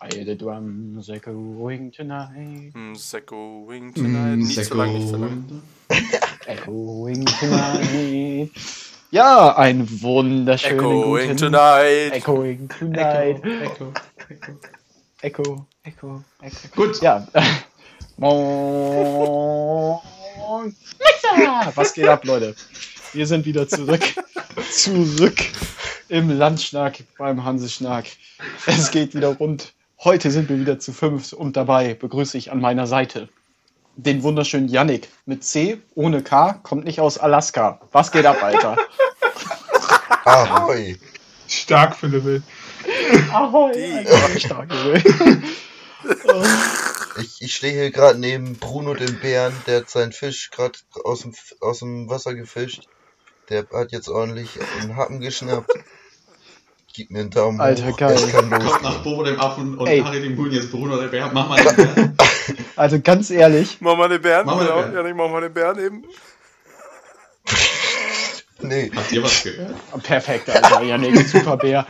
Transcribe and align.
I 0.00 0.08
the 0.24 0.34
drums 0.34 1.08
echoing 1.10 1.90
tonight, 1.90 2.72
Mm, 2.74 2.96
Echoing 3.14 3.92
tonight. 3.94 4.36
Nicht 4.38 4.64
so 4.64 4.74
lang, 4.74 4.94
nicht 4.94 5.08
so 5.08 5.16
lang. 5.16 5.62
echoing 6.46 7.24
tonight. 7.26 8.50
Ja, 9.10 9.56
ein 9.56 9.86
wunderschönen 10.02 10.78
Echoing 10.78 11.28
guten 11.28 11.36
tonight. 11.36 12.12
Echoing 12.12 12.68
tonight. 12.68 13.44
Echo, 13.44 13.92
Echo. 14.30 14.58
Echo, 15.22 15.66
Echo, 15.84 16.24
Echo. 16.40 16.68
Gut, 16.74 17.00
Ja. 17.02 17.26
Moin. 18.16 20.00
Was 21.74 21.94
geht 21.94 22.08
ab, 22.08 22.24
Leute? 22.24 22.54
Wir 23.12 23.26
sind 23.26 23.46
wieder 23.46 23.66
zurück. 23.68 24.02
zurück 24.70 25.38
im 26.08 26.30
Landschnack 26.30 27.04
beim 27.18 27.44
Hanseschnack. 27.44 28.06
Es 28.66 28.90
geht 28.90 29.14
wieder 29.14 29.28
rund. 29.28 29.72
Heute 30.04 30.30
sind 30.30 30.48
wir 30.48 30.58
wieder 30.58 30.78
zu 30.78 30.92
fünf 30.92 31.32
und 31.32 31.56
dabei 31.56 31.94
begrüße 31.94 32.36
ich 32.36 32.52
an 32.52 32.60
meiner 32.60 32.86
Seite 32.86 33.28
den 33.96 34.22
wunderschönen 34.22 34.68
Yannick 34.68 35.08
mit 35.26 35.44
C 35.44 35.80
ohne 35.94 36.22
K, 36.22 36.54
kommt 36.62 36.84
nicht 36.84 37.00
aus 37.00 37.18
Alaska. 37.18 37.80
Was 37.92 38.10
geht 38.10 38.26
ab, 38.26 38.42
Alter? 38.42 38.76
Ahoi. 40.24 40.96
stark, 41.46 41.96
Philipp. 41.96 42.42
Ahoi, 43.32 44.04
stark, 44.38 44.72
Junge. 44.72 45.42
Ich, 47.20 47.42
ich 47.42 47.54
stehe 47.54 47.72
hier 47.72 47.90
gerade 47.90 48.18
neben 48.18 48.56
Bruno 48.56 48.94
dem 48.94 49.18
Bären, 49.20 49.54
der 49.66 49.78
hat 49.80 49.90
seinen 49.90 50.12
Fisch 50.12 50.50
gerade 50.50 50.78
aus 51.04 51.22
dem, 51.22 51.34
aus 51.60 51.80
dem 51.80 52.08
Wasser 52.08 52.34
gefischt. 52.34 52.88
Der 53.48 53.66
hat 53.72 53.92
jetzt 53.92 54.08
ordentlich 54.08 54.50
einen 54.80 54.96
Happen 54.96 55.20
geschnappt. 55.20 55.70
Gib 56.94 57.10
mir 57.10 57.20
einen 57.20 57.30
Daumen 57.30 57.60
Alter, 57.60 57.86
hoch. 57.88 57.96
geil. 57.96 58.14
Es 58.14 58.30
kann 58.30 58.50
Kommt 58.50 58.82
nach 58.82 59.02
Bobo 59.02 59.24
dem 59.24 59.40
Affen 59.40 59.78
und. 59.78 59.88
Harry 59.88 60.20
dem 60.22 60.36
Huhn 60.36 60.50
jetzt 60.52 60.70
Bruno 60.70 61.00
der 61.00 61.08
Bär. 61.08 61.30
Mach 61.32 61.48
mal 61.48 61.62
den 61.62 61.76
Bär. 61.94 62.12
Also 62.76 62.98
ganz 63.00 63.30
ehrlich, 63.30 63.78
Mach 63.80 63.96
mal 63.96 64.08
den 64.08 64.20
Bären. 64.20 64.44
Mach 64.46 64.56
mal 64.56 64.64
den 64.64 64.74
genau. 64.74 64.82
Bären. 64.90 65.04
Ja, 65.04 65.10
ich 65.10 65.14
mach 65.16 65.30
mal 65.30 65.40
den 65.42 65.52
Bären 65.54 65.78
eben. 65.78 66.04
Nee, 68.64 68.92
Habt 68.94 69.10
ihr 69.10 69.22
was 69.24 69.42
gehört? 69.42 69.74
perfekt, 70.04 70.48
Alter, 70.48 70.82
Yannick, 70.82 71.26
super 71.26 71.56
Bär. 71.56 71.84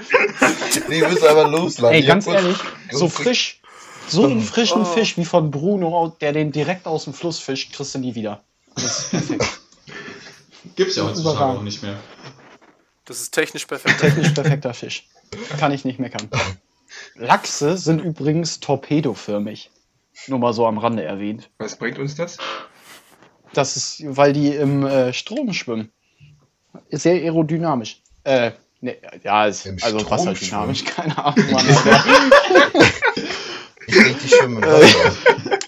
nee, 0.89 1.03
wir 1.03 1.09
müssen 1.11 1.27
aber 1.27 1.47
loslassen. 1.48 1.92
Ey, 1.92 2.01
Ich 2.01 2.07
ganz 2.07 2.27
ehrlich, 2.27 2.57
so 2.91 3.11
frisch, 3.11 3.61
so 4.08 4.25
einen 4.25 4.41
frischen 4.41 4.83
Oh. 4.83 4.84
Fisch 4.84 5.17
wie 5.17 5.25
von 5.25 5.50
Bruno, 5.50 6.14
der 6.20 6.33
den 6.33 6.53
direkt 6.53 6.86
aus 6.86 7.05
dem 7.05 7.14
Fluss 7.14 7.39
fischt, 7.39 7.72
kriegst 7.72 7.95
du 7.95 7.98
nie 7.98 8.14
wieder. 8.14 8.42
Das 8.75 8.84
ist 8.84 9.11
perfekt. 9.11 9.61
Gibt's 10.77 10.97
ja 10.97 11.05
heutzutage 11.05 11.58
auch 11.58 11.62
nicht 11.62 11.83
mehr. 11.83 11.98
Das 13.05 13.20
ist 13.20 13.33
technisch 13.33 13.67
perfekt. 13.67 14.00
Technisch 14.00 14.30
perfekter 14.30 14.73
Fisch. 14.75 15.08
Kann 15.58 15.73
ich 15.73 15.84
nicht 15.84 15.98
meckern. 15.98 16.28
Lachse 17.17 17.77
sind 17.77 18.00
übrigens 18.00 18.61
torpedoförmig. 18.61 19.70
Nur 20.28 20.39
mal 20.39 20.53
so 20.53 20.67
am 20.67 20.78
Rande 20.78 21.03
erwähnt. 21.03 21.50
Was 21.58 21.77
bringt 21.77 21.98
uns 21.98 22.14
das? 22.14 22.39
Das 23.53 23.77
ist, 23.77 24.03
weil 24.05 24.33
die 24.33 24.48
im 24.55 24.86
äh, 24.86 25.12
Strom 25.12 25.53
schwimmen. 25.53 25.91
Ist 26.89 27.03
Sehr 27.03 27.14
aerodynamisch. 27.14 28.03
Äh, 28.25 28.53
ne, 28.80 28.97
ja, 29.23 29.47
ist, 29.47 29.67
also 29.83 29.98
Strom 29.98 30.11
wasserdynamisch, 30.11 30.84
keine 30.84 31.19
Ahnung. 31.19 31.45
Schwimmen 33.89 34.63
im 34.63 34.63
Wasser. 34.63 35.59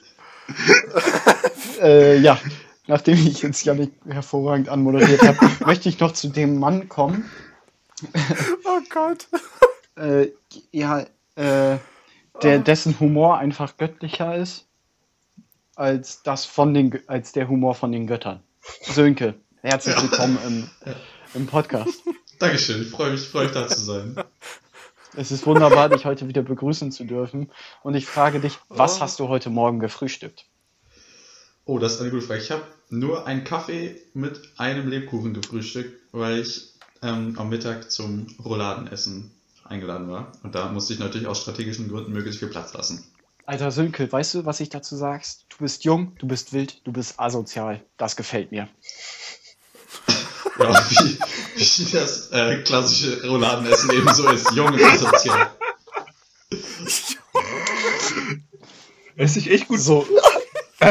äh, 1.83 2.19
ja, 2.19 2.39
nachdem 2.87 3.15
ich 3.15 3.43
jetzt 3.43 3.65
Janik 3.65 3.93
hervorragend 4.09 4.69
anmoderiert 4.69 5.23
habe, 5.23 5.39
möchte 5.67 5.89
ich 5.89 6.01
noch 6.01 6.13
zu 6.13 6.29
dem 6.29 6.59
Mann 6.59 6.89
kommen. 6.89 7.31
Oh 8.65 8.81
Gott. 8.91 9.29
Äh, 9.97 10.33
ja, 10.73 11.03
äh, 11.37 11.79
der, 12.43 12.59
dessen 12.59 12.99
Humor 12.99 13.39
einfach 13.39 13.77
göttlicher 13.77 14.35
ist 14.35 14.67
als 15.77 16.25
das 16.25 16.45
von 16.45 16.75
den, 16.75 16.99
als 17.07 17.31
der 17.31 17.47
Humor 17.47 17.77
von 17.77 17.93
den 17.93 18.09
Göttern. 18.09 18.43
Sönke, 18.83 19.35
herzlich 19.63 19.95
willkommen 20.03 20.37
im, 20.45 20.71
im 21.35 21.47
Podcast. 21.47 22.03
Dankeschön, 22.41 22.83
ich 22.83 22.91
freue 22.91 23.13
mich, 23.13 23.21
freue 23.21 23.45
mich 23.45 23.55
da 23.55 23.69
zu 23.69 23.81
sein. 23.81 24.17
Es 25.17 25.31
ist 25.31 25.47
wunderbar, 25.47 25.89
dich 25.89 26.05
heute 26.05 26.29
wieder 26.29 26.43
begrüßen 26.43 26.91
zu 26.91 27.05
dürfen. 27.05 27.51
Und 27.83 27.95
ich 27.95 28.07
frage 28.07 28.41
dich, 28.41 28.59
was 28.69 28.99
Oh. 28.99 29.01
hast 29.01 29.21
du 29.21 29.29
heute 29.29 29.51
Morgen 29.51 29.79
gefrühstückt? 29.79 30.47
Oh, 31.65 31.79
das 31.79 31.95
ist 31.95 32.01
eine 32.01 32.11
gute 32.11 32.27
Frage. 32.27 32.41
Ich 32.43 32.51
habe 32.51 32.63
nur 32.91 33.27
einen 33.27 33.45
Kaffee 33.45 34.01
mit 34.13 34.41
einem 34.57 34.89
Lebkuchen 34.89 35.33
gefrühstückt, 35.35 36.01
weil 36.13 36.41
ich 36.41 36.73
ähm, 37.03 37.39
am 37.39 37.49
Mittag 37.49 37.91
zum 37.91 38.27
Rouladenessen 38.45 39.31
eingeladen 39.65 40.09
war. 40.11 40.33
Und 40.43 40.55
da 40.55 40.71
musste 40.71 40.93
ich 40.93 40.99
natürlich 40.99 41.27
aus 41.27 41.41
strategischen 41.41 41.89
Gründen 41.89 42.13
möglichst 42.13 42.41
viel 42.41 42.49
Platz 42.49 42.75
lassen. 42.75 43.05
Alter 43.47 43.71
Sönke, 43.71 44.11
weißt 44.11 44.35
du, 44.35 44.47
was 44.47 44.61
ich 44.61 44.71
dazu 44.71 44.97
sagst? 44.97 45.47
Du 45.51 45.59
bist 45.59 45.85
jung, 45.85 46.17
du 46.19 46.27
bist 46.27 46.53
wild, 46.53 46.87
du 46.87 46.93
bist 46.93 47.21
asozial. 47.21 47.83
Das 47.99 48.17
gefällt 48.17 48.51
mir. 48.53 48.69
Ja, 50.59 50.71
wie, 50.91 51.19
wie 51.57 51.93
das 51.93 52.31
äh, 52.31 52.63
klassische 52.63 53.27
Rouladenessen 53.27 53.93
eben 53.93 54.15
so 54.15 54.29
ist. 54.29 54.53
Jung 54.53 54.69
und 54.69 54.83
asozial. 54.83 55.51
Es 59.17 59.37
ist 59.37 59.47
echt 59.47 59.69
gut. 59.69 59.81
So, 59.81 60.07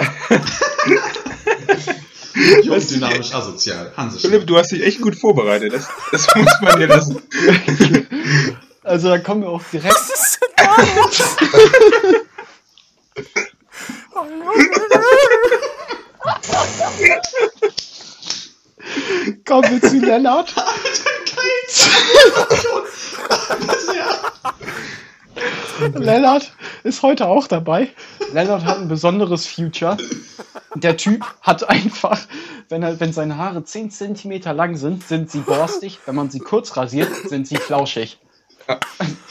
Jung, 2.63 2.87
dynamisch, 2.87 3.33
asozial. 3.33 3.93
Hanse 3.95 4.19
Philipp, 4.19 4.47
du 4.47 4.57
hast 4.57 4.71
dich 4.71 4.83
echt 4.83 5.01
gut 5.01 5.15
vorbereitet. 5.15 5.73
Das, 5.73 5.87
das 6.11 6.27
muss 6.35 6.61
man 6.61 6.79
dir 6.79 6.87
lassen. 6.87 7.21
also 8.83 9.09
da 9.09 9.19
kommen 9.19 9.41
wir 9.41 9.49
auch 9.49 9.61
direkt. 9.71 9.95
Kommen 19.45 19.81
wir 19.81 19.81
zu 19.81 19.99
Lennart. 19.99 20.55
Lennart 25.95 26.53
ist 26.83 27.01
heute 27.01 27.27
auch 27.27 27.47
dabei. 27.47 27.89
Lennart 28.31 28.63
hat 28.63 28.77
ein 28.77 28.87
besonderes 28.87 29.45
Future. 29.47 29.97
Der 30.75 30.97
Typ 30.97 31.25
hat 31.41 31.69
einfach, 31.69 32.19
wenn, 32.69 32.83
er, 32.83 32.99
wenn 32.99 33.11
seine 33.11 33.37
Haare 33.37 33.63
10 33.63 33.91
cm 33.91 34.41
lang 34.55 34.77
sind, 34.77 35.03
sind 35.03 35.29
sie 35.29 35.39
borstig. 35.39 35.99
Wenn 36.05 36.15
man 36.15 36.29
sie 36.29 36.39
kurz 36.39 36.77
rasiert, 36.77 37.13
sind 37.27 37.47
sie 37.47 37.57
flauschig. 37.57 38.19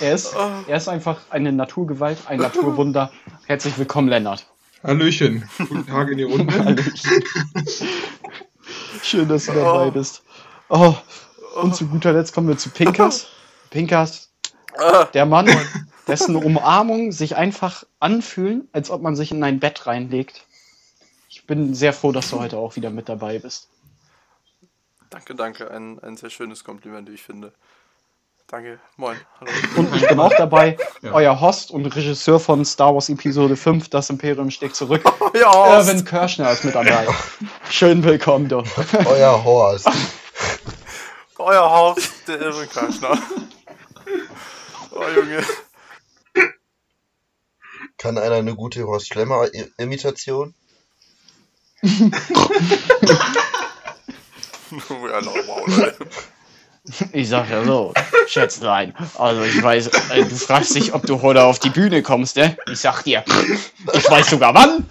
Er 0.00 0.14
ist, 0.14 0.34
er 0.66 0.76
ist 0.76 0.88
einfach 0.88 1.20
eine 1.30 1.52
Naturgewalt, 1.52 2.18
ein 2.26 2.38
Naturwunder. 2.38 3.10
Herzlich 3.46 3.78
willkommen, 3.78 4.08
Lennart. 4.08 4.46
Hallöchen. 4.82 5.48
Guten 5.56 5.86
Tag 5.86 6.10
in 6.10 6.18
die 6.18 6.24
Runde. 6.24 6.76
Schön, 9.02 9.28
dass 9.28 9.46
du 9.46 9.52
dabei 9.52 9.90
bist. 9.90 10.22
Oh, 10.68 10.94
und 11.60 11.74
zu 11.74 11.86
guter 11.86 12.12
Letzt 12.12 12.32
kommen 12.32 12.48
wir 12.48 12.56
zu 12.56 12.70
Pinkas. 12.70 13.26
Pinkas, 13.70 14.32
Ah, 14.78 15.04
der 15.04 15.26
Mann, 15.26 15.48
dessen 16.06 16.36
Umarmungen 16.36 17.12
sich 17.12 17.36
einfach 17.36 17.84
anfühlen, 18.00 18.68
als 18.72 18.90
ob 18.90 19.02
man 19.02 19.16
sich 19.16 19.30
in 19.32 19.42
ein 19.44 19.60
Bett 19.60 19.86
reinlegt. 19.86 20.46
Ich 21.28 21.46
bin 21.46 21.74
sehr 21.74 21.92
froh, 21.92 22.12
dass 22.12 22.30
du 22.30 22.38
heute 22.38 22.56
auch 22.58 22.76
wieder 22.76 22.90
mit 22.90 23.08
dabei 23.08 23.38
bist. 23.38 23.68
danke, 25.10 25.34
danke. 25.34 25.70
Ein, 25.70 25.98
ein 26.00 26.16
sehr 26.16 26.30
schönes 26.30 26.64
Kompliment, 26.64 27.08
wie 27.08 27.14
ich 27.14 27.22
finde. 27.22 27.52
Danke. 28.52 28.78
Moin. 28.98 29.16
Hallo. 29.40 29.50
Und 29.76 29.96
ich 29.96 30.06
bin 30.06 30.20
auch 30.20 30.34
dabei, 30.36 30.76
Ja. 31.00 31.12
euer 31.12 31.40
Host 31.40 31.70
und 31.70 31.86
Regisseur 31.86 32.38
von 32.38 32.66
Star 32.66 32.92
Wars 32.92 33.08
Episode 33.08 33.56
5, 33.56 33.88
Das 33.88 34.10
Imperium 34.10 34.50
steckt 34.50 34.76
zurück. 34.76 35.02
Ja, 35.34 35.78
Irwin 35.80 36.04
Kirschner 36.04 36.50
ist 36.52 36.62
mit 36.62 36.74
dabei. 36.74 37.06
Schön 37.70 38.04
willkommen, 38.04 38.50
du. 38.50 38.62
Euer 39.06 39.42
Horst. 39.42 39.88
euer 41.38 41.62
Haus, 41.70 41.96
der 42.28 42.38
Irwin 42.42 42.68
Karschner. 42.68 43.16
Oh, 44.90 45.04
Junge. 45.16 45.42
Kann 47.96 48.18
einer 48.18 48.34
eine 48.34 48.54
gute 48.54 48.84
Horst 48.86 49.06
Schlemmer-Imitation? 49.06 50.54
ja, 51.82 51.90
no, 55.22 55.32
wow. 55.46 55.94
Ich 57.12 57.28
sag 57.28 57.48
ja 57.48 57.64
so, 57.64 57.94
Schätzlein. 58.26 58.92
Also 59.16 59.42
ich 59.42 59.62
weiß, 59.62 59.86
äh, 60.10 60.24
du 60.24 60.34
fragst 60.34 60.74
dich, 60.74 60.92
ob 60.94 61.06
du 61.06 61.22
heute 61.22 61.44
auf 61.44 61.60
die 61.60 61.70
Bühne 61.70 62.02
kommst, 62.02 62.36
ne? 62.36 62.56
Ich 62.70 62.80
sag 62.80 63.02
dir, 63.04 63.24
ich 63.92 64.10
weiß 64.10 64.30
sogar 64.30 64.52
wann. 64.54 64.84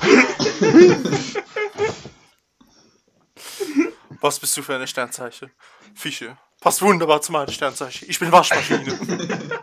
Was 4.22 4.40
bist 4.40 4.56
du 4.56 4.62
für 4.62 4.76
eine 4.76 4.88
Sternzeichen? 4.88 5.52
Fische. 5.94 6.38
Passt 6.62 6.82
wunderbar 6.82 7.22
zu 7.22 7.32
meinen 7.32 7.52
Sternzeichen. 7.52 8.08
Ich 8.10 8.20
bin 8.20 8.32
Waschmaschine. 8.32 8.98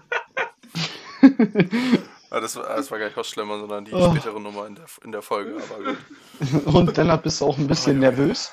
Ah, 2.30 2.40
das, 2.40 2.56
war, 2.56 2.64
das 2.76 2.90
war 2.90 2.98
gar 2.98 3.06
nicht 3.06 3.16
was 3.16 3.26
Schlimmer, 3.30 3.58
sondern 3.58 3.86
die 3.86 3.92
Oh. 3.94 4.10
spätere 4.10 4.38
Nummer 4.38 4.66
in 4.66 4.74
der, 4.74 4.84
in 5.02 5.12
der 5.12 5.22
Folge. 5.22 5.56
Aber 5.62 5.82
gut. 5.82 6.66
Und 6.66 6.94
Lennart, 6.98 7.22
bist 7.22 7.40
du 7.40 7.46
auch 7.46 7.56
ein 7.56 7.66
bisschen 7.66 7.98
nervös? 8.00 8.52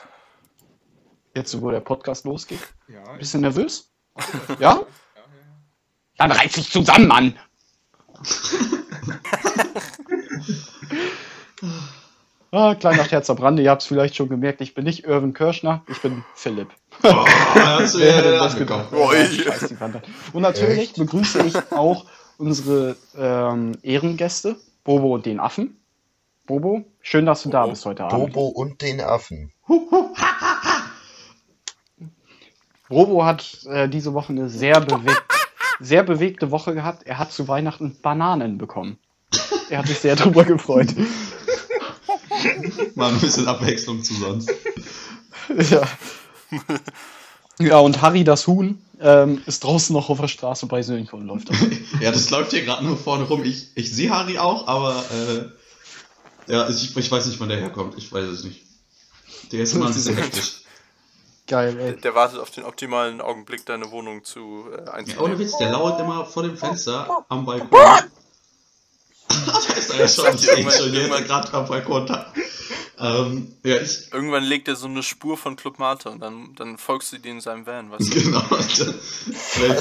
Jetzt, 1.35 1.61
wo 1.61 1.69
der 1.69 1.81
Podcast 1.81 2.23
losgeht. 2.23 2.61
Ja, 2.87 3.03
Ein 3.11 3.19
bisschen 3.19 3.41
nervös? 3.41 3.91
Ja? 4.59 4.81
Dann 6.17 6.31
reiß 6.31 6.53
dich 6.53 6.71
zusammen, 6.71 7.09
Mann! 7.09 7.37
ah, 12.51 12.73
kleiner 12.75 13.03
Herz 13.03 13.29
am 13.29 13.37
Rande, 13.37 13.63
ihr 13.63 13.69
habt 13.69 13.81
es 13.81 13.87
vielleicht 13.89 14.15
schon 14.15 14.29
gemerkt, 14.29 14.61
ich 14.61 14.73
bin 14.73 14.85
nicht 14.85 15.03
Irvin 15.03 15.33
Kirschner, 15.33 15.83
ich 15.89 16.01
bin 16.01 16.23
Philipp. 16.35 16.69
Oh, 17.03 17.25
da 17.53 17.79
hast 17.79 17.95
du 17.95 17.99
Wer 18.05 18.15
hätte 18.15 18.31
das 18.31 18.55
gedacht? 18.55 18.93
Ja, 18.93 19.85
an. 19.85 20.01
Und 20.31 20.41
natürlich 20.41 20.79
Echt? 20.79 20.95
begrüße 20.95 21.45
ich 21.45 21.57
auch 21.73 22.05
unsere 22.37 22.95
ähm, 23.17 23.77
Ehrengäste, 23.81 24.55
Bobo 24.85 25.15
und 25.15 25.25
den 25.25 25.41
Affen. 25.41 25.81
Bobo, 26.45 26.85
schön, 27.01 27.25
dass 27.25 27.43
du 27.43 27.49
da 27.49 27.63
Bobo. 27.63 27.71
bist 27.71 27.85
heute 27.85 28.05
Abend. 28.05 28.31
Bobo 28.33 28.47
und 28.47 28.81
den 28.81 29.01
Affen. 29.01 29.51
Bobo 32.89 33.25
hat 33.25 33.65
äh, 33.65 33.89
diese 33.89 34.13
Woche 34.13 34.33
eine 34.33 34.49
sehr, 34.49 34.79
bewegt, 34.81 35.23
sehr 35.79 36.03
bewegte 36.03 36.51
Woche 36.51 36.73
gehabt. 36.73 37.03
Er 37.05 37.17
hat 37.17 37.31
zu 37.31 37.47
Weihnachten 37.47 37.97
Bananen 38.01 38.57
bekommen. 38.57 38.97
Er 39.69 39.79
hat 39.79 39.87
sich 39.87 39.99
sehr 39.99 40.15
darüber 40.15 40.43
gefreut. 40.43 40.93
Mal 42.95 43.11
ein 43.11 43.19
bisschen 43.19 43.47
Abwechslung 43.47 44.03
zu 44.03 44.13
sonst. 44.13 44.51
ja. 45.69 45.81
ja, 47.59 47.79
und 47.79 48.01
Harry, 48.01 48.23
das 48.23 48.45
Huhn, 48.47 48.79
ähm, 49.01 49.41
ist 49.45 49.63
draußen 49.63 49.93
noch 49.93 50.09
auf 50.09 50.19
der 50.19 50.27
Straße 50.27 50.67
bei 50.67 50.81
Sönke 50.83 51.15
und 51.15 51.25
läuft. 51.25 51.49
Ja, 52.01 52.11
das 52.11 52.29
läuft 52.29 52.51
hier 52.51 52.63
gerade 52.63 52.85
nur 52.85 52.97
vorne 52.97 53.23
rum. 53.25 53.43
Ich, 53.43 53.69
ich 53.75 53.91
sehe 53.91 54.09
Harry 54.09 54.37
auch, 54.37 54.67
aber 54.67 55.03
äh, 55.11 56.51
ja, 56.51 56.69
ich, 56.69 56.95
ich 56.95 57.11
weiß 57.11 57.25
nicht, 57.25 57.39
wann 57.39 57.49
der 57.49 57.59
herkommt. 57.59 57.95
Ich 57.97 58.11
weiß 58.11 58.25
es 58.25 58.43
nicht. 58.43 58.61
Der 59.51 59.61
ist 59.61 59.73
immer 59.73 59.87
ein 59.87 59.93
bisschen 59.93 60.15
hektisch. 60.21 60.64
Geil, 61.47 61.79
ey. 61.79 61.95
Der 62.01 62.15
wartet 62.15 62.39
auf 62.39 62.49
den 62.51 62.63
optimalen 62.63 63.21
Augenblick, 63.21 63.65
deine 63.65 63.91
Wohnung 63.91 64.23
zu 64.23 64.65
äh, 64.71 64.77
Ja, 64.77 64.81
ohne 64.83 64.93
einzunehmen. 64.93 65.39
Witz, 65.39 65.57
der 65.59 65.71
lauert 65.71 65.99
immer 65.99 66.25
vor 66.25 66.43
dem 66.43 66.57
Fenster 66.57 67.25
am 67.29 67.45
Balkon. 67.45 67.69
da 69.27 69.59
ist 69.77 69.93
ja 69.93 70.07
schon, 70.07 70.25
ihn 70.37 70.43
irgendwann- 70.43 70.71
schon, 70.77 70.91
der 70.93 71.07
ist 71.19 71.25
gerade 71.27 71.53
am 71.53 71.67
Balkon 71.67 72.07
da. 72.07 72.33
Ähm, 72.97 73.55
ja, 73.63 73.75
ich, 73.75 74.11
Irgendwann 74.13 74.43
legt 74.43 74.67
er 74.69 74.75
so 74.75 74.87
eine 74.87 75.03
Spur 75.03 75.37
von 75.37 75.55
Club 75.57 75.77
Mate 75.79 76.09
und 76.09 76.21
dann, 76.21 76.55
dann 76.55 76.77
folgst 76.77 77.11
du 77.11 77.17
dir 77.19 77.31
in 77.31 77.41
seinem 77.41 77.65
Van, 77.67 77.91
weißt 77.91 78.15
du? 78.15 78.21
genau, 78.21 78.43
ich 78.57 78.77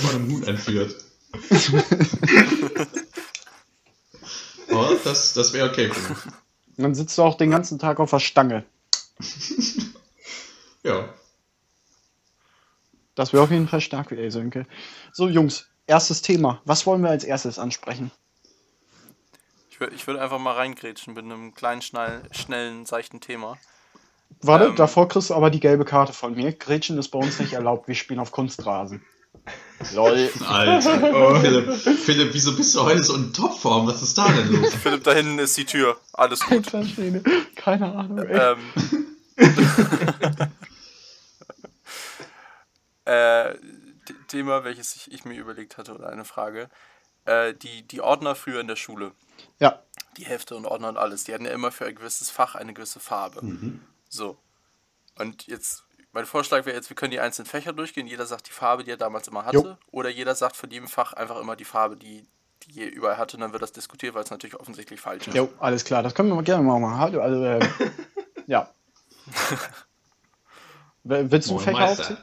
von 0.01 0.11
einem 0.17 0.31
Huhn 0.33 0.43
entführt. 0.43 0.97
Aber 4.71 4.97
das, 5.05 5.33
das 5.35 5.53
wäre 5.53 5.71
okay 5.71 5.91
für 5.91 6.01
mich. 6.13 6.25
Und 6.77 6.83
dann 6.83 6.95
sitzt 6.95 7.17
du 7.17 7.23
auch 7.23 7.37
den 7.37 7.51
ganzen 7.51 7.79
Tag 7.79 8.01
auf 8.01 8.11
der 8.11 8.21
Stange. 8.21 8.65
Ja. 10.87 11.09
Das 13.15 13.33
wäre 13.33 13.43
auf 13.43 13.51
jeden 13.51 13.69
Fall 13.69 13.81
stark, 13.81 14.11
ey, 14.13 14.31
Sönke. 14.31 14.67
So, 15.13 15.29
Jungs, 15.29 15.67
erstes 15.87 16.23
Thema. 16.23 16.61
Was 16.65 16.87
wollen 16.87 17.03
wir 17.03 17.11
als 17.11 17.25
erstes 17.25 17.59
ansprechen? 17.59 18.11
Ich, 19.71 19.79
wür- 19.79 19.93
ich 19.93 20.07
würde 20.07 20.21
einfach 20.21 20.39
mal 20.39 20.53
reingrätschen 20.55 21.15
mit 21.15 21.25
einem 21.25 21.55
kleinen, 21.55 21.83
schnell, 21.83 22.23
schnellen, 22.33 22.87
seichten 22.87 23.21
Thema. 23.21 23.57
Warte, 24.41 24.67
Ähm. 24.67 24.77
davor 24.77 25.09
kriegst 25.09 25.31
du 25.31 25.35
aber 25.35 25.51
die 25.51 25.61
gelbe 25.61 25.85
Karte 25.85 26.13
von 26.13 26.35
mir. 26.35 26.53
Gretchen 26.53 26.99
ist 26.99 27.09
bei 27.09 27.19
uns 27.19 27.39
nicht 27.39 27.53
erlaubt. 27.53 27.87
Wir 27.89 27.95
spielen 27.95 28.21
auf 28.21 28.33
Kunstrasen. 28.33 29.03
Lol. 29.95 30.31
Alter. 30.49 31.41
Philipp, 31.41 31.73
Philipp, 31.99 32.35
wieso 32.35 32.57
bist 32.57 32.75
du 32.75 32.83
heute 32.83 33.03
so 33.03 33.15
in 33.15 33.33
Topform? 33.33 33.87
Was 33.87 34.03
ist 34.03 34.17
da 34.17 34.29
denn 34.29 34.53
los? 34.61 34.75
Philipp, 34.75 35.05
da 35.05 35.13
hinten 35.13 35.39
ist 35.39 35.57
die 35.57 35.65
Tür. 35.67 35.97
Alles 36.13 36.41
gut. 36.41 36.67
Keine 37.57 37.93
Ahnung, 37.95 38.19
ey. 38.19 38.55
ähm, 38.55 39.07
äh, 43.05 43.55
Thema, 44.29 44.65
welches 44.65 44.97
ich, 44.97 45.13
ich 45.13 45.25
mir 45.25 45.39
überlegt 45.39 45.79
hatte, 45.79 45.95
oder 45.95 46.09
eine 46.09 46.25
Frage. 46.25 46.69
Äh, 47.25 47.55
die, 47.55 47.83
die 47.83 48.01
Ordner 48.01 48.35
früher 48.35 48.61
in 48.61 48.69
der 48.69 48.77
Schule, 48.77 49.13
Ja, 49.59 49.83
die 50.17 50.27
Hefte 50.27 50.57
und 50.57 50.67
Ordner 50.67 50.91
und 50.91 50.97
alles, 50.97 51.25
die 51.25 51.35
hatten 51.35 51.47
ja 51.47 51.53
immer 51.53 51.73
für 51.73 51.87
ein 51.87 51.95
gewisses 51.95 52.31
Fach 52.31 52.55
eine 52.55 52.75
gewisse 52.75 53.01
Farbe. 53.01 53.43
So. 54.09 54.39
Und 55.19 55.47
jetzt, 55.47 55.85
mein 56.13 56.27
Vorschlag 56.27 56.67
wäre 56.67 56.77
jetzt, 56.77 56.91
wir 56.91 56.97
können 56.97 57.11
die 57.11 57.21
einzelnen 57.21 57.47
Fächer 57.47 57.73
durchgehen. 57.73 58.07
Jeder 58.07 58.27
sagt 58.27 58.49
die 58.49 58.53
Farbe, 58.53 58.85
die 58.85 58.91
er 58.91 58.97
damals 58.97 59.27
immer 59.29 59.45
hatte. 59.45 59.57
Jo. 59.57 59.77
Oder 59.91 60.11
jeder 60.11 60.35
sagt 60.35 60.57
von 60.57 60.71
jedem 60.71 60.89
Fach 60.89 61.13
einfach 61.15 61.41
immer 61.41 61.57
die 61.57 61.65
Farbe, 61.65 61.97
die, 61.97 62.27
die 62.67 62.83
er 62.83 62.93
überall 62.93 63.17
hatte. 63.17 63.37
Und 63.37 63.41
dann 63.41 63.53
wird 63.53 63.63
das 63.63 63.73
diskutiert, 63.73 64.15
weil 64.15 64.23
es 64.23 64.31
natürlich 64.31 64.59
offensichtlich 64.59 65.01
falsch 65.01 65.27
ist. 65.29 65.35
jo, 65.35 65.49
alles 65.59 65.85
klar. 65.85 66.03
Das 66.03 66.15
können 66.15 66.29
wir 66.29 66.37
mal 66.37 66.45
gerne 66.45 66.63
mal 66.63 66.79
machen. 66.79 66.99
Hallo, 66.99 67.21
also, 67.21 67.43
äh, 67.45 67.67
ja. 68.47 68.71
Willst 71.05 71.51
du 71.51 71.59
Fächer 71.59 71.85
aufziehen? 71.85 72.19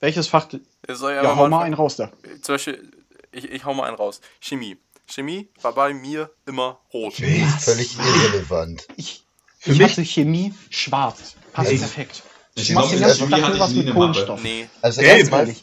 Welches 0.00 0.28
Fach? 0.28 0.48
Soll 0.88 1.12
Ja, 1.14 1.20
einfach 1.20 1.36
hau 1.36 1.48
mal 1.48 1.62
einen 1.64 1.74
raus 1.74 1.96
da. 1.96 2.12
Zum 2.42 2.54
Beispiel, 2.54 2.90
ich, 3.32 3.44
ich 3.50 3.64
hau 3.64 3.74
mal 3.74 3.84
einen 3.88 3.96
raus. 3.96 4.20
Chemie. 4.40 4.76
Chemie 5.06 5.48
war 5.62 5.72
bei 5.74 5.92
mir 5.94 6.30
immer 6.46 6.78
rot. 6.92 7.14
Völlig 7.14 7.96
irrelevant. 7.98 8.86
Ich, 8.96 9.24
Für 9.58 9.72
ich 9.72 9.78
mich- 9.78 9.90
hatte 9.90 10.04
Chemie 10.04 10.54
schwarz. 10.70 11.34
Passt 11.52 11.70
Ey. 11.70 11.78
perfekt. 11.78 12.22
Ich 12.54 12.68
Du 12.68 12.74
machst 12.74 12.90
glaube, 12.90 13.00
den 13.00 13.06
ganzen 13.08 13.28
Chemie 13.28 13.40
Tag 13.40 13.50
nur 13.50 13.60
was 13.60 13.70
ich 13.72 13.84
mit. 13.84 13.94
Kohlenstoff. 13.94 14.42
Nee. 14.42 14.68
Also 14.82 15.00
Gelb. 15.00 15.18
erstmal, 15.18 15.54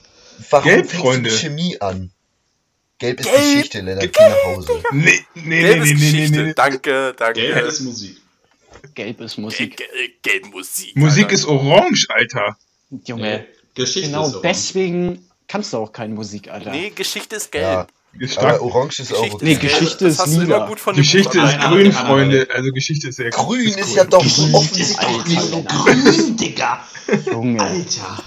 warum 0.49 0.63
Gelb, 0.69 0.85
fängst 0.89 0.95
Freunde. 1.01 1.29
Chemie 1.29 1.79
an? 1.81 2.11
Gelb 2.97 3.19
ist 3.19 3.25
Gelb. 3.29 3.37
Geschichte, 3.55 3.81
Lennart, 3.81 4.13
geh 4.13 4.23
nach 4.29 4.43
Hause. 4.45 4.83
Nee, 4.91 5.25
nee, 5.35 5.41
nee, 5.43 5.59
Gelb 5.61 5.83
ist 5.83 5.89
nee, 5.89 5.93
nee, 5.93 6.11
Geschichte. 6.11 6.37
nee, 6.37 6.43
nee. 6.47 6.53
Danke, 6.55 7.13
danke. 7.17 7.41
Gelb 7.41 7.65
ist 7.67 7.79
Musik. 7.81 8.17
Gelb 8.93 9.19
ist 9.21 9.35
Gelb, 9.35 9.43
Musik. 9.45 9.77
gelb, 9.77 10.23
gelb 10.23 10.45
Musik. 10.47 10.95
Musik 10.95 11.23
Alter. 11.25 11.35
ist 11.35 11.45
orange, 11.45 12.05
Alter. 12.09 12.57
Junge. 13.05 13.45
Geschichte 13.75 14.09
Genau, 14.09 14.23
ist 14.27 14.35
orange. 14.35 14.41
deswegen 14.47 15.25
kannst 15.47 15.73
du 15.73 15.77
auch 15.77 15.91
keine 15.91 16.13
Musik, 16.15 16.49
Alter. 16.49 16.71
Nee, 16.71 16.89
Geschichte 16.89 17.35
ist 17.35 17.53
Ja, 17.53 17.75
gelb. 17.83 17.89
Ist 18.17 18.37
aber 18.37 18.49
stark. 18.51 18.61
Orange 18.61 18.99
ist 19.01 19.13
auch 19.13 19.17
Geschichte 19.17 19.35
okay. 19.35 19.45
Nee, 19.45 19.51
ist. 19.53 19.59
Geschichte 19.61 20.07
ist 20.07 20.19
hast 20.19 20.35
du 20.35 20.41
lila. 20.41 20.57
immer 20.57 20.67
gut 20.67 20.79
von 20.79 20.95
dem 20.95 21.01
Geschichte 21.01 21.39
ist 21.39 21.59
grün. 21.59 21.91
Freunde. 21.91 22.47
Also 22.53 22.71
Geschichte 22.71 23.09
ist 23.09 23.15
sehr 23.17 23.29
Grün 23.29 23.67
ist, 23.67 23.89
cool. 23.89 23.95
ja 23.97 24.03
doch 24.05 24.19
Grün 24.23 24.55
offensichtlich 24.55 25.37
ist 25.37 25.49
so 25.51 25.57
Alter. 25.57 25.75
Grün, 25.83 26.37
Digga! 26.37 26.79
Junge, 27.25 27.61
Alter! 27.61 28.23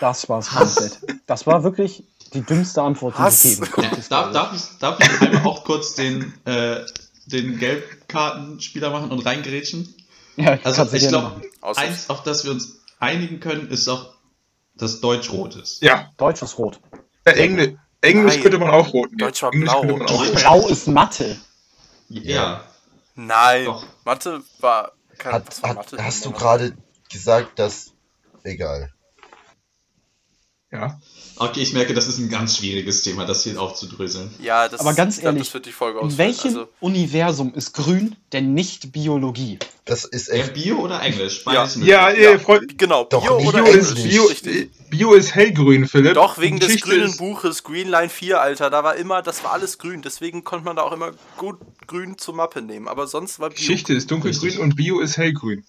das 0.00 0.28
war's 0.28 0.48
komplett. 0.50 0.98
Das 1.26 1.46
war 1.46 1.62
wirklich 1.64 2.04
die 2.34 2.42
dümmste 2.42 2.82
Antwort, 2.82 3.14
die 3.16 3.22
Hass. 3.22 3.42
du 3.42 3.48
geben 3.48 3.64
Ja, 3.64 3.70
konntest. 3.88 4.12
darf, 4.12 4.32
darf, 4.32 4.54
ich, 4.54 4.78
darf 4.78 4.98
ich 5.00 5.20
einmal 5.22 5.44
auch 5.46 5.64
kurz 5.64 5.94
den, 5.94 6.32
äh, 6.44 6.80
den 7.26 7.58
Gelbkartenspieler 7.58 8.90
machen 8.90 9.10
und 9.10 9.20
reingrätschen? 9.24 9.94
ja, 10.36 10.58
Also 10.62 10.76
kannst 10.76 10.92
du 10.92 10.96
ich 10.98 11.08
glaube, 11.08 11.40
eins, 11.62 12.08
auf 12.10 12.22
das 12.22 12.44
wir 12.44 12.50
uns 12.52 12.80
einigen 12.98 13.40
können, 13.40 13.68
ist 13.70 13.88
auch, 13.88 14.10
dass 14.80 15.00
Deutsch 15.00 15.30
rot 15.32 15.56
ist. 15.56 15.82
Ja, 15.82 16.10
Deutsch 16.16 16.42
ist 16.42 16.58
rot. 16.58 16.80
äh, 17.24 17.32
Engl 17.32 17.78
Englisch 18.02 18.34
Nein. 18.34 18.42
könnte 18.42 18.58
man 18.58 18.70
auch 18.70 18.92
rot 18.92 19.10
nehmen. 19.10 19.18
Deutsch 19.18 19.42
war 19.42 19.52
Englisch 19.52 19.70
blau. 19.70 19.80
könnte 19.80 19.96
man 19.98 20.06
auch 20.08 20.20
rot 20.20 20.34
Blau 20.34 20.68
ist 20.68 20.86
Mathe. 20.88 21.36
Ja. 22.08 22.64
Nein. 23.14 23.66
Doch. 23.66 23.84
Mathe 24.04 24.42
war. 24.60 24.92
Kein, 25.18 25.32
Hat, 25.34 25.62
war 25.62 25.70
hat, 25.70 25.76
Mathe? 25.76 26.04
hast 26.04 26.24
du 26.24 26.30
gerade 26.32 26.76
gesagt, 27.10 27.58
dass... 27.58 27.92
Egal. 28.42 28.90
Ja. 30.72 30.98
Okay, 31.42 31.60
ich 31.62 31.72
merke, 31.72 31.94
das 31.94 32.06
ist 32.06 32.18
ein 32.18 32.28
ganz 32.28 32.58
schwieriges 32.58 33.00
Thema, 33.00 33.24
das 33.24 33.44
hier 33.44 33.58
aufzudröseln. 33.58 34.30
Ja, 34.42 34.68
das 34.68 34.78
Aber 34.80 34.92
ganz 34.92 35.16
glaub, 35.20 35.32
ehrlich, 35.32 35.44
das 35.48 35.54
wird 35.54 35.64
die 35.64 35.72
Folge 35.72 35.98
In 36.00 36.18
welchem 36.18 36.48
Also, 36.48 36.68
Universum 36.80 37.54
ist 37.54 37.72
grün 37.72 38.14
denn 38.34 38.52
nicht 38.52 38.92
Biologie? 38.92 39.58
Das 39.86 40.04
ist 40.04 40.28
Ja, 40.28 40.34
echt... 40.34 40.52
Bio 40.52 40.76
oder 40.80 41.00
Englisch? 41.00 41.38
Ja. 41.46 41.52
Beides. 41.64 41.78
Ja, 41.82 42.10
äh, 42.10 42.38
Freund, 42.38 42.76
genau, 42.76 43.04
Doch, 43.04 43.22
Bio 43.22 43.38
Bio 43.38 43.48
oder 43.48 43.66
ist 43.66 43.96
Englisch. 43.96 44.12
Bio 44.12 44.22
ist, 44.24 44.30
Richtig. 44.44 44.70
Bio 44.90 45.14
ist 45.14 45.34
hellgrün, 45.34 45.88
Philipp. 45.88 46.12
Doch, 46.12 46.36
wegen 46.36 46.58
des 46.60 46.66
Geschichte 46.68 46.90
grünen 46.90 47.06
ist- 47.08 47.16
Buches 47.16 47.64
Green 47.64 47.88
Line 47.88 48.10
4, 48.10 48.38
Alter. 48.38 48.68
Da 48.68 48.84
war 48.84 48.96
immer, 48.96 49.22
das 49.22 49.42
war 49.42 49.52
alles 49.52 49.78
grün. 49.78 50.02
Deswegen 50.02 50.44
konnte 50.44 50.66
man 50.66 50.76
da 50.76 50.82
auch 50.82 50.92
immer 50.92 51.12
gut 51.38 51.56
grün 51.86 52.18
zur 52.18 52.34
Mappe 52.34 52.60
nehmen. 52.60 52.86
Aber 52.86 53.06
sonst 53.06 53.40
war 53.40 53.48
Bio. 53.48 53.56
Geschichte 53.56 53.94
ist 53.94 54.10
dunkelgrün 54.10 54.42
Richtig. 54.42 54.60
und 54.62 54.76
Bio 54.76 55.00
ist 55.00 55.16
hellgrün. 55.16 55.64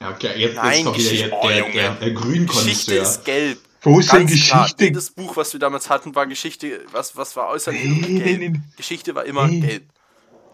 Ja, 0.00 0.10
okay, 0.10 0.38
jetzt, 0.38 0.54
Nein, 0.54 0.72
jetzt 0.76 0.84
kommt 0.84 0.98
wieder 0.98 1.10
Geschichte- 1.10 1.30
der, 1.42 1.50
der, 1.50 1.72
der, 1.72 1.72
der 1.72 2.10
Geschichte 2.10 2.14
Grünkonnoisseur. 2.14 3.02
ist 3.02 3.24
gelb. 3.24 3.58
Wo 3.84 4.00
ist 4.00 4.12
denn 4.12 4.26
Ganz 4.26 4.46
klar. 4.46 4.62
Geschichte? 4.62 4.84
Jedes 4.84 5.10
Buch, 5.10 5.36
was 5.36 5.52
wir 5.52 5.60
damals 5.60 5.90
hatten, 5.90 6.14
war 6.14 6.26
Geschichte. 6.26 6.84
Was, 6.92 7.16
was 7.16 7.36
war 7.36 7.48
äußerlich 7.48 7.84
Nee, 7.84 8.00
gelb. 8.18 8.38
nee, 8.40 8.48
nee. 8.48 8.60
Geschichte 8.76 9.14
war 9.14 9.24
immer 9.24 9.46
Nee. 9.46 9.60
gelb. 9.60 9.90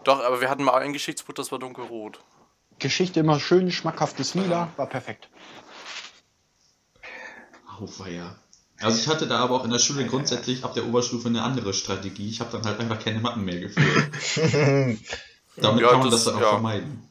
Doch, 0.03 0.23
aber 0.23 0.41
wir 0.41 0.49
hatten 0.49 0.63
mal 0.63 0.73
ein 0.81 0.93
Geschichtsbuch, 0.93 1.33
das 1.33 1.51
war 1.51 1.59
dunkelrot. 1.59 2.19
Geschichte 2.79 3.19
immer 3.19 3.39
schön, 3.39 3.71
schmackhaftes 3.71 4.33
Lila, 4.33 4.69
war 4.75 4.87
perfekt. 4.87 5.29
Auweia. 7.79 8.35
Also 8.79 8.99
ich 8.99 9.07
hatte 9.07 9.27
da 9.27 9.39
aber 9.39 9.55
auch 9.55 9.63
in 9.63 9.69
der 9.71 9.79
Schule 9.79 10.05
grundsätzlich 10.07 10.63
ab 10.63 10.73
der 10.73 10.85
Oberstufe 10.85 11.27
eine 11.27 11.43
andere 11.43 11.73
Strategie. 11.73 12.27
Ich 12.29 12.39
habe 12.39 12.51
dann 12.51 12.63
halt 12.65 12.79
einfach 12.79 12.99
keine 12.99 13.19
Mappen 13.19 13.45
mehr 13.45 13.59
geführt. 13.59 14.09
Damit 15.57 15.81
Ja, 15.81 15.89
kann 15.89 15.99
man 15.99 16.09
das- 16.09 16.23
das, 16.23 16.25
dann 16.25 16.35
auch 16.35 16.41
ja. 16.41 16.49
vermeiden. 16.49 17.07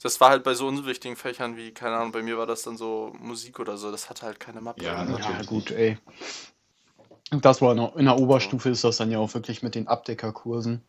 Das 0.00 0.20
war 0.20 0.30
halt 0.30 0.44
bei 0.44 0.54
so 0.54 0.66
unwichtigen 0.68 1.16
Fächern 1.16 1.56
wie, 1.56 1.72
keine 1.72 1.96
Ahnung, 1.96 2.12
bei 2.12 2.22
mir 2.22 2.38
war 2.38 2.46
das 2.46 2.62
dann 2.62 2.76
so 2.76 3.12
Musik 3.18 3.58
oder 3.58 3.76
so. 3.76 3.90
Das 3.90 4.08
hatte 4.08 4.26
halt 4.26 4.38
keine 4.38 4.60
Mappe. 4.60 4.84
Ja. 4.84 5.04
Ja, 5.04 5.42
gut, 5.42 5.72
ey. 5.72 5.98
Das 7.30 7.60
war 7.60 7.72
in 7.72 7.78
der, 7.78 7.96
in 7.96 8.04
der 8.04 8.16
Oberstufe 8.16 8.70
ist 8.70 8.84
das 8.84 8.96
dann 8.96 9.10
ja 9.10 9.18
auch 9.18 9.34
wirklich 9.34 9.62
mit 9.62 9.74
den 9.74 9.88
Abdeckerkursen. 9.88 10.82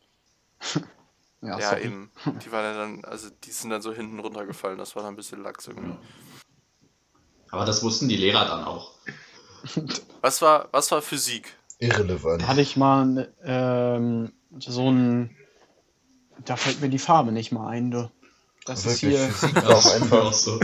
ja, 1.41 1.59
Ja, 1.59 1.77
eben. 1.77 2.11
Die 2.25 2.51
waren 2.51 2.63
ja 2.63 2.73
dann, 2.73 3.05
also 3.05 3.29
die 3.43 3.51
sind 3.51 3.71
dann 3.71 3.81
so 3.81 3.91
hinten 3.91 4.19
runtergefallen. 4.19 4.77
Das 4.77 4.95
war 4.95 5.03
dann 5.03 5.13
ein 5.13 5.17
bisschen 5.17 5.41
Lachs 5.41 5.67
irgendwie. 5.67 5.97
Aber 7.51 7.65
das 7.65 7.83
wussten 7.83 8.07
die 8.07 8.15
Lehrer 8.17 8.45
dann 8.45 8.63
auch. 8.63 8.93
Was 10.21 10.41
war, 10.41 10.69
was 10.71 10.91
war 10.91 11.01
Physik? 11.01 11.53
Irrelevant. 11.79 12.41
Da 12.41 12.47
hatte 12.47 12.61
ich 12.61 12.75
mal 12.77 13.33
ähm, 13.43 14.33
so 14.57 14.91
ein. 14.91 15.35
Da 16.45 16.55
fällt 16.55 16.81
mir 16.81 16.89
die 16.89 16.99
Farbe 16.99 17.31
nicht 17.31 17.51
mal 17.51 17.67
ein, 17.69 17.91
du. 17.91 18.11
Das 18.69 18.85
ist 18.85 19.01
Wirklich, 19.01 19.19
hier. 19.19 19.29
Physik 19.29 19.55
war 19.55 19.61
Das 19.63 19.85
auch 19.85 19.95
ist 19.95 20.01
einfach, 20.01 20.23
auch 20.25 20.33
so. 20.33 20.59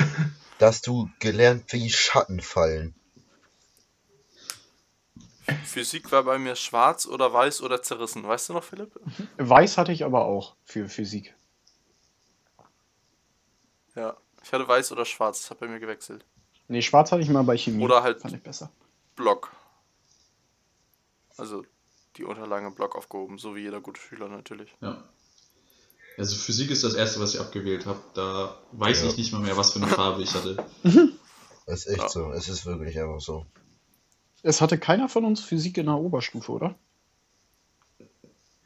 dass 0.60 0.82
du 0.82 1.10
gelernt, 1.20 1.72
wie 1.74 1.90
Schatten 1.90 2.40
fallen. 2.40 2.94
Physik 5.64 6.12
war 6.12 6.24
bei 6.24 6.38
mir 6.38 6.56
schwarz 6.56 7.06
oder 7.06 7.32
weiß 7.34 7.62
oder 7.62 7.82
zerrissen. 7.82 8.24
Weißt 8.28 8.50
du 8.50 8.54
noch, 8.54 8.64
Philipp? 8.64 9.00
Weiß 9.38 9.78
hatte 9.78 9.92
ich 9.92 10.04
aber 10.04 10.26
auch 10.26 10.56
für 10.64 10.88
Physik. 10.90 11.36
Ja. 13.96 14.16
Ich 14.44 14.52
hatte 14.54 14.68
weiß 14.68 14.92
oder 14.92 15.06
schwarz. 15.06 15.42
Das 15.42 15.52
hat 15.52 15.60
bei 15.60 15.68
mir 15.68 15.80
gewechselt. 15.80 16.26
Nee, 16.68 16.82
schwarz 16.82 17.12
hatte 17.12 17.22
ich 17.22 17.30
mal 17.30 17.44
bei 17.44 17.58
Chemie. 17.58 17.84
Oder 17.84 18.04
halt- 18.04 18.22
Fand 18.22 18.34
ich 18.36 18.42
besser. 18.42 18.72
Block. 19.16 19.52
Also 21.38 21.64
die 22.18 22.24
Unterlagen 22.24 22.68
im 22.68 22.76
Block 22.76 22.96
aufgehoben, 22.96 23.38
so 23.38 23.56
wie 23.56 23.62
jeder 23.62 23.82
gute 23.82 24.00
Schüler 24.02 24.28
natürlich. 24.30 24.74
Ja. 24.82 25.04
Also 26.18 26.36
Physik 26.38 26.72
ist 26.72 26.84
das 26.84 26.94
erste, 26.94 27.20
was 27.20 27.34
ich 27.34 27.40
abgewählt 27.40 27.86
habe. 27.86 28.00
Da 28.14 28.58
weiß 28.72 29.02
Ja. 29.02 29.08
ich 29.10 29.18
nicht 29.18 29.32
mal 29.34 29.42
mehr, 29.42 29.58
was 29.58 29.72
für 29.72 29.80
eine 29.82 29.88
Farbe 29.92 30.22
ich 30.24 30.34
hatte. 30.34 30.64
Das 31.68 31.80
ist 31.80 31.88
echt 31.88 31.98
Ja. 32.04 32.10
so. 32.10 32.32
Es 32.32 32.48
ist 32.48 32.68
wirklich 32.68 33.00
einfach 33.00 33.20
so. 33.20 33.44
Es 34.44 34.62
hatte 34.62 34.78
keiner 34.78 35.10
von 35.10 35.26
uns 35.26 35.42
Physik 35.42 35.80
in 35.80 35.88
der 35.88 35.96
Oberstufe, 35.96 36.52
oder? 36.52 36.76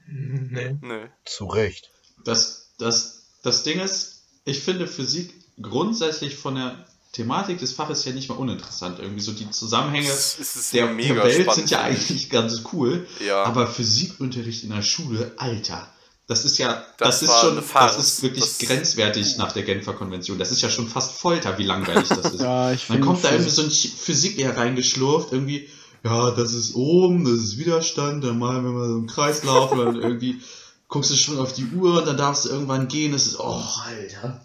Nee. 0.08 0.76
Nö. 0.82 1.08
Zu 1.26 1.46
Recht. 1.46 1.92
Das, 2.26 2.72
das, 2.78 3.28
das 3.44 3.64
Ding 3.64 3.80
ist, 3.80 4.24
ich 4.44 4.60
finde 4.62 4.88
Physik 4.88 5.34
grundsätzlich 5.62 6.36
von 6.36 6.56
der 6.56 6.86
Thematik 7.14 7.60
des 7.60 7.72
Faches 7.74 8.06
ja 8.06 8.12
nicht 8.12 8.30
mal 8.30 8.36
uninteressant. 8.36 9.00
Irgendwie 9.00 9.22
so 9.22 9.32
die 9.32 9.50
Zusammenhänge 9.50 10.08
Es 10.10 10.38
es 10.40 10.56
ist 10.56 10.74
der, 10.74 10.88
mega 10.88 11.14
der 11.16 11.24
Welt 11.24 11.34
spannend. 11.44 11.54
sind 11.56 11.70
ja 11.72 11.82
eigentlich 11.82 12.30
ganz 12.30 12.64
cool. 12.74 13.08
Ja. 13.26 13.44
Aber 13.44 13.68
Physikunterricht 13.68 14.64
in 14.64 14.72
der 14.72 14.82
Schule, 14.82 15.32
Alter. 15.38 15.88
Das 16.30 16.46
ist 16.46 16.58
ja, 16.60 16.86
das, 16.98 17.20
Das 17.20 17.22
ist 17.24 17.40
schon, 17.42 17.62
das 17.74 17.98
ist 17.98 18.22
wirklich 18.24 18.44
Das- 18.46 18.60
grenzwertig 18.60 19.36
nach 19.38 19.52
der 19.52 19.64
Genfer 19.64 19.94
Konvention. 19.94 20.38
Das 20.40 20.52
ist 20.52 20.62
ja 20.62 20.70
schon 20.70 20.88
fast 20.88 21.12
Folter, 21.14 21.58
wie 21.58 21.64
langweilig 21.64 22.08
das 22.08 22.34
ist. 22.34 22.40
Ja, 22.42 22.72
ich 22.72 22.86
Dann 22.88 22.96
finde 22.98 23.08
kommt 23.08 23.24
da 23.24 23.32
irgendwie 23.32 23.50
so 23.50 23.64
ein 23.64 23.72
Physiklehrer 23.72 24.56
reingeschlurft, 24.58 25.34
irgendwie, 25.34 25.68
ja, 26.04 26.32
das 26.32 26.54
ist 26.54 26.76
oben, 26.76 27.26
das 27.26 27.34
ist 27.44 27.58
Widerstand, 27.58 28.24
dann 28.24 28.38
malen 28.40 28.64
wir 28.64 28.72
mal 28.72 28.88
so 28.88 28.96
einen 28.98 29.08
Kreislauf 29.08 29.72
und 29.72 29.80
dann 29.80 29.96
irgendwie 29.96 30.40
guckst 30.88 31.10
du 31.12 31.16
schon 31.16 31.40
auf 31.40 31.52
die 31.54 31.66
Uhr 31.66 31.98
und 32.00 32.08
dann 32.08 32.16
darfst 32.18 32.46
du 32.46 32.50
irgendwann 32.50 32.88
gehen, 32.88 33.12
das 33.12 33.26
ist, 33.26 33.40
oh, 33.40 33.64
Alter. 33.86 34.40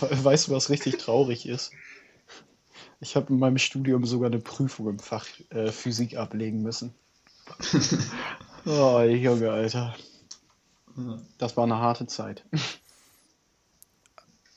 We- 0.00 0.24
Weißt 0.24 0.46
du, 0.48 0.52
was 0.52 0.70
richtig 0.70 0.98
traurig 0.98 1.46
ist? 1.46 1.72
Ich 3.00 3.16
habe 3.16 3.32
in 3.32 3.38
meinem 3.40 3.58
Studium 3.58 4.06
sogar 4.06 4.28
eine 4.28 4.38
Prüfung 4.38 4.88
im 4.88 4.98
Fach 5.00 5.26
äh, 5.50 5.70
Physik 5.72 6.16
ablegen 6.16 6.62
müssen. 6.62 6.94
Oh, 8.68 9.00
Junge, 9.00 9.50
Alter. 9.52 9.94
Das 11.38 11.56
war 11.56 11.64
eine 11.64 11.76
harte 11.78 12.06
Zeit. 12.06 12.44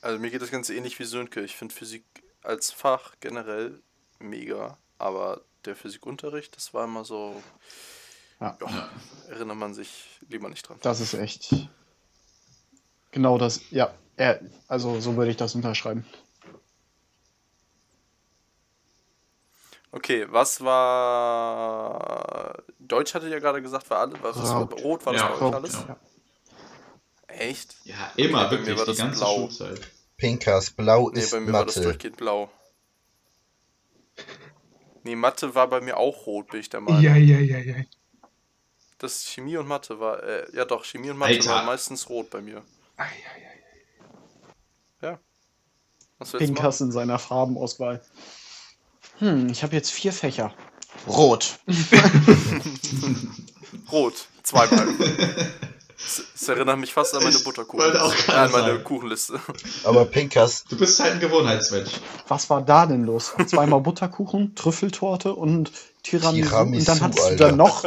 Also 0.02 0.18
mir 0.18 0.30
geht 0.30 0.40
das 0.40 0.50
Ganze 0.50 0.74
ähnlich 0.74 0.98
wie 0.98 1.04
Sönke. 1.04 1.42
Ich 1.42 1.56
finde 1.56 1.74
Physik 1.74 2.04
als 2.42 2.70
Fach 2.70 3.16
generell 3.20 3.82
mega, 4.18 4.78
aber 4.96 5.42
der 5.66 5.76
Physikunterricht, 5.76 6.56
das 6.56 6.72
war 6.72 6.84
immer 6.84 7.04
so, 7.04 7.42
Ja, 8.40 8.56
ja, 8.62 8.88
erinnert 9.28 9.58
man 9.58 9.74
sich 9.74 10.18
lieber 10.26 10.48
nicht 10.48 10.66
dran. 10.66 10.78
das 10.80 11.00
ist 11.00 11.12
echt. 11.12 11.54
Genau 13.10 13.36
das, 13.36 13.60
ja. 13.70 13.92
ja 14.18 14.38
also 14.68 14.98
so 15.00 15.16
würde 15.16 15.32
ich 15.32 15.36
das 15.36 15.54
unterschreiben. 15.54 16.06
Okay, 19.92 20.26
was 20.30 20.60
war. 21.30 22.54
Deutsch 22.78 23.12
hatte 23.14 23.28
ja 23.28 23.38
gerade 23.38 23.60
gesagt, 23.60 23.90
war 23.90 23.98
alles. 23.98 24.16
Was 24.22 24.36
war 24.38 24.60
Rot. 24.62 24.82
rot? 24.82 25.04
War 25.04 25.12
das 25.12 25.22
Ja, 25.22 25.28
bei 25.28 25.34
euch 25.34 25.40
rot, 25.42 25.54
alles? 25.54 25.72
ja. 25.88 25.96
Echt? 27.40 27.76
Ja, 27.84 28.12
immer, 28.16 28.46
Okay, 28.46 28.56
bei 28.56 28.60
mir 28.62 28.66
wirklich, 28.66 28.78
war 28.78 28.84
die 28.84 28.90
das 28.90 28.98
ganze 28.98 29.18
blau. 29.20 29.36
Schulzeit. 29.48 29.80
Pinkas 30.16 30.70
Blau 30.70 31.10
Nee, 31.10 31.20
ist 31.20 31.30
bei 31.30 31.40
mir 31.40 31.52
war 31.52 31.64
das 31.64 31.76
Mathe. 31.76 31.88
durchgehend 31.88 32.16
blau. 32.18 32.50
Nee, 35.02 35.16
Mathe 35.16 35.54
war 35.54 35.66
bei 35.68 35.80
mir 35.80 35.96
auch 35.96 36.26
rot, 36.26 36.48
bin 36.50 36.60
ich 36.60 36.68
der 36.68 36.82
Meinung. 36.82 37.00
Ja, 37.02 37.16
ja, 37.16 37.38
ja, 37.38 37.58
ja. 37.58 37.74
Das 38.98 39.24
Chemie 39.24 39.56
und 39.56 39.66
Mathe 39.66 39.98
war, 39.98 40.22
äh, 40.22 40.46
ja 40.54 40.66
doch, 40.66 40.84
Chemie 40.84 41.08
und 41.10 41.16
Mathe 41.16 41.32
Alter. 41.36 41.50
war 41.50 41.64
meistens 41.64 42.10
rot 42.10 42.28
bei 42.28 42.42
mir. 42.42 42.62
Ei, 42.98 43.04
ei, 43.04 43.06
ei. 45.06 45.18
Was? 46.18 46.32
Pinkas 46.32 46.82
in 46.82 46.92
seiner 46.92 47.18
Farbenauswahl. 47.18 48.02
Hm, 49.20 49.48
ich 49.48 49.62
habe 49.62 49.74
jetzt 49.74 49.90
vier 49.90 50.12
Fächer. 50.12 50.52
Rot. 51.06 51.58
Rot, 53.90 54.26
zweimal. 54.42 54.86
Das, 56.34 56.48
erinnert 56.48 56.78
mich 56.78 56.92
fast 56.92 57.14
an 57.14 57.22
meine 57.22 57.36
Ich 57.36 57.44
Butterkuchen. 57.44 57.84
wollte 57.84 58.02
auch 58.02 58.14
gerade 58.14 58.38
an 58.38 58.50
meine 58.52 58.66
sagen. 58.72 58.84
Kuchenliste. 58.84 59.40
Aber 59.84 60.04
Pinkas, 60.06 60.64
Du 60.68 60.76
bist 60.76 60.98
halt 61.00 61.12
ein 61.14 61.20
Gewohnheitsmensch. 61.20 61.90
Was 62.28 62.48
war 62.50 62.62
da 62.62 62.86
denn 62.86 63.04
los? 63.04 63.32
Zweimal 63.46 63.80
Butterkuchen, 63.80 64.54
Trüffeltorte 64.54 65.34
und 65.34 65.70
Tiramisu. 66.02 66.48
Tiramisu, 66.48 66.78
und 66.78 66.88
dann 66.88 67.00
hattest 67.00 67.24
Alter. 67.24 67.36
du 67.36 67.44
dann 67.44 67.56
noch. 67.56 67.84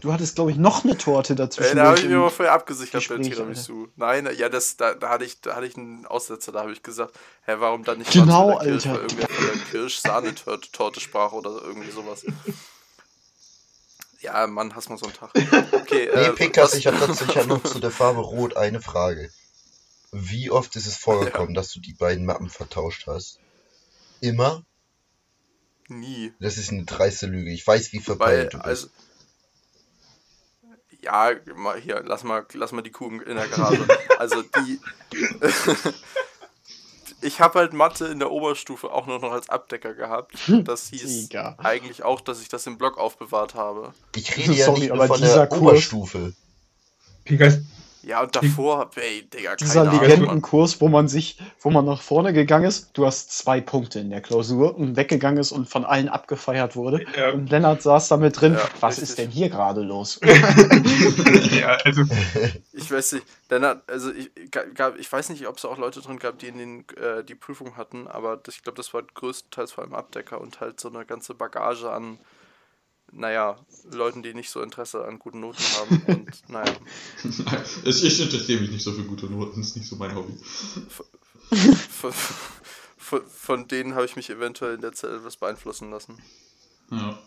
Du 0.00 0.12
hattest, 0.12 0.34
glaube 0.34 0.50
ich, 0.50 0.58
noch 0.58 0.84
eine 0.84 0.98
Torte 0.98 1.34
dazwischen. 1.34 1.76
da 1.76 1.86
habe 1.86 1.98
ich 1.98 2.04
mir 2.04 2.16
aber 2.18 2.30
vorher 2.30 2.52
abgesichert 2.52 3.08
bei 3.08 3.16
Tiramisu. 3.18 3.86
Nein, 3.96 4.28
ja, 4.36 4.50
das, 4.50 4.76
da, 4.76 4.92
da, 4.94 5.08
hatte 5.08 5.24
ich, 5.24 5.40
da 5.40 5.56
hatte 5.56 5.66
ich 5.66 5.76
einen 5.76 6.04
Aussetzer, 6.04 6.52
da 6.52 6.60
habe 6.60 6.72
ich 6.72 6.82
gesagt, 6.82 7.14
hä, 7.46 7.54
warum 7.58 7.82
dann 7.82 7.98
nicht 7.98 8.12
Genau, 8.12 8.58
der 8.58 8.72
Kirsch, 8.72 8.86
Alter. 8.86 8.90
Weil 8.90 9.00
irgendwer 9.02 9.28
von 9.28 9.46
der 9.46 9.66
Kirsch-Sahnetorte 9.70 10.70
Torte 10.72 11.00
sprach 11.00 11.32
oder 11.32 11.50
irgendwie 11.64 11.90
sowas. 11.90 12.26
Ja, 14.26 14.46
Mann, 14.48 14.74
hast 14.74 14.88
mal 14.90 14.98
so 14.98 15.06
einen 15.06 15.14
Tag. 15.14 15.30
Okay, 15.72 16.10
nee, 16.14 16.20
äh, 16.22 16.56
was- 16.56 16.74
ich 16.74 16.86
habe 16.88 16.98
dazu 16.98 17.24
ich 17.28 17.36
hab 17.36 17.46
noch 17.46 17.62
zu 17.62 17.78
der 17.78 17.90
Farbe 18.00 18.20
Rot 18.20 18.56
eine 18.56 18.80
Frage. 18.80 19.30
Wie 20.12 20.50
oft 20.50 20.74
ist 20.76 20.86
es 20.86 20.96
vorgekommen, 20.96 21.54
dass 21.54 21.70
du 21.72 21.78
die 21.80 21.92
beiden 21.94 22.24
Mappen 22.24 22.48
vertauscht 22.50 23.06
hast? 23.06 23.38
Immer? 24.20 24.64
Nie. 25.88 26.32
Das 26.40 26.56
ist 26.58 26.70
eine 26.70 26.84
dreiste 26.84 27.26
Lüge. 27.26 27.50
Ich 27.52 27.64
weiß, 27.66 27.92
wie 27.92 28.00
verpeilt 28.00 28.54
du 28.54 28.58
bist. 28.58 28.66
also. 28.66 28.88
Ja, 31.02 31.30
mal 31.54 31.78
hier, 31.80 32.02
lass 32.04 32.24
mal, 32.24 32.44
lass 32.54 32.72
mal 32.72 32.82
die 32.82 32.90
Kuh 32.90 33.20
in 33.20 33.36
der 33.36 33.46
Garage. 33.48 33.86
Also 34.18 34.42
die. 34.42 34.80
Ich 37.22 37.40
habe 37.40 37.58
halt 37.58 37.72
Mathe 37.72 38.06
in 38.06 38.18
der 38.18 38.30
Oberstufe 38.30 38.92
auch 38.92 39.06
nur 39.06 39.18
noch 39.18 39.32
als 39.32 39.48
Abdecker 39.48 39.94
gehabt. 39.94 40.34
Das 40.64 40.88
hieß 40.90 41.28
Digga. 41.28 41.54
eigentlich 41.58 42.02
auch, 42.02 42.20
dass 42.20 42.40
ich 42.42 42.48
das 42.48 42.66
im 42.66 42.78
Blog 42.78 42.98
aufbewahrt 42.98 43.54
habe. 43.54 43.92
Ich 44.14 44.36
rede 44.36 44.52
ja 44.54 44.66
Sorry, 44.66 44.80
nicht 44.80 44.88
nur 44.90 44.98
aber 44.98 45.06
von 45.08 45.20
dieser 45.20 45.46
der 45.46 45.48
Kurs- 45.48 45.60
Oberstufe. 45.72 46.32
Pinkas, 47.24 47.58
Ja, 48.06 48.22
und 48.22 48.36
davor, 48.36 48.88
ey, 48.94 49.28
Digga, 49.28 49.56
keine 49.56 49.56
Dieser 49.56 49.80
Ahnung. 49.80 50.00
Legendenkurs, 50.00 50.80
wo 50.80 50.86
man 50.86 51.08
sich, 51.08 51.40
wo 51.60 51.70
man 51.70 51.84
nach 51.84 52.00
vorne 52.00 52.32
gegangen 52.32 52.66
ist, 52.66 52.96
du 52.96 53.04
hast 53.04 53.36
zwei 53.36 53.60
Punkte 53.60 53.98
in 53.98 54.10
der 54.10 54.20
Klausur 54.20 54.76
und 54.76 54.94
weggegangen 54.94 55.40
ist 55.40 55.50
und 55.50 55.68
von 55.68 55.84
allen 55.84 56.08
abgefeiert 56.08 56.76
wurde. 56.76 57.04
Ja. 57.16 57.32
Und 57.32 57.50
Lennart 57.50 57.82
saß 57.82 58.06
da 58.06 58.16
mit 58.16 58.40
drin. 58.40 58.54
Ja, 58.54 58.60
Was 58.78 58.98
richtig. 58.98 59.08
ist 59.08 59.18
denn 59.18 59.30
hier 59.30 59.48
gerade 59.48 59.80
los? 59.82 60.20
ja, 61.50 61.78
also, 61.84 62.02
Ich 62.72 62.88
weiß 62.88 63.14
nicht, 63.14 63.26
Lennart, 63.50 63.82
also 63.90 64.12
ich, 64.12 64.30
gab, 64.52 64.96
ich 65.00 65.10
weiß 65.10 65.30
nicht, 65.30 65.44
ob 65.48 65.56
es 65.56 65.64
auch 65.64 65.76
Leute 65.76 66.00
drin 66.00 66.20
gab, 66.20 66.38
die 66.38 66.46
in 66.46 66.58
den, 66.58 66.84
äh, 66.98 67.24
die 67.24 67.34
Prüfung 67.34 67.76
hatten, 67.76 68.06
aber 68.06 68.36
das, 68.36 68.54
ich 68.54 68.62
glaube, 68.62 68.76
das 68.76 68.94
war 68.94 69.02
größtenteils 69.02 69.72
vor 69.72 69.82
allem 69.82 69.94
Abdecker 69.94 70.40
und 70.40 70.60
halt 70.60 70.78
so 70.78 70.88
eine 70.88 71.04
ganze 71.06 71.34
Bagage 71.34 71.90
an, 71.90 72.20
naja, 73.12 73.58
Leuten, 73.90 74.22
die 74.22 74.34
nicht 74.34 74.50
so 74.50 74.60
Interesse 74.60 75.04
an 75.04 75.18
guten 75.18 75.40
Noten 75.40 75.62
haben 75.62 76.02
und 76.06 76.30
naja, 76.48 76.72
ich, 77.84 78.04
ich 78.04 78.20
interessiere 78.20 78.60
mich 78.60 78.70
nicht 78.70 78.84
so 78.84 78.92
für 78.92 79.04
gute 79.04 79.26
Noten, 79.26 79.60
das 79.60 79.70
ist 79.70 79.76
nicht 79.76 79.88
so 79.88 79.96
mein 79.96 80.14
Hobby. 80.14 80.34
von, 81.90 82.12
von, 82.96 83.22
von 83.26 83.68
denen 83.68 83.94
habe 83.94 84.04
ich 84.04 84.16
mich 84.16 84.30
eventuell 84.30 84.74
in 84.74 84.80
der 84.80 84.92
Zeit 84.92 85.12
etwas 85.12 85.36
beeinflussen 85.36 85.90
lassen. 85.90 86.18
Ja. 86.90 87.18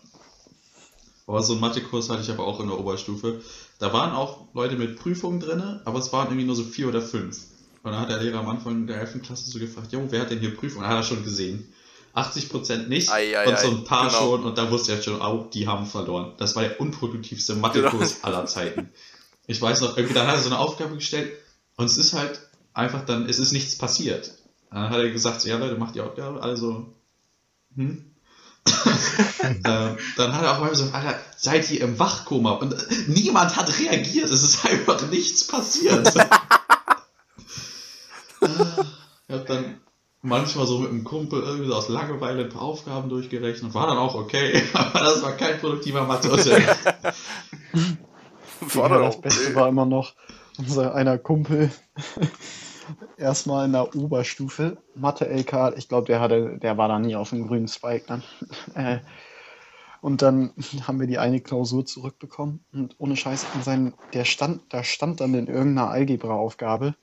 Aber 1.26 1.42
so 1.42 1.52
einen 1.52 1.60
Mathekurs 1.60 2.10
hatte 2.10 2.22
ich 2.22 2.30
aber 2.30 2.44
auch 2.44 2.58
in 2.60 2.68
der 2.68 2.78
Oberstufe. 2.78 3.40
Da 3.78 3.92
waren 3.92 4.12
auch 4.12 4.48
Leute 4.52 4.76
mit 4.76 4.98
Prüfungen 4.98 5.38
drin, 5.38 5.80
aber 5.84 5.98
es 6.00 6.12
waren 6.12 6.26
irgendwie 6.26 6.46
nur 6.46 6.56
so 6.56 6.64
vier 6.64 6.88
oder 6.88 7.00
fünf. 7.00 7.38
Und 7.82 7.92
dann 7.92 8.00
hat 8.00 8.10
der 8.10 8.20
Lehrer 8.20 8.40
am 8.40 8.48
Anfang 8.48 8.86
der 8.86 9.00
11. 9.00 9.22
Klasse 9.22 9.48
so 9.48 9.58
gefragt, 9.58 9.92
Jo, 9.92 10.04
wer 10.10 10.22
hat 10.22 10.30
denn 10.30 10.40
hier 10.40 10.54
Prüfungen? 10.54 10.82
Dann 10.82 10.90
hat 10.90 11.04
er 11.04 11.08
schon 11.08 11.24
gesehen. 11.24 11.72
80% 12.14 12.88
nicht 12.88 13.10
Ei, 13.10 13.38
ei, 13.38 13.48
und 13.48 13.58
so 13.58 13.70
ein 13.70 13.84
paar 13.84 14.08
genau. 14.08 14.18
schon 14.18 14.44
und 14.44 14.58
da 14.58 14.70
wusste 14.70 14.92
er 14.92 15.02
schon, 15.02 15.20
oh, 15.20 15.48
die 15.52 15.68
haben 15.68 15.86
verloren. 15.86 16.32
Das 16.38 16.56
war 16.56 16.62
der 16.62 16.80
unproduktivste 16.80 17.54
Mathekurs 17.54 18.16
Genau. 18.16 18.22
aller 18.36 18.46
Zeiten. 18.46 18.90
Ich 19.46 19.60
weiß 19.60 19.80
noch, 19.80 19.96
irgendwie 19.96 20.14
dann 20.14 20.26
hat 20.26 20.36
er 20.36 20.40
so 20.40 20.48
eine 20.48 20.58
Aufgabe 20.58 20.94
gestellt 20.94 21.32
und 21.76 21.86
es 21.86 21.96
ist 21.96 22.12
halt 22.14 22.40
einfach 22.74 23.04
dann, 23.04 23.28
es 23.28 23.38
ist 23.38 23.52
nichts 23.52 23.76
passiert. 23.78 24.32
Dann 24.70 24.90
hat 24.90 24.98
er 24.98 25.10
gesagt, 25.10 25.40
so, 25.40 25.48
ja 25.48 25.56
Leute, 25.56 25.76
macht 25.76 25.94
die 25.94 26.00
Aufgabe, 26.00 26.42
also, 26.42 26.94
hm? 27.74 28.06
äh, 29.42 29.96
dann 30.16 30.34
hat 30.34 30.42
er 30.42 30.56
auch 30.56 30.60
mal 30.60 30.74
so, 30.74 30.84
Alter, 30.92 31.18
seid 31.36 31.70
ihr 31.70 31.80
im 31.80 31.98
Wachkoma? 31.98 32.52
Und 32.52 32.74
äh, 32.74 32.76
niemand 33.06 33.56
hat 33.56 33.78
reagiert, 33.78 34.30
es 34.30 34.42
ist 34.42 34.64
einfach 34.64 35.08
nichts 35.10 35.46
passiert. 35.46 36.12
Ich 39.28 39.36
hab 39.36 39.46
dann 39.46 39.69
manchmal 40.22 40.66
so 40.66 40.78
mit 40.78 40.90
einem 40.90 41.04
Kumpel 41.04 41.42
irgendwie 41.42 41.68
so 41.68 41.74
aus 41.74 41.88
Langeweile 41.88 42.44
ein 42.44 42.48
paar 42.48 42.62
Aufgaben 42.62 43.08
durchgerechnet, 43.08 43.74
war 43.74 43.86
dann 43.86 43.98
auch 43.98 44.14
okay, 44.14 44.62
aber 44.72 45.00
das 45.00 45.22
war 45.22 45.32
kein 45.32 45.58
produktiver 45.58 46.04
Mathe-Unterricht. 46.04 46.68
War 48.74 48.90
Ja, 48.90 48.98
das 48.98 49.18
Beste 49.18 49.54
war 49.54 49.68
immer 49.68 49.86
noch 49.86 50.12
unser 50.58 50.94
einer 50.94 51.16
Kumpel. 51.16 51.70
Erstmal 53.16 53.64
in 53.64 53.72
der 53.72 53.96
Oberstufe, 53.96 54.76
Mathe-LK, 54.94 55.78
ich 55.78 55.88
glaube, 55.88 56.06
der 56.08 56.20
hatte, 56.20 56.58
der 56.58 56.76
war 56.76 56.88
da 56.88 56.98
nie 56.98 57.16
auf 57.16 57.30
dem 57.30 57.46
grünen 57.46 57.68
Zweig 57.68 58.06
dann. 58.06 58.22
Äh, 58.74 58.98
und 60.02 60.22
dann 60.22 60.52
haben 60.86 61.00
wir 61.00 61.06
die 61.06 61.18
eine 61.18 61.40
Klausur 61.40 61.86
zurückbekommen 61.86 62.64
und 62.72 62.96
ohne 62.98 63.16
Scheiß 63.16 63.46
in 63.54 63.62
seinem, 63.62 63.94
der 64.12 64.24
stand, 64.24 64.62
da 64.70 64.82
stand 64.82 65.20
dann 65.20 65.34
in 65.34 65.46
irgendeiner 65.46 65.90
Algebra-Aufgabe, 65.90 66.94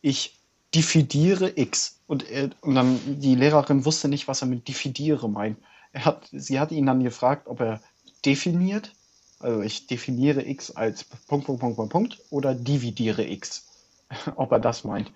ich 0.00 0.38
diffidiere 0.74 1.52
x. 1.54 1.95
Und, 2.06 2.28
er, 2.30 2.50
und 2.60 2.74
dann 2.74 3.20
die 3.20 3.34
Lehrerin 3.34 3.84
wusste 3.84 4.08
nicht, 4.08 4.28
was 4.28 4.42
er 4.42 4.48
mit 4.48 4.68
diffidiere 4.68 5.28
meint. 5.28 5.58
Er 5.92 6.04
hat, 6.04 6.28
sie 6.30 6.60
hat 6.60 6.70
ihn 6.72 6.86
dann 6.86 7.02
gefragt, 7.02 7.46
ob 7.46 7.60
er 7.60 7.80
definiert, 8.24 8.92
also 9.40 9.62
ich 9.62 9.86
definiere 9.86 10.46
x 10.46 10.70
als 10.70 11.04
Punkt, 11.04 11.46
Punkt, 11.46 11.60
Punkt, 11.60 11.76
Punkt, 11.76 11.92
Punkt 11.92 12.18
oder 12.30 12.54
dividiere 12.54 13.24
x, 13.24 13.66
ob 14.36 14.52
er 14.52 14.60
das 14.60 14.84
meint. 14.84 15.12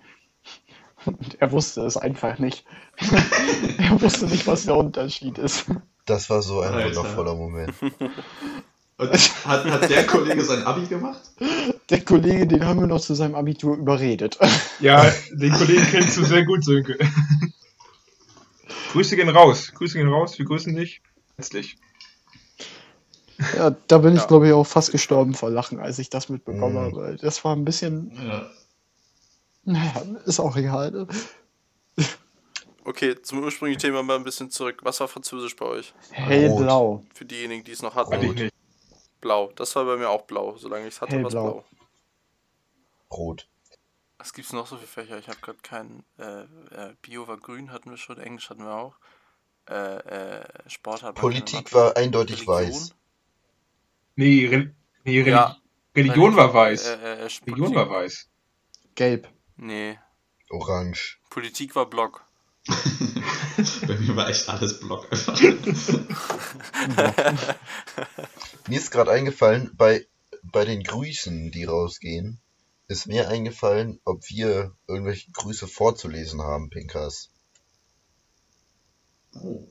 Und 1.05 1.41
er 1.41 1.51
wusste 1.51 1.81
es 1.81 1.97
einfach 1.97 2.37
nicht. 2.37 2.65
er 3.77 4.01
wusste 4.01 4.27
nicht, 4.27 4.45
was 4.45 4.65
der 4.65 4.77
Unterschied 4.77 5.37
ist. 5.37 5.65
Das 6.05 6.29
war 6.29 6.41
so 6.41 6.61
ein 6.61 6.73
Alter. 6.73 6.95
wundervoller 6.95 7.35
Moment. 7.35 7.73
Und 9.01 9.45
hat, 9.45 9.65
hat 9.65 9.89
der 9.89 10.05
Kollege 10.05 10.43
sein 10.43 10.63
Abi 10.63 10.85
gemacht? 10.85 11.19
Der 11.89 12.01
Kollege, 12.01 12.45
den 12.45 12.63
haben 12.65 12.79
wir 12.79 12.87
noch 12.87 13.01
zu 13.01 13.15
seinem 13.15 13.35
Abitur 13.35 13.75
überredet. 13.77 14.37
Ja, 14.79 15.11
den 15.31 15.51
Kollegen 15.53 15.83
kennst 15.91 16.17
du 16.17 16.23
sehr 16.25 16.43
gut, 16.43 16.63
Sönke. 16.63 16.97
Grüße 18.93 19.15
gehen 19.15 19.29
raus. 19.29 19.71
Grüße 19.75 19.97
gehen 19.97 20.07
raus. 20.09 20.37
Wir 20.39 20.45
grüßen 20.45 20.75
dich. 20.75 21.01
Herzlich. 21.35 21.77
Ja, 23.57 23.71
da 23.87 23.97
bin 23.99 24.13
ich, 24.15 24.21
Ja. 24.21 24.27
glaube 24.27 24.47
ich, 24.47 24.53
auch 24.53 24.65
fast 24.65 24.91
gestorben 24.91 25.33
vor 25.35 25.49
Lachen, 25.51 25.79
als 25.79 25.99
ich 25.99 26.09
das 26.09 26.29
mitbekommen 26.29 26.73
Mhm. 26.75 26.95
habe. 26.95 27.17
Das 27.21 27.43
war 27.43 27.55
ein 27.55 27.63
bisschen, 27.65 28.11
Ja. 28.15 28.49
naja, 29.65 30.03
ist 30.25 30.39
auch 30.39 30.55
egal. 30.57 31.07
Okay, 32.83 33.15
zum 33.21 33.43
ursprünglichen 33.43 33.79
Thema 33.81 34.01
mal 34.01 34.15
ein 34.15 34.23
bisschen 34.23 34.49
zurück. 34.49 34.79
Was 34.83 34.99
war 34.99 35.07
Französisch 35.07 35.55
bei 35.55 35.65
euch? 35.65 35.93
Hellblau. 36.09 37.03
Für 37.13 37.25
diejenigen, 37.25 37.63
die 37.63 37.71
es 37.71 37.81
noch 37.83 37.93
hatten. 37.95 38.11
Hatte 38.13 38.25
ich 38.25 38.33
nicht. 38.33 38.53
Blau. 39.21 39.51
Das 39.55 39.75
war 39.75 39.85
bei 39.85 39.97
mir 39.97 40.09
auch 40.09 40.23
blau. 40.23 40.57
Solange 40.57 40.87
ich 40.87 40.95
es 40.95 41.01
hatte, 41.01 41.13
war 41.21 41.27
es 41.27 41.33
Hellblau. 41.33 41.51
blau. 41.53 41.65
Rot. 43.11 43.47
Was 44.17 44.33
gibt's 44.33 44.53
noch 44.53 44.67
so 44.67 44.77
für 44.77 44.87
Fächer? 44.87 45.17
Ich 45.17 45.27
habe 45.27 45.39
gerade 45.41 45.59
keinen. 45.63 46.03
Äh, 46.17 46.41
äh, 46.41 46.93
Bio 47.01 47.27
war 47.27 47.37
grün, 47.37 47.71
hatten 47.71 47.89
wir 47.89 47.97
schon. 47.97 48.19
Englisch 48.19 48.49
hatten 48.49 48.63
wir 48.63 48.73
auch. 48.73 48.95
Äh, 49.69 49.73
äh, 49.75 50.43
Sport 50.67 51.03
hatten 51.03 51.17
wir. 51.17 51.21
Politik 51.21 51.73
war 51.73 51.95
eindeutig 51.97 52.45
weiß. 52.45 52.93
Nee, 54.15 54.47
Re 54.47 54.73
nee 55.05 55.19
Reli 55.21 55.31
Ja. 55.31 55.57
Religion 55.95 56.35
war 56.35 56.53
weiß. 56.53 56.87
Äh, 56.87 56.93
äh, 56.93 57.27
Religion 57.47 57.75
war 57.75 57.89
weiß. 57.89 58.29
Gelb. 58.95 59.27
Nee. 59.57 59.99
Orange. 60.49 61.17
Politik 61.29 61.75
war 61.75 61.89
Block. 61.89 62.25
Bei 62.67 63.95
mir 63.97 64.15
war 64.15 64.29
echt 64.29 64.47
alles 64.49 64.79
Block 64.79 65.11
einfach. 65.11 65.37
Mir 68.67 68.77
ist 68.77 68.91
gerade 68.91 69.11
eingefallen, 69.11 69.71
bei, 69.75 70.05
bei 70.43 70.65
den 70.65 70.83
Grüßen, 70.83 71.51
die 71.51 71.65
rausgehen, 71.65 72.39
ist 72.87 73.07
mir 73.07 73.29
eingefallen, 73.29 73.99
ob 74.03 74.29
wir 74.29 74.75
irgendwelche 74.87 75.31
Grüße 75.31 75.67
vorzulesen 75.67 76.41
haben, 76.41 76.69
Pinkas. 76.69 77.29
Oh. 79.33 79.65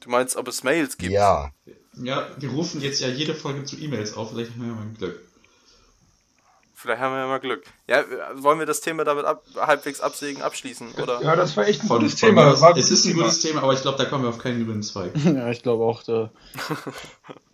Du 0.00 0.10
meinst, 0.10 0.36
ob 0.36 0.48
es 0.48 0.62
Mails 0.64 0.98
gibt? 0.98 1.12
Ja, 1.12 1.52
Ja, 1.94 2.28
wir 2.38 2.50
rufen 2.50 2.80
jetzt 2.80 3.00
ja 3.00 3.08
jede 3.08 3.34
Folge 3.34 3.64
zu 3.64 3.76
E-Mails 3.76 4.14
auf, 4.14 4.30
vielleicht 4.30 4.50
haben 4.52 4.60
wir 4.60 4.68
ja 4.68 4.74
mal 4.74 4.92
Glück. 4.92 5.20
Vielleicht 6.74 7.00
haben 7.00 7.14
wir 7.14 7.20
ja 7.20 7.26
mal 7.26 7.38
Glück. 7.38 7.64
Ja, 7.86 8.04
wollen 8.34 8.58
wir 8.58 8.66
das 8.66 8.82
Thema 8.82 9.04
damit 9.04 9.24
ab, 9.24 9.42
halbwegs 9.56 10.02
absägen, 10.02 10.42
abschließen? 10.42 10.92
Oder? 11.02 11.22
Ja, 11.22 11.34
das 11.34 11.56
war 11.56 11.66
echt 11.66 11.80
ein 11.80 11.88
gutes 11.88 12.16
Thema. 12.16 12.52
es 12.76 12.90
ist 12.90 13.06
ein 13.06 13.12
Thema. 13.12 13.22
gutes 13.22 13.40
Thema, 13.40 13.62
aber 13.62 13.72
ich 13.72 13.80
glaube, 13.80 13.96
da 13.96 14.04
kommen 14.04 14.24
wir 14.24 14.28
auf 14.28 14.38
keinen 14.38 14.66
grünen 14.66 14.82
Zweig. 14.82 15.12
Ja, 15.24 15.48
ich 15.50 15.62
glaube 15.62 15.84
auch. 15.84 16.02
Da, 16.02 16.30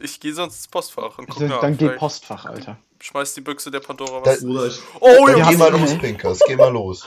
Ich 0.00 0.20
gehe 0.20 0.32
sonst 0.34 0.56
ins 0.56 0.68
Postfach 0.68 1.18
und 1.18 1.28
guck 1.28 1.38
dann 1.40 1.48
nach. 1.48 1.60
dann 1.60 1.72
geht 1.72 1.80
Vielleicht 1.88 1.98
Postfach, 1.98 2.44
Alter. 2.46 2.78
Schmeißt 3.00 3.36
die 3.36 3.40
Büchse 3.42 3.70
der 3.70 3.80
Pandora 3.80 4.22
Da- 4.22 4.32
was. 4.32 4.42
Oder 4.44 4.66
ich, 4.66 4.80
oh, 5.00 5.26
dann 5.26 5.38
Jungs, 5.38 5.48
geh 5.50 5.56
mal 5.56 5.70
los, 5.72 5.98
Pinkas, 5.98 6.40
geh 6.46 6.56
mal 6.56 6.72
los. 6.72 7.06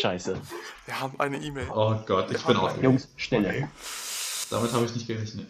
Scheiße. 0.00 0.40
wir 0.86 1.00
haben 1.00 1.18
eine 1.20 1.38
E-Mail. 1.40 1.68
oh 1.72 1.94
Gott, 2.06 2.30
ich 2.32 2.42
bin 2.44 2.56
aufgeregt. 2.56 2.82
Jungs, 2.84 3.08
Stelle. 3.16 3.68
Damit 4.50 4.72
habe 4.72 4.84
ich 4.86 4.94
nicht 4.94 5.06
gerechnet. 5.06 5.46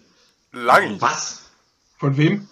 Lang. 0.53 1.01
Was? 1.01 1.43
Von 1.99 2.17
wem? 2.17 2.49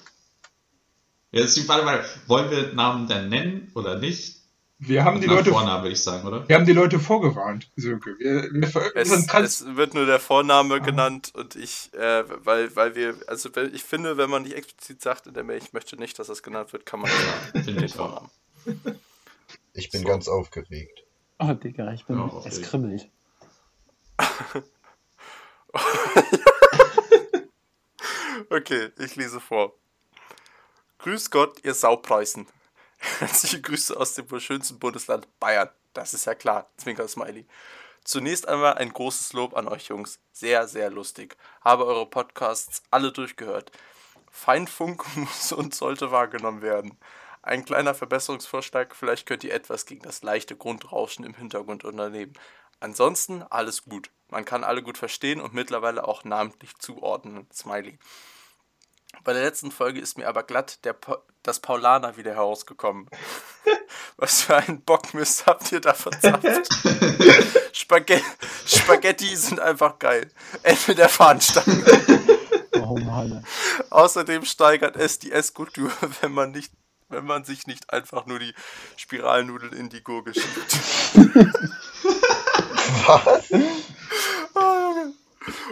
Jetzt 1.30 1.56
die 1.56 1.62
Frage, 1.62 1.84
mal, 1.84 2.04
wollen 2.26 2.50
wir 2.50 2.72
Namen 2.72 3.06
denn 3.08 3.28
nennen 3.28 3.70
oder 3.74 3.98
nicht? 3.98 4.35
Wir 4.78 5.04
haben 5.04 5.20
die 5.22 5.26
Leute, 5.26 5.50
Vornamen 5.50 5.82
würde 5.84 5.94
ich 5.94 6.02
sagen, 6.02 6.26
oder? 6.26 6.46
wir 6.46 6.54
haben 6.54 6.66
die 6.66 6.74
Leute 6.74 6.98
vorgewarnt, 6.98 7.70
Sönke. 7.76 8.14
Wir, 8.18 8.42
wir 8.52 8.92
Es, 8.94 9.10
es 9.32 9.76
wird 9.76 9.94
nur 9.94 10.04
der 10.04 10.20
Vorname 10.20 10.82
genannt 10.82 11.32
und 11.34 11.56
ich, 11.56 11.92
äh, 11.94 12.24
weil, 12.44 12.76
weil 12.76 12.94
wir, 12.94 13.14
also 13.26 13.48
ich 13.72 13.82
finde, 13.82 14.18
wenn 14.18 14.28
man 14.28 14.42
nicht 14.42 14.54
explizit 14.54 15.00
sagt 15.00 15.26
in 15.26 15.34
der 15.34 15.44
Mail, 15.44 15.56
ich 15.58 15.72
möchte 15.72 15.96
nicht, 15.96 16.18
dass 16.18 16.26
das 16.26 16.42
genannt 16.42 16.74
wird, 16.74 16.84
kann 16.84 17.00
man 17.00 17.10
das 17.10 17.20
sagen. 17.24 17.64
Finde 17.64 17.84
ich 17.86 17.98
auch. 17.98 18.28
Vornamen. 18.64 19.00
Ich 19.72 19.90
bin 19.90 20.02
So. 20.02 20.08
ganz 20.08 20.28
aufgeregt. 20.28 21.04
Oh, 21.38 21.52
Digga, 21.52 21.92
ich 21.92 22.04
bin. 22.04 22.18
Ja, 22.18 22.24
auch 22.24 22.44
es 22.44 22.60
kribbelt. 22.60 23.08
Okay, 28.48 28.90
ich 28.98 29.16
lese 29.16 29.40
vor. 29.40 29.72
Grüß 30.98 31.30
Gott, 31.30 31.64
ihr 31.64 31.74
Saupreußen. 31.74 32.46
Herzliche 33.18 33.60
Grüße 33.60 33.96
aus 33.96 34.14
dem 34.14 34.30
wohl 34.30 34.40
schönsten 34.40 34.78
Bundesland 34.78 35.26
Bayern. 35.40 35.70
Das 35.92 36.14
ist 36.14 36.26
ja 36.26 36.34
klar. 36.34 36.70
Zwinker 36.76 37.08
Smiley. 37.08 37.46
Zunächst 38.04 38.46
einmal 38.46 38.74
ein 38.74 38.92
großes 38.92 39.32
Lob 39.32 39.56
an 39.56 39.68
euch 39.68 39.88
Jungs. 39.88 40.20
Sehr, 40.32 40.68
sehr 40.68 40.90
lustig. 40.90 41.36
Habe 41.62 41.86
eure 41.86 42.06
Podcasts 42.06 42.82
alle 42.90 43.10
durchgehört. 43.12 43.72
Feinfunk 44.30 45.04
muss 45.16 45.52
und 45.52 45.74
sollte 45.74 46.10
wahrgenommen 46.10 46.62
werden. 46.62 46.96
Ein 47.42 47.64
kleiner 47.64 47.94
Verbesserungsvorschlag, 47.94 48.94
vielleicht 48.94 49.26
könnt 49.26 49.44
ihr 49.44 49.54
etwas 49.54 49.86
gegen 49.86 50.02
das 50.02 50.22
leichte 50.22 50.56
Grundrauschen 50.56 51.24
im 51.24 51.34
Hintergrund 51.34 51.84
unternehmen. 51.84 52.32
Ansonsten 52.80 53.42
alles 53.44 53.84
gut. 53.84 54.10
Man 54.28 54.44
kann 54.44 54.64
alle 54.64 54.82
gut 54.82 54.98
verstehen 54.98 55.40
und 55.40 55.54
mittlerweile 55.54 56.06
auch 56.06 56.24
namentlich 56.24 56.76
zuordnen. 56.78 57.46
Smiley. 57.52 57.98
Bei 59.24 59.32
der 59.32 59.42
letzten 59.42 59.70
Folge 59.70 60.00
ist 60.00 60.18
mir 60.18 60.28
aber 60.28 60.42
glatt 60.42 60.84
der 60.84 60.92
pa 60.92 61.18
das 61.42 61.60
Paulaner 61.60 62.16
wieder 62.16 62.34
herausgekommen. 62.34 63.08
Was 64.16 64.42
für 64.42 64.56
einen 64.56 64.82
Bockmist 64.82 65.46
habt 65.46 65.70
ihr 65.70 65.80
da 65.80 65.94
verzapft? 65.94 66.68
Spaghetti, 67.72 68.24
Spaghetti 68.66 69.36
sind 69.36 69.60
einfach 69.60 69.98
geil. 70.00 70.28
Ende 70.62 70.94
der 70.94 71.08
Fahnenstange. 71.08 71.84
Oh 72.78 72.98
Mann. 72.98 73.44
Außerdem 73.90 74.44
steigert 74.44 74.96
es 74.96 75.18
die 75.18 75.32
Esskultur, 75.32 75.90
wenn 76.20 76.30
man 76.30 76.52
nicht, 76.52 76.72
wenn 77.08 77.24
man 77.24 77.42
sich 77.44 77.66
nicht 77.66 77.90
einfach 77.90 78.26
nur 78.26 78.38
die 78.38 78.54
Spiralnudeln 78.96 79.72
in 79.72 79.88
die 79.88 80.04
Gurgel 80.04 80.34
schiebt. 80.34 80.78
Was? 83.06 83.50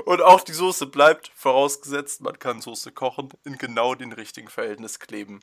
Und 0.05 0.23
auch 0.23 0.41
die 0.43 0.53
Soße 0.53 0.87
bleibt, 0.87 1.31
vorausgesetzt, 1.35 2.21
man 2.21 2.39
kann 2.39 2.61
Soße 2.61 2.93
kochen, 2.93 3.29
in 3.45 3.59
genau 3.59 3.95
den 3.95 4.13
richtigen 4.13 4.49
Verhältnis 4.49 4.99
kleben. 4.99 5.41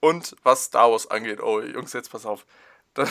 Und 0.00 0.36
was 0.42 0.64
Star 0.64 0.90
Wars 0.90 1.10
angeht, 1.10 1.40
oh 1.40 1.60
Jungs, 1.60 1.92
jetzt 1.92 2.10
pass 2.12 2.24
auf. 2.24 2.46
Da, 2.94 3.04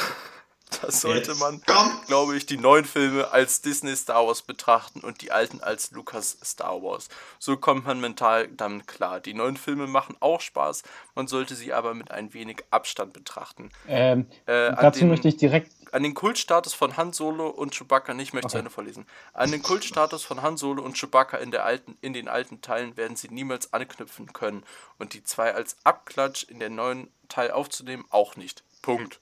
da 0.82 0.92
sollte 0.92 1.36
man, 1.36 1.62
glaube 2.08 2.36
ich, 2.38 2.46
die 2.46 2.58
neuen 2.58 2.86
Filme 2.86 3.32
als 3.32 3.62
Disney 3.62 3.96
Star 3.96 4.26
Wars 4.26 4.42
betrachten 4.42 5.02
und 5.02 5.22
die 5.22 5.32
alten 5.32 5.62
als 5.62 5.92
Lucas 5.92 6.38
Star 6.44 6.82
Wars. 6.82 7.10
So 7.40 7.58
kommt 7.58 7.86
man 7.86 8.00
mental 8.00 8.48
damit 8.50 8.88
klar. 8.88 9.20
Die 9.20 9.34
neuen 9.34 9.58
Filme 9.58 9.88
machen 9.88 10.16
auch 10.22 10.42
Spaß, 10.42 10.84
man 11.16 11.28
sollte 11.28 11.56
sie 11.56 11.74
aber 11.74 11.94
mit 11.94 12.12
ein 12.12 12.34
wenig 12.34 12.64
Abstand 12.72 13.14
betrachten. 13.14 13.70
Ähm, 13.88 14.28
Äh, 14.46 14.72
dazu 14.76 15.00
den- 15.00 15.10
möchte 15.10 15.28
ich 15.28 15.38
direkt. 15.38 15.72
An 15.92 16.04
den 16.04 16.14
Kultstatus 16.14 16.74
von 16.74 16.98
Han 16.98 17.14
Solo 17.14 17.48
und 17.50 17.74
Chewbacca, 17.76 18.14
nicht, 18.14 18.30
ich 18.30 18.34
möchte 18.34 18.50
zu 18.50 18.56
Okay. 18.56 18.60
Ende 18.60 18.72
vorlesen. 18.72 19.06
An 19.34 19.52
den 19.52 19.62
Kultstatus 19.64 20.24
von 20.24 20.42
Han 20.42 20.58
Solo 20.58 20.84
und 20.84 20.98
Chewbacca 20.98 21.38
in, 21.38 21.52
der 21.52 21.66
alten, 21.66 21.98
in 22.02 22.14
den 22.14 22.28
alten 22.28 22.62
Teilen 22.62 22.98
werden 22.98 23.16
sie 23.16 23.30
niemals 23.30 23.74
anknüpfen 23.74 24.34
können. 24.34 24.64
Und 24.98 25.14
die 25.14 25.24
zwei 25.24 25.54
als 25.54 25.78
Abklatsch 25.84 26.44
in 26.44 26.60
den 26.60 26.76
neuen 26.76 27.12
Teil 27.30 27.52
aufzunehmen, 27.52 28.06
auch 28.10 28.36
nicht. 28.36 28.64
Punkt. 28.82 29.20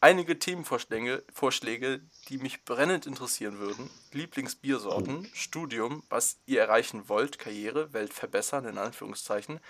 Einige 0.00 0.38
Themenvorschläge, 0.38 1.24
Vorschläge, 1.32 2.02
die 2.28 2.36
mich 2.36 2.64
brennend 2.64 3.06
interessieren 3.06 3.58
würden. 3.58 3.88
Lieblingsbiersorten, 4.12 5.30
Studium, 5.32 6.02
was 6.10 6.36
ihr 6.44 6.60
erreichen 6.60 7.08
wollt, 7.08 7.38
Karriere, 7.38 7.92
Welt 7.94 8.12
verbessern, 8.12 8.66
in 8.66 8.76
Anführungszeichen. 8.76 9.60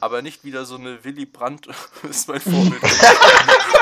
Aber 0.00 0.20
nicht 0.20 0.44
wieder 0.44 0.64
so 0.66 0.76
eine 0.76 1.04
Willy 1.04 1.24
Brandt 1.24 1.68
ist 2.08 2.28
mein 2.28 2.40
Vorbild. 2.40 2.82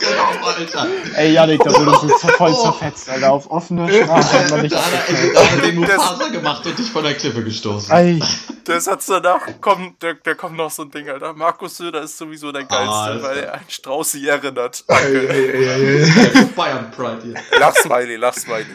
Genau, 0.00 0.46
Alter. 0.46 0.86
Ey, 1.16 1.32
Janik, 1.32 1.62
da 1.62 1.70
wurdest 1.72 2.02
du 2.02 2.08
zer- 2.16 2.32
voll 2.36 2.54
zerfetzt, 2.56 3.08
Alter. 3.08 3.32
Auf 3.32 3.50
offene 3.50 3.88
Sprache 4.02 4.32
hat 4.40 4.50
man 4.50 4.62
nicht 4.62 4.74
Da 4.74 4.82
hat 4.82 4.92
er, 5.08 5.60
den 5.62 5.76
Mufasa 5.76 6.28
gemacht 6.28 6.66
und 6.66 6.78
dich 6.78 6.90
von 6.90 7.04
der 7.04 7.14
Klippe 7.14 7.44
gestoßen. 7.44 7.94
Ey, 7.94 8.22
Der 8.66 8.80
Satz 8.80 9.06
danach 9.06 9.40
kommt, 9.60 10.02
der, 10.02 10.14
der 10.14 10.34
kommt 10.34 10.56
noch 10.56 10.70
so 10.70 10.82
ein 10.82 10.90
Ding, 10.90 11.08
Alter. 11.08 11.32
Markus 11.34 11.76
Söder 11.76 12.02
ist 12.02 12.18
sowieso 12.18 12.50
der 12.50 12.64
geilste, 12.64 12.92
Alter. 12.94 13.22
weil 13.22 13.38
er 13.38 13.54
an 13.54 13.60
Straußi 13.68 14.26
erinnert. 14.26 14.84
Ey, 14.88 15.16
ey, 15.26 15.50
ey, 15.50 16.02
ey. 16.04 16.44
Bayern 16.56 16.90
Pride 16.90 17.20
hier. 17.22 17.34
Lach 17.60 17.74
Smiley, 17.76 18.16
lach 18.16 18.34
Smiley. 18.34 18.66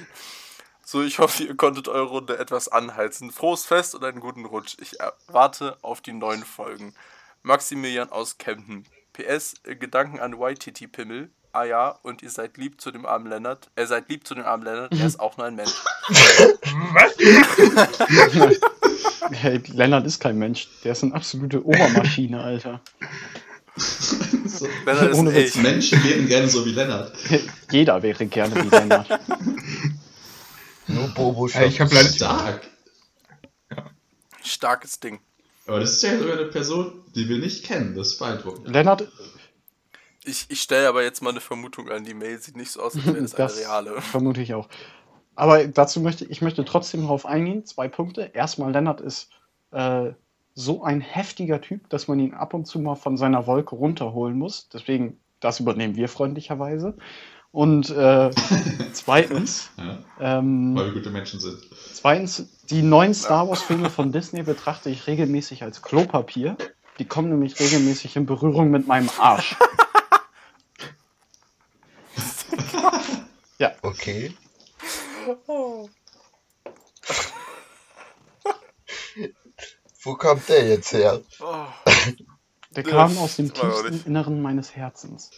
So, 0.85 1.01
ich 1.01 1.19
hoffe, 1.19 1.43
ihr 1.43 1.57
konntet 1.57 1.89
eure 1.89 2.05
Runde 2.07 2.39
etwas 2.39 2.69
anheizen. 2.69 3.31
Frohes 3.31 3.65
Fest 3.65 3.93
und 3.95 4.05
einen 4.05 4.21
guten 4.21 4.45
Rutsch. 4.45 4.75
Ich 4.79 4.95
warte 5.27 5.75
auf 5.81 5.99
die 5.99 6.13
neuen 6.13 6.45
Folgen. 6.45 6.93
Maximilian 7.47 8.12
aus 8.12 8.38
Kempten. 8.38 8.83
PS, 9.13 9.55
äh, 9.63 9.75
Gedanken 9.75 10.19
an 10.19 10.36
YTT 10.39 10.91
Pimmel. 10.91 11.31
Ah 11.53 11.63
ja, 11.63 11.97
und 12.03 12.21
ihr 12.21 12.29
seid 12.29 12.57
lieb 12.57 12.79
zu 12.79 12.91
dem 12.91 13.07
armen 13.07 13.25
Lennart. 13.27 13.71
Er 13.75 13.88
seid 13.88 14.10
lieb 14.10 14.27
zu 14.27 14.36
dem 14.36 14.43
armen 14.43 14.65
Lennart, 14.65 14.93
er 14.93 15.07
ist 15.07 15.19
auch 15.19 15.38
nur 15.38 15.47
ein 15.47 15.55
Mensch. 15.55 15.73
hey, 19.31 19.60
Lennart 19.67 20.05
ist 20.05 20.19
kein 20.19 20.38
Mensch. 20.38 20.67
Der 20.83 20.91
ist 20.91 21.03
eine 21.03 21.15
absolute 21.15 21.65
Obermaschine, 21.65 22.43
Alter. 22.43 22.81
So. 23.77 24.67
Lennart 24.86 25.12
ist 25.12 25.17
ein 25.17 25.19
Ohne 25.19 25.33
Witz. 25.33 25.55
Menschen 25.55 26.03
wären 26.03 26.27
gerne 26.27 26.49
so 26.49 26.63
wie 26.65 26.73
Lennart. 26.73 27.13
Jeder 27.71 28.03
wäre 28.03 28.27
gerne 28.27 28.63
wie 28.63 28.69
Lennart. 28.69 29.19
Nur 30.88 31.07
Bobo 31.10 31.47
Ey, 31.47 31.69
ich 31.69 31.81
hab 31.81 31.91
leider. 31.91 32.10
Stark. 32.10 32.67
Starkes 34.43 34.99
Ding. 34.99 35.19
Aber 35.67 35.80
das 35.80 35.91
ist 35.93 36.03
ja 36.03 36.17
sogar 36.17 36.38
eine 36.38 36.47
Person, 36.47 36.93
die 37.15 37.27
wir 37.27 37.38
nicht 37.38 37.65
kennen. 37.65 37.95
Das 37.95 38.13
ist 38.13 38.19
beeindruckend. 38.19 38.67
Lennart, 38.69 39.08
Ich, 40.25 40.45
ich 40.49 40.62
stelle 40.62 40.88
aber 40.88 41.03
jetzt 41.03 41.21
mal 41.21 41.30
eine 41.32 41.39
Vermutung 41.41 41.89
an. 41.89 42.03
Die 42.03 42.13
Mail 42.13 42.39
sieht 42.39 42.56
nicht 42.58 42.71
so 42.71 42.82
aus, 42.82 42.95
als 42.95 43.06
wäre 43.06 43.15
das, 43.21 43.32
das 43.32 43.58
eine 43.58 43.65
reale. 43.67 44.01
vermute 44.01 44.41
ich 44.41 44.53
auch. 44.53 44.67
Aber 45.36 45.67
dazu 45.67 45.99
möchte 46.01 46.25
ich 46.25 46.41
möchte 46.41 46.65
trotzdem 46.65 47.01
darauf 47.01 47.25
eingehen. 47.25 47.65
Zwei 47.65 47.88
Punkte. 47.88 48.32
Erstmal, 48.34 48.71
Lennart 48.71 49.01
ist 49.01 49.30
äh, 49.71 50.12
so 50.56 50.84
ein 50.84 51.01
heftiger 51.01 51.62
Typ, 51.62 51.89
dass 51.89 52.08
man 52.08 52.19
ihn 52.19 52.34
ab 52.34 52.53
und 52.53 52.65
zu 52.65 52.80
mal 52.80 52.95
von 52.95 53.17
seiner 53.17 53.45
Wolke 53.45 53.75
runterholen 53.75 54.38
muss. 54.38 54.69
Deswegen, 54.69 55.19
das 55.39 55.60
übernehmen 55.60 55.95
wir 55.95 56.10
freundlicherweise. 56.10 56.97
Und 57.51 57.89
äh, 57.91 58.32
zweitens, 58.93 59.69
Ja, 59.77 59.99
ähm, 60.19 60.75
weil 60.75 60.88
wir 60.88 60.93
gute 60.93 61.10
Menschen 61.12 61.39
sind. 61.39 61.60
Zweitens, 61.97 62.45
die 62.69 62.83
neuen 62.83 63.15
Star 63.15 63.49
Wars-Filme 63.49 63.89
von 63.89 64.12
Disney 64.12 64.43
betrachte 64.43 64.91
ich 64.91 65.07
regelmäßig 65.07 65.63
als 65.63 65.81
Klopapier. 65.81 66.55
Die 66.99 67.05
kommen 67.05 67.29
nämlich 67.29 67.60
regelmäßig 67.60 68.15
in 68.15 68.27
Berührung 68.27 68.69
mit 68.69 68.86
meinem 68.86 69.10
Arsch. 69.17 69.55
ja, 73.57 73.71
Okay. 73.81 74.31
Wo 80.03 80.13
kommt 80.13 80.47
der 80.49 80.67
jetzt 80.67 80.93
her? 80.93 81.19
Oh, 81.39 81.65
der 82.75 82.83
kam 82.83 83.17
aus 83.17 83.38
dem 83.38 83.51
tiefsten. 83.51 84.03
Inneren 84.05 84.43
meines 84.43 84.75
Herzens. 84.75 85.31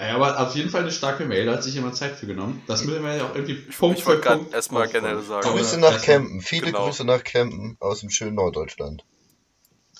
Ja, 0.00 0.14
aber 0.14 0.40
auf 0.40 0.54
jeden 0.56 0.70
Fall 0.70 0.80
eine 0.82 0.92
starke 0.92 1.26
Mail, 1.26 1.44
da 1.44 1.52
hat 1.52 1.62
sich 1.62 1.74
jemand 1.74 1.94
Zeit 1.94 2.16
für 2.16 2.26
genommen. 2.26 2.62
Das 2.66 2.84
müssen 2.84 3.04
wir 3.04 3.16
ja 3.16 3.24
auch 3.26 3.34
irgendwie 3.34 3.52
ich 3.68 3.76
Punkt 3.76 4.06
wollte 4.06 4.22
für 4.22 4.28
Punkt 4.36 4.54
erstmal 4.54 4.88
generell 4.88 5.20
sagen. 5.22 5.46
Grüße 5.46 5.78
nach 5.78 5.92
erstmal- 5.92 6.00
Kempen. 6.16 6.40
Viele 6.40 6.66
genau. 6.66 6.86
Grüße 6.86 7.04
nach 7.04 7.22
Kempen 7.22 7.76
aus 7.80 8.00
dem 8.00 8.08
schönen 8.10 8.34
Norddeutschland. 8.36 9.04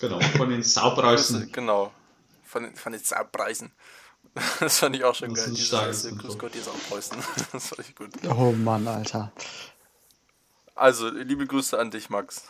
Genau, 0.01 0.19
von 0.21 0.49
den 0.49 0.63
Saupreußen. 0.63 1.53
Genau. 1.53 1.93
Von, 2.45 2.63
den- 2.65 2.75
von 2.77 2.93
den 2.93 3.03
Saarpreisen. 3.03 3.73
Das 4.61 4.79
fand 4.79 4.95
ich 4.97 5.03
auch 5.05 5.15
schon 5.15 5.35
Das 5.35 5.45
geil. 5.71 5.89
erste 5.89 6.15
Grüß. 6.15 6.39
Gott, 6.39 6.55
ihr 6.55 6.63
Saarpreußen. 6.63 7.19
Das 7.53 7.67
fand 7.69 7.81
ich 7.89 7.95
gut. 7.97 8.11
Oh 8.29 8.53
Mann, 8.53 8.87
Alter. 8.89 9.33
Also, 10.77 11.09
liebe 11.11 11.47
Grüße 11.47 11.79
an 11.79 11.91
dich, 11.91 12.09
Max. 12.11 12.45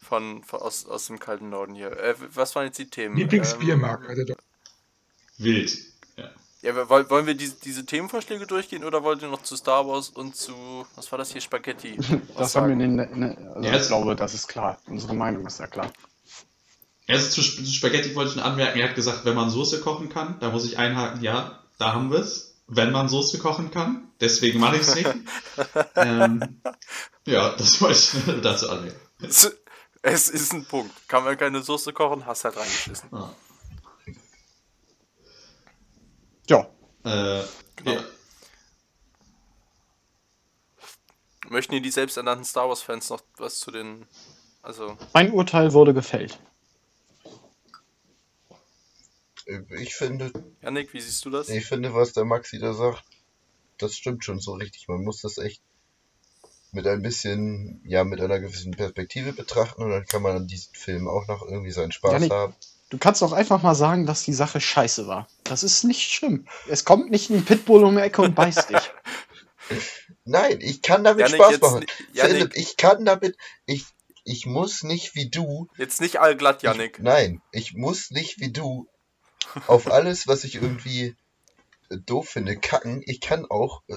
Von, 0.00 0.42
von 0.44 0.60
aus, 0.60 0.86
aus 0.86 1.06
dem 1.06 1.18
kalten 1.20 1.50
Norden 1.50 1.74
hier. 1.74 1.92
Äh, 1.96 2.14
was 2.34 2.54
waren 2.56 2.64
jetzt 2.66 2.78
die 2.78 2.90
Themen? 2.90 3.16
Lieblingsbiermarke 3.16 4.08
hatte 4.08 4.24
doch. 4.24 4.36
Wild. 5.38 5.76
Ja. 6.16 6.30
Ja, 6.62 6.88
woll- 6.88 7.08
wollen 7.10 7.26
wir 7.26 7.34
diese, 7.34 7.54
diese 7.56 7.84
Themenvorschläge 7.84 8.46
durchgehen 8.46 8.84
oder 8.84 9.02
wollt 9.02 9.22
ihr 9.22 9.28
noch 9.28 9.42
zu 9.42 9.56
Star 9.56 9.86
Wars 9.86 10.08
und 10.10 10.36
zu, 10.36 10.86
was 10.94 11.10
war 11.10 11.18
das 11.18 11.32
hier, 11.32 11.40
Spaghetti? 11.40 11.98
Das 12.36 12.54
haben 12.54 12.66
wir 12.78 12.84
in, 12.84 12.98
in, 12.98 13.48
also 13.48 13.68
Ja, 13.68 13.76
ich 13.76 13.86
glaube, 13.88 14.14
das 14.16 14.34
ist 14.34 14.48
klar. 14.48 14.78
Unsere 14.86 15.14
Meinung 15.14 15.46
ist 15.46 15.58
ja 15.60 15.66
klar. 15.66 15.92
Also 17.08 17.28
zu, 17.30 17.40
Sp- 17.42 17.64
zu 17.64 17.72
Spaghetti 17.72 18.14
wollte 18.14 18.30
ich 18.30 18.36
nur 18.36 18.44
anmerken, 18.44 18.78
er 18.78 18.88
hat 18.90 18.94
gesagt, 18.94 19.24
wenn 19.24 19.34
man 19.34 19.50
Soße 19.50 19.80
kochen 19.80 20.08
kann, 20.08 20.38
da 20.40 20.50
muss 20.50 20.64
ich 20.64 20.78
einhaken, 20.78 21.22
ja, 21.22 21.58
da 21.78 21.92
haben 21.94 22.10
wir 22.10 22.20
es. 22.20 22.50
Wenn 22.68 22.92
man 22.92 23.08
Soße 23.08 23.38
kochen 23.38 23.70
kann, 23.70 24.08
deswegen 24.20 24.60
mache 24.60 24.76
ich 24.76 24.82
es 24.82 24.94
nicht. 24.94 25.10
ähm, 25.96 26.60
ja, 27.26 27.54
das 27.56 27.80
wollte 27.82 27.98
ich 27.98 28.40
dazu 28.42 28.70
anmerken. 28.70 28.98
Es, 29.20 29.52
es 30.02 30.28
ist 30.28 30.52
ein 30.54 30.64
Punkt. 30.64 30.92
Kann 31.08 31.24
man 31.24 31.36
keine 31.36 31.60
Soße 31.62 31.92
kochen, 31.92 32.24
hast 32.24 32.44
halt 32.44 32.56
reingeschissen. 32.56 33.08
Ah. 33.12 33.30
Ja, 36.48 36.68
Äh, 37.04 37.42
Genau. 37.76 37.92
ja. 37.92 38.04
Möchten 41.48 41.82
die 41.82 41.90
selbsternannten 41.90 42.44
Star 42.44 42.68
Wars-Fans 42.68 43.10
noch 43.10 43.22
was 43.36 43.58
zu 43.58 43.70
den. 43.70 44.06
Also, 44.62 44.96
mein 45.12 45.32
Urteil 45.32 45.72
wurde 45.72 45.92
gefällt. 45.92 46.38
Ich 49.80 49.94
finde, 49.96 50.32
Yannick, 50.62 50.94
wie 50.94 51.00
siehst 51.00 51.24
du 51.24 51.30
das? 51.30 51.48
ich 51.48 51.66
finde, 51.66 51.92
was 51.94 52.12
der 52.12 52.24
Maxi 52.24 52.58
da 52.60 52.72
sagt, 52.72 53.02
das 53.78 53.96
stimmt 53.96 54.24
schon 54.24 54.38
so 54.38 54.52
richtig. 54.54 54.86
Man 54.86 55.02
muss 55.02 55.20
das 55.20 55.38
echt 55.38 55.60
mit 56.70 56.86
ein 56.86 57.02
bisschen, 57.02 57.82
ja, 57.84 58.04
mit 58.04 58.20
einer 58.20 58.38
gewissen 58.38 58.70
Perspektive 58.70 59.32
betrachten 59.32 59.82
und 59.82 59.90
dann 59.90 60.06
kann 60.06 60.22
man 60.22 60.36
an 60.36 60.46
diesen 60.46 60.74
Film 60.74 61.08
auch 61.08 61.26
noch 61.26 61.42
irgendwie 61.42 61.72
seinen 61.72 61.92
Spaß 61.92 62.12
Janik, 62.12 62.30
haben. 62.30 62.54
Du 62.92 62.98
kannst 62.98 63.22
auch 63.22 63.32
einfach 63.32 63.62
mal 63.62 63.74
sagen, 63.74 64.04
dass 64.04 64.22
die 64.22 64.34
Sache 64.34 64.60
scheiße 64.60 65.06
war. 65.06 65.26
Das 65.44 65.62
ist 65.62 65.82
nicht 65.82 66.12
schlimm. 66.12 66.46
Es 66.68 66.84
kommt 66.84 67.10
nicht 67.10 67.30
ein 67.30 67.42
Pitbull 67.42 67.84
um 67.84 67.96
die 67.96 68.02
Ecke 68.02 68.20
und 68.20 68.34
beißt 68.34 68.68
dich. 68.68 68.90
Nein, 70.26 70.58
ich 70.60 70.82
kann 70.82 71.02
damit 71.02 71.22
Yannick, 71.30 71.42
Spaß 71.42 71.60
machen. 71.62 71.80
ni- 71.80 71.86
Yannick. 72.18 72.32
Philipp, 72.36 72.56
ich 72.56 72.76
kann 72.76 73.06
damit, 73.06 73.38
ich, 73.64 73.86
ich 74.24 74.44
muss 74.44 74.82
nicht 74.82 75.14
wie 75.14 75.30
du, 75.30 75.68
Jetzt 75.78 76.02
nicht 76.02 76.20
allglatt, 76.20 76.58
ich, 76.58 76.62
Yannick. 76.64 76.98
nein, 77.00 77.40
ich 77.50 77.72
muss 77.72 78.10
nicht 78.10 78.40
wie 78.40 78.52
du 78.52 78.86
auf 79.68 79.90
alles, 79.90 80.28
was 80.28 80.44
ich 80.44 80.56
irgendwie 80.56 81.16
äh, 81.88 81.96
doof 81.96 82.28
finde, 82.28 82.58
kacken. 82.58 83.02
Ich 83.06 83.22
kann 83.22 83.46
auch 83.46 83.82
äh, 83.88 83.96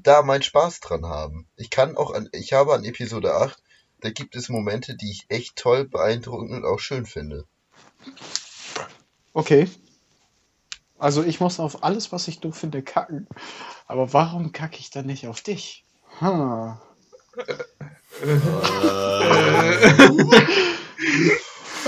da 0.00 0.22
meinen 0.22 0.42
Spaß 0.44 0.78
dran 0.78 1.06
haben. 1.06 1.48
Ich 1.56 1.70
kann 1.70 1.96
auch 1.96 2.12
an, 2.12 2.28
ich 2.30 2.52
habe 2.52 2.72
an 2.72 2.84
Episode 2.84 3.34
8, 3.34 3.58
da 4.00 4.10
gibt 4.10 4.36
es 4.36 4.48
Momente, 4.48 4.94
die 4.94 5.10
ich 5.10 5.26
echt 5.28 5.56
toll, 5.56 5.88
beeindruckend 5.88 6.52
und 6.52 6.64
auch 6.64 6.78
schön 6.78 7.04
finde. 7.04 7.46
Okay. 9.32 9.68
Also 10.98 11.22
ich 11.22 11.40
muss 11.40 11.60
auf 11.60 11.84
alles, 11.84 12.10
was 12.12 12.26
ich 12.28 12.40
doof 12.40 12.56
finde, 12.56 12.82
kacken. 12.82 13.26
Aber 13.86 14.12
warum 14.12 14.52
kacke 14.52 14.78
ich 14.78 14.90
dann 14.90 15.06
nicht 15.06 15.26
auf 15.26 15.40
dich? 15.40 15.84
Ha. 16.20 16.80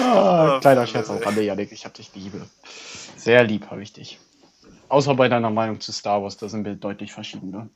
Ah, 0.01 0.59
kleiner 0.61 0.87
Scherz 0.87 1.11
am 1.11 1.19
Rande, 1.19 1.43
Janik, 1.43 1.73
ich 1.73 1.85
hab 1.85 1.95
dich 1.95 2.15
liebe. 2.15 2.47
Sehr 3.17 3.43
lieb 3.45 3.71
habe 3.71 3.83
ich 3.83 3.93
dich. 3.93 4.21
Außer 4.89 5.15
bei 5.15 5.29
deiner 5.29 5.51
Meinung 5.51 5.81
zu 5.81 5.93
Star 5.93 6.23
Wars, 6.23 6.37
da 6.37 6.49
sind 6.49 6.65
wir 6.65 6.75
deutlich 6.75 7.13
verschieden. 7.13 7.71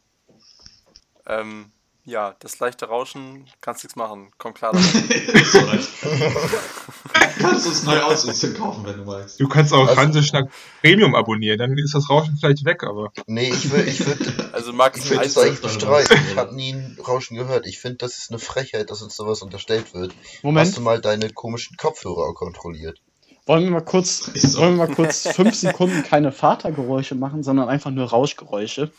Ähm, 1.27 1.73
ja, 2.05 2.35
das 2.39 2.59
leichte 2.59 2.87
Rauschen, 2.87 3.49
kannst 3.61 3.85
nichts 3.85 3.97
machen. 3.97 4.31
Komm 4.39 4.55
klar. 4.55 4.73
damit. 5.53 5.89
Kannst 7.43 7.67
du 7.67 7.71
es 7.71 7.83
neu 7.85 8.01
ausrüsten 8.01 8.55
kaufen, 8.55 8.85
wenn 8.87 8.97
du 8.99 9.05
magst. 9.05 9.39
Du 9.41 9.49
kannst 9.49 9.73
auch 9.73 9.87
Also- 9.89 10.01
Hanseschnack 10.01 10.49
Premium 10.81 11.15
abonnieren, 11.15 11.59
dann 11.59 11.77
ist 11.77 11.95
das 11.95 12.09
Rauschen 12.09 12.37
vielleicht 12.39 12.65
weg, 12.65 12.83
aber. 12.85 13.13
Nee, 13.27 13.51
ich 13.51 13.71
würde 13.71 13.89
ich 13.91 14.05
würd, 14.07 14.53
Also 14.55 14.73
Max, 14.73 14.99
ich 15.05 15.11
würd 15.11 15.21
das 15.25 15.37
eins, 15.37 15.39
eigentlich 15.47 15.61
bestreiten. 15.61 16.17
Ich 16.31 16.37
habe 16.37 16.55
nie 16.55 16.73
ein 16.73 16.99
Rauschen 17.07 17.37
gehört. 17.37 17.67
Ich 17.67 17.79
finde, 17.79 17.99
das 17.99 18.19
ist 18.19 18.31
eine 18.31 18.39
Frechheit, 18.39 18.91
dass 18.91 19.03
uns 19.03 19.17
sowas 19.17 19.43
unterstellt 19.43 19.93
wird. 19.95 20.13
Hast 20.13 20.45
Moment, 20.45 20.77
du 20.77 20.81
mal 20.81 21.01
deine 21.01 21.31
komischen 21.31 21.77
Kopfhörer 21.77 22.29
auch 22.31 22.35
kontrolliert? 22.35 23.01
wollen 23.45 23.65
wir 23.65 23.71
mal 23.73 23.81
kurz, 23.81 24.19
so. 24.35 24.61
wollen 24.61 24.77
wir 24.79 24.87
mal 24.87 24.95
kurz 24.95 25.27
fünf 25.35 25.55
Sekunden 25.57 26.05
keine 26.05 26.31
Vatergeräusche 26.31 27.17
machen, 27.17 27.43
sondern 27.43 27.69
einfach 27.69 27.91
nur 27.91 28.07
Rauschgeräusche. 28.09 28.93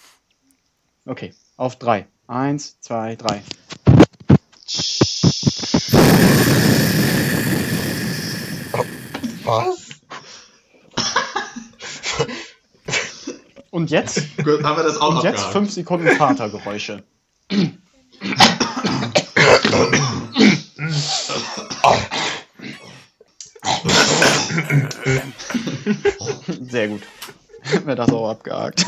Okay, 1.06 1.34
auf 1.58 1.78
drei. 1.78 2.08
Eins, 2.28 2.78
zwei, 2.82 3.16
drei. 3.16 3.42
Was? 9.58 10.02
Und 13.72 13.90
jetzt? 13.90 14.22
Gut, 14.38 14.64
haben 14.64 14.78
wir 14.78 14.84
das 14.84 14.98
auch 14.98 15.10
Und 15.10 15.24
jetzt 15.24 15.40
abgehakt. 15.40 15.54
fünf 15.54 15.72
Sekunden 15.72 16.16
Vatergeräusche. 16.16 17.04
Sehr 26.62 26.88
gut. 26.88 27.02
Hätten 27.62 27.88
wir 27.88 27.96
das 27.96 28.10
auch 28.12 28.30
abgehakt. 28.30 28.86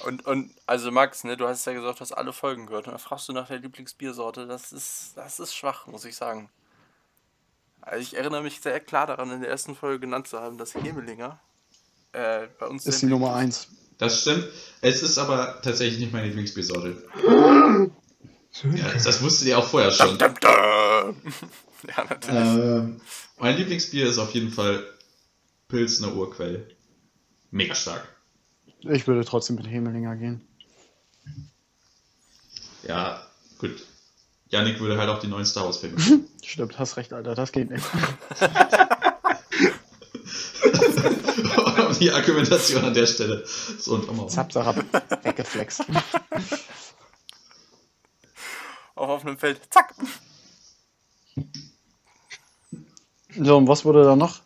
Und, 0.00 0.24
und 0.26 0.50
also 0.66 0.90
Max, 0.90 1.24
ne, 1.24 1.36
du 1.36 1.46
hast 1.46 1.66
ja 1.66 1.74
gesagt, 1.74 1.98
du 1.98 2.00
hast 2.00 2.12
alle 2.12 2.32
Folgen 2.32 2.66
gehört. 2.66 2.86
Und 2.86 2.92
dann 2.92 2.98
fragst 2.98 3.28
du 3.28 3.32
nach 3.32 3.48
der 3.48 3.58
Lieblingsbiersorte. 3.58 4.46
Das 4.46 4.72
ist, 4.72 5.12
das 5.16 5.38
ist 5.38 5.54
schwach, 5.54 5.86
muss 5.86 6.04
ich 6.06 6.16
sagen. 6.16 6.48
Also 7.88 8.02
ich 8.02 8.16
erinnere 8.16 8.42
mich 8.42 8.60
sehr 8.60 8.80
klar 8.80 9.06
daran, 9.06 9.30
in 9.30 9.40
der 9.40 9.50
ersten 9.50 9.74
Folge 9.74 10.00
genannt 10.00 10.28
zu 10.28 10.38
haben, 10.38 10.58
dass 10.58 10.74
Hemelinger 10.74 11.40
äh, 12.12 12.46
bei 12.58 12.66
uns 12.66 12.86
Ist 12.86 13.02
die 13.02 13.06
Nummer 13.06 13.28
beliebt 13.28 13.42
eins. 13.42 13.68
Das 13.98 14.20
stimmt. 14.20 14.48
Es 14.80 15.02
ist 15.02 15.18
aber 15.18 15.60
tatsächlich 15.62 15.98
nicht 15.98 16.12
meine 16.12 16.26
Lieblingsbiersorte. 16.26 17.02
Ja, 18.74 18.92
das, 18.92 19.22
wusstet 19.22 19.48
ihr 19.48 19.58
auch 19.58 19.66
vorher 19.66 19.90
schon. 19.90 20.18
Dum, 20.18 20.34
dum, 20.34 20.34
dum. 20.40 21.32
Ja, 21.86 22.04
natürlich. 22.10 22.64
Ähm, 22.64 23.00
mein 23.38 23.56
Lieblingsbier 23.56 24.08
ist 24.08 24.18
auf 24.18 24.34
jeden 24.34 24.50
Fall 24.50 24.84
Pilsner 25.68 26.12
Urquell. 26.12 26.74
Mega 27.52 27.72
stark. 27.74 28.08
Ich 28.80 29.06
würde 29.06 29.24
trotzdem 29.24 29.54
mit 29.54 29.68
Hemelinger 29.68 30.16
gehen. 30.16 30.40
Ja, 32.82 33.22
gut. 33.58 33.84
Yannick 34.50 34.80
würde 34.80 34.98
halt 34.98 35.10
auch 35.10 35.20
die 35.20 35.26
neuen 35.26 35.44
Star 35.44 35.64
Wars 35.64 35.78
Filme. 35.78 35.96
Stimmt, 36.44 36.78
hast 36.78 36.96
recht, 36.96 37.12
Alter, 37.12 37.34
das 37.34 37.52
geht 37.52 37.70
nicht. 37.70 37.84
Die 42.00 42.12
Argumentation 42.12 42.84
an 42.84 42.94
der 42.94 43.06
Stelle 43.06 43.44
so 43.46 43.94
und 43.94 44.08
um 44.08 44.28
Zap, 44.28 44.52
zap, 44.52 44.76
weggeflext. 45.24 45.84
Auf 48.94 49.08
offenem 49.08 49.36
Feld. 49.38 49.60
Zack. 49.70 49.94
So, 53.36 53.56
und 53.56 53.66
was 53.66 53.84
wurde 53.84 54.04
da 54.04 54.16
noch? 54.16 54.42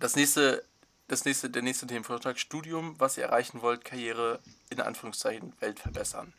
Das 0.00 0.16
nächste, 0.16 0.64
das 1.08 1.24
nächste, 1.24 1.50
der 1.50 1.62
nächste 1.62 1.86
Themenvorschlag, 1.86 2.38
Studium, 2.38 2.94
was 2.98 3.16
ihr 3.16 3.24
erreichen 3.24 3.62
wollt, 3.62 3.84
Karriere, 3.84 4.40
in 4.70 4.80
Anführungszeichen, 4.80 5.52
Welt 5.60 5.78
verbessern. 5.78 6.32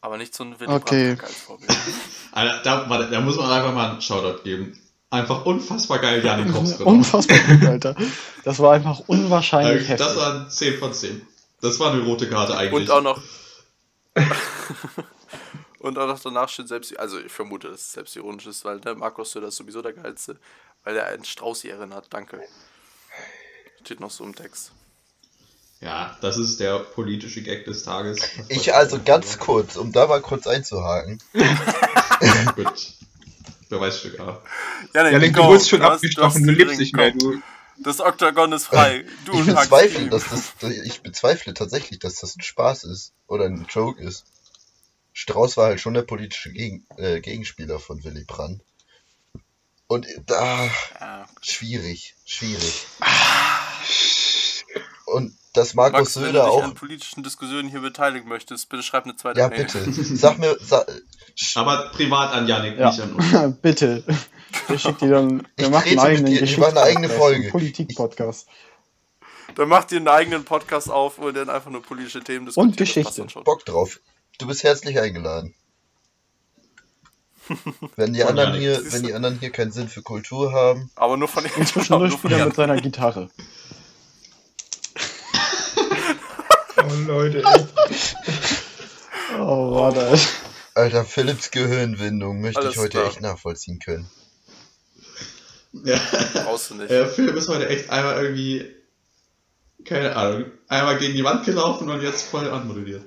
Aber 0.00 0.16
nicht 0.16 0.34
so 0.34 0.44
ein 0.44 0.58
Willy 0.60 0.70
Okay. 0.72 1.14
Brandt 1.14 1.24
als 1.24 1.34
Vorbild. 1.34 1.76
Alter, 2.32 2.62
da, 2.62 2.88
warte, 2.90 3.10
da 3.10 3.20
muss 3.20 3.36
man 3.36 3.50
einfach 3.50 3.74
mal 3.74 3.90
einen 3.90 4.00
Shoutout 4.00 4.42
geben. 4.42 4.78
Einfach 5.10 5.46
unfassbar 5.46 5.98
geil, 6.00 6.20
Kops 6.52 6.76
genommen. 6.76 6.98
Unfassbar 6.98 7.38
gut, 7.38 7.66
Alter. 7.66 7.96
Das 8.44 8.58
war 8.58 8.74
einfach 8.74 9.00
unwahrscheinlich 9.06 9.88
Das 9.88 10.00
heftig. 10.00 10.16
waren 10.16 10.50
10 10.50 10.78
von 10.78 10.92
10. 10.92 11.26
Das 11.62 11.80
war 11.80 11.92
eine 11.92 12.02
rote 12.02 12.28
Karte 12.28 12.56
eigentlich. 12.56 12.88
Und 12.88 12.90
auch 12.90 13.00
noch. 13.00 13.22
und 15.78 15.98
auch 15.98 16.06
noch 16.06 16.20
danach 16.20 16.48
steht 16.50 16.68
selbst. 16.68 16.96
Also, 16.98 17.18
ich 17.18 17.32
vermute, 17.32 17.68
dass 17.70 17.80
es 17.80 17.92
selbstironisch 17.92 18.46
ist, 18.46 18.64
weil 18.64 18.80
der 18.80 18.94
Markus 18.94 19.32
Söder 19.32 19.48
ist 19.48 19.56
sowieso 19.56 19.80
der 19.80 19.94
Geilste, 19.94 20.38
weil 20.84 20.96
er 20.96 21.06
einen 21.06 21.24
Strauß 21.24 21.64
erinnert. 21.64 22.06
Danke. 22.10 22.42
Steht 23.82 24.00
noch 24.00 24.10
so 24.10 24.24
im 24.24 24.34
Text. 24.34 24.72
Ja, 25.80 26.16
das 26.20 26.38
ist 26.38 26.58
der 26.58 26.80
politische 26.80 27.42
Gag 27.42 27.64
des 27.64 27.84
Tages. 27.84 28.18
Ich 28.48 28.74
also 28.74 28.98
ganz 29.04 29.38
kurz, 29.38 29.76
um 29.76 29.92
da 29.92 30.06
mal 30.08 30.20
kurz 30.20 30.46
einzuhaken. 30.46 31.20
Gut. 32.56 32.94
Beweisstück 33.68 34.18
A. 34.18 34.42
Ja, 34.94 35.08
Ja, 35.08 35.18
du 35.18 35.44
wurdest 35.44 35.68
schon 35.68 35.82
abgestochen, 35.82 36.44
du 36.46 36.52
lebst 36.52 36.78
nicht 36.80 36.96
mehr, 36.96 37.12
du. 37.12 37.40
Das 37.80 38.00
Oktagon 38.00 38.50
ist 38.52 38.64
frei. 38.64 39.04
Du 39.24 39.38
Ich 39.40 39.46
bezweifle, 39.46 40.08
dass 40.08 40.24
das, 40.28 40.70
ich 40.84 41.00
bezweifle 41.02 41.54
tatsächlich, 41.54 42.00
dass 42.00 42.16
das 42.16 42.34
ein 42.36 42.42
Spaß 42.42 42.84
ist 42.84 43.12
oder 43.28 43.44
ein 43.44 43.66
Joke 43.68 44.02
ist. 44.02 44.24
Strauß 45.12 45.56
war 45.56 45.66
halt 45.66 45.80
schon 45.80 45.94
der 45.94 46.02
politische 46.02 46.50
Gegen, 46.52 46.86
äh, 46.96 47.20
Gegenspieler 47.20 47.78
von 47.78 48.02
Willy 48.02 48.24
Brandt. 48.24 48.62
Und 49.86 50.06
da, 50.26 50.68
Ja. 51.00 51.28
schwierig, 51.40 52.14
schwierig. 52.24 52.86
Und 55.06 55.36
dass 55.58 55.74
Markus 55.74 55.98
Max, 56.00 56.16
wenn 56.16 56.22
du 56.22 56.26
Söder 56.28 56.44
dich 56.44 56.50
auch. 56.52 56.62
an 56.64 56.74
politischen 56.74 57.22
Diskussionen 57.22 57.68
hier 57.68 57.80
beteiligen 57.80 58.28
möchtest, 58.28 58.68
bitte 58.68 58.82
schreib 58.82 59.04
eine 59.04 59.16
zweite 59.16 59.40
Ja, 59.40 59.48
Mail. 59.48 59.64
bitte. 59.64 59.92
Sag 60.16 60.38
mir, 60.38 60.56
sa, 60.60 60.84
Aber 61.56 61.90
privat 61.90 62.32
an 62.32 62.46
Yannick, 62.48 62.78
Ja, 62.78 62.90
nicht 62.90 63.00
an 63.00 63.12
uns. 63.12 63.56
bitte. 63.62 64.04
Wir 64.68 64.78
schicken 64.78 64.98
die 65.06 65.08
dann. 65.10 65.46
Wir 65.56 65.66
Ich 65.66 65.70
machen 65.70 65.88
einen 65.90 65.98
eigenen 65.98 66.26
dir, 66.32 66.42
ich 66.42 66.56
mache 66.56 66.70
eine 66.70 66.82
eigene 66.82 67.08
Folge. 67.10 67.42
einen 67.42 67.50
Politik-Podcast. 67.50 68.46
Dann 69.54 69.68
macht 69.68 69.92
ihr 69.92 69.98
einen 69.98 70.08
eigenen 70.08 70.44
Podcast 70.44 70.90
auf, 70.90 71.18
wo 71.18 71.26
ihr 71.28 71.32
dann 71.32 71.50
einfach 71.50 71.70
nur 71.70 71.82
politische 71.82 72.20
Themen 72.22 72.46
diskutiert. 72.46 72.70
Und 72.70 72.76
Geschichte. 72.76 73.26
Bock 73.44 73.64
drauf. 73.64 74.00
Du 74.38 74.46
bist 74.46 74.62
herzlich 74.62 74.98
eingeladen. 75.00 75.54
Wenn 77.96 78.12
die 78.12 78.24
anderen 78.24 78.54
Janik. 78.54 78.60
hier, 78.60 78.92
wenn 78.92 79.02
die 79.04 79.14
anderen 79.14 79.38
hier 79.40 79.50
keinen 79.50 79.72
Sinn 79.72 79.88
für 79.88 80.02
Kultur 80.02 80.52
haben, 80.52 80.90
Aber 80.96 81.16
nur 81.16 81.28
von 81.28 81.44
den 81.56 81.66
zwischendurch 81.66 82.10
nur 82.22 82.24
wieder 82.30 82.44
mit 82.44 82.54
seiner 82.54 82.76
Gitarre. 82.80 83.30
Oh, 87.06 87.06
Leute, 87.06 87.42
ey. 87.44 87.66
Oh, 89.38 89.74
warte. 89.74 90.18
Alter, 90.74 91.04
Philips 91.04 91.50
Gehirnwindung 91.50 92.40
möchte 92.40 92.60
Alles 92.60 92.74
ich 92.74 92.78
heute 92.78 92.90
klar. 92.98 93.06
echt 93.06 93.20
nachvollziehen 93.20 93.78
können. 93.78 94.08
Ja. 95.84 96.00
brauchst 96.44 96.70
du 96.70 96.74
nicht. 96.76 96.90
Der 96.90 97.08
Film 97.08 97.36
ist 97.36 97.48
heute 97.48 97.68
echt 97.68 97.90
einmal 97.90 98.22
irgendwie, 98.22 98.74
keine 99.84 100.16
Ahnung, 100.16 100.46
einmal 100.68 100.98
gegen 100.98 101.14
die 101.14 101.24
Wand 101.24 101.44
gelaufen 101.44 101.90
und 101.90 102.00
jetzt 102.02 102.22
voll 102.22 102.48
anmodelliert. 102.48 103.04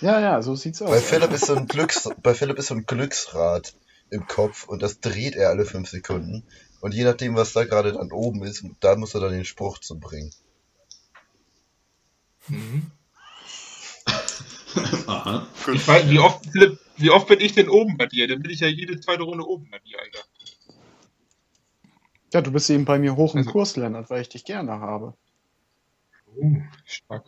Ja, 0.00 0.20
ja, 0.20 0.40
so 0.42 0.54
sieht's 0.54 0.80
aus. 0.80 0.90
Bei 0.90 1.00
Philipp 1.00 1.32
ist 1.32 1.46
so 1.46 1.54
ein 1.56 1.66
Glücks, 1.66 2.08
bei 2.22 2.34
Philipp 2.34 2.58
ist 2.58 2.68
so 2.68 2.74
ein 2.74 2.86
Glücksrad 2.86 3.74
im 4.10 4.26
Kopf 4.26 4.68
und 4.68 4.80
das 4.80 5.00
dreht 5.00 5.34
er 5.36 5.50
alle 5.50 5.66
fünf 5.66 5.90
Sekunden. 5.90 6.44
Und 6.80 6.94
je 6.94 7.04
nachdem, 7.04 7.34
was 7.34 7.52
da 7.52 7.64
gerade 7.64 7.92
dann 7.92 8.12
oben 8.12 8.44
ist, 8.44 8.64
da 8.80 8.94
muss 8.96 9.14
er 9.14 9.20
dann 9.20 9.32
den 9.32 9.44
Spruch 9.44 9.78
zu 9.78 9.98
bringen. 9.98 10.32
Aha. 15.06 15.46
Ich 15.72 15.86
weiß, 15.88 16.08
wie 16.10 16.18
oft, 16.18 16.44
Philipp, 16.52 16.78
wie 16.96 17.10
oft 17.10 17.26
bin 17.28 17.40
ich 17.40 17.54
denn 17.54 17.68
oben 17.68 17.96
bei 17.96 18.06
dir? 18.06 18.28
Dann 18.28 18.42
bin 18.42 18.50
ich 18.50 18.60
ja 18.60 18.68
jede 18.68 18.98
zweite 19.00 19.22
Runde 19.22 19.46
oben 19.46 19.68
bei 19.70 19.78
dir, 19.80 19.98
Alter. 20.00 20.20
Ja, 22.34 22.40
du 22.42 22.50
bist 22.52 22.68
eben 22.70 22.84
bei 22.84 22.98
mir 22.98 23.16
hoch 23.16 23.34
im 23.34 23.38
Also- 23.40 23.50
Kurs, 23.52 23.76
Lennart, 23.76 24.10
weil 24.10 24.20
ich 24.22 24.28
dich 24.28 24.44
gerne 24.44 24.72
habe. 24.80 25.14
Oh, 26.36 26.56
stark. 26.84 27.24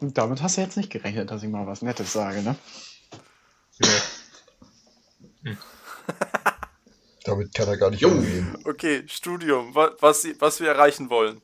Und 0.00 0.18
damit 0.18 0.42
hast 0.42 0.56
du 0.56 0.60
jetzt 0.60 0.76
nicht 0.76 0.90
gerechnet, 0.90 1.30
dass 1.30 1.42
ich 1.42 1.48
mal 1.48 1.66
was 1.66 1.82
Nettes 1.82 2.12
sage, 2.12 2.42
ne? 2.42 2.56
Ja. 3.80 5.54
Damit 7.24 7.54
kann 7.54 7.68
er 7.68 7.76
gar 7.78 7.90
nicht 7.90 8.04
umgehen. 8.04 8.54
Okay, 8.66 9.04
Studium, 9.08 9.74
wa- 9.74 9.94
was, 10.00 10.26
was 10.40 10.60
wir 10.60 10.68
erreichen 10.68 11.08
wollen. 11.08 11.40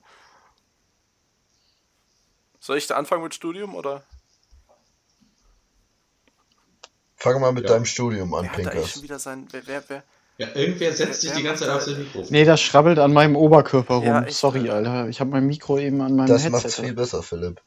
Soll 2.58 2.76
ich 2.76 2.86
da 2.86 2.96
anfangen 2.96 3.22
mit 3.22 3.34
Studium 3.34 3.74
oder? 3.74 4.04
Fang 7.20 7.40
mal 7.40 7.52
mit 7.52 7.64
Ja. 7.64 7.70
deinem 7.74 7.84
Studium 7.84 8.34
an, 8.34 8.44
Wer 8.44 8.50
hat 8.52 8.58
da 8.58 8.70
eigentlich 8.70 8.72
schon 8.72 9.02
Pinkers. 9.02 9.02
wieder 9.02 9.18
sein. 9.18 9.46
Wer, 9.50 9.66
wer, 9.66 9.82
wer? 9.88 10.02
Ja, 10.38 10.48
irgendwer 10.54 10.92
setzt 10.94 11.20
sich 11.20 11.32
die 11.32 11.42
ganze 11.42 11.64
Zeit 11.66 11.74
auf 11.74 11.82
sein 11.82 11.98
Mikrofon. 11.98 12.26
Nee, 12.30 12.46
das 12.46 12.62
schrabbelt 12.62 12.98
an 12.98 13.12
meinem 13.12 13.36
Oberkörper 13.36 13.96
rum. 13.96 14.04
Ja, 14.06 14.22
echt, 14.22 14.36
Sorry, 14.38 14.70
Alter. 14.70 15.06
Ich 15.08 15.20
habe 15.20 15.28
mein 15.30 15.46
Mikro 15.46 15.78
eben 15.78 16.00
an 16.00 16.16
meinem 16.16 16.28
Das 16.28 16.44
Headset. 16.44 16.50
macht's 16.50 16.74
viel 16.76 16.94
besser, 16.94 17.22
Philipp. 17.22 17.60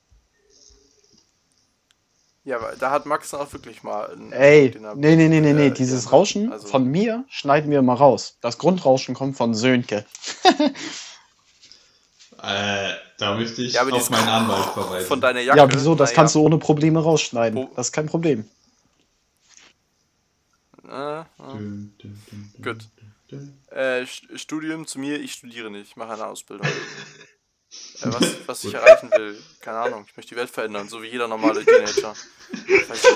Ja, 2.45 2.57
aber 2.57 2.73
da 2.77 2.89
hat 2.89 3.05
Max 3.05 3.33
auch 3.35 3.53
wirklich 3.53 3.83
mal. 3.83 4.11
Einen, 4.11 4.31
Ey, 4.33 4.75
nee, 4.95 5.15
nee, 5.15 5.27
nee, 5.29 5.39
nee, 5.39 5.53
nee. 5.53 5.67
äh, 5.67 5.71
Dieses 5.71 6.11
Rauschen 6.11 6.51
also- 6.51 6.67
von 6.67 6.85
mir 6.85 7.23
schneiden 7.29 7.69
wir 7.69 7.81
mal 7.83 7.93
raus. 7.93 8.37
Das 8.41 8.57
Grundrauschen 8.57 9.13
kommt 9.13 9.37
von 9.37 9.53
Sönke. 9.53 10.05
Äh, 12.45 12.89
da 13.19 13.35
möchte 13.35 13.61
ich 13.61 13.73
Ja, 13.73 13.83
aber 13.83 13.93
auf 13.95 14.09
meinen 14.09 14.27
Anwalt 14.27 14.65
verweisen. 14.73 15.07
Von 15.07 15.21
deiner 15.21 15.39
Jacke. 15.39 15.57
Ja, 15.59 15.71
wieso? 15.73 15.95
Das 15.95 16.09
naja. 16.09 16.15
kannst 16.17 16.35
du 16.35 16.41
ohne 16.41 16.57
Probleme 16.57 17.01
rausschneiden. 17.01 17.69
Das 17.77 17.87
ist 17.87 17.91
kein 17.93 18.07
Problem. 18.07 18.43
Äh, 20.93 21.21
äh. 21.21 21.25
Gut. 22.61 22.87
Äh, 23.71 24.03
St- 24.03 24.37
Studium 24.37 24.85
zu 24.85 24.99
mir, 24.99 25.19
ich 25.19 25.33
studiere 25.33 25.71
nicht, 25.71 25.89
ich 25.89 25.95
mache 25.95 26.13
eine 26.13 26.27
Ausbildung. 26.27 26.67
äh, 28.01 28.11
was, 28.11 28.35
was 28.45 28.63
ich 28.63 28.73
erreichen 28.75 29.09
will, 29.11 29.41
keine 29.59 29.79
Ahnung, 29.79 30.05
ich 30.07 30.15
möchte 30.15 30.35
die 30.35 30.39
Welt 30.39 30.51
verändern, 30.51 30.87
so 30.87 31.01
wie 31.01 31.07
jeder 31.07 31.27
normale 31.27 31.65
Teenager. 31.65 32.15
Weiß 32.87 33.03
ich 33.03 33.09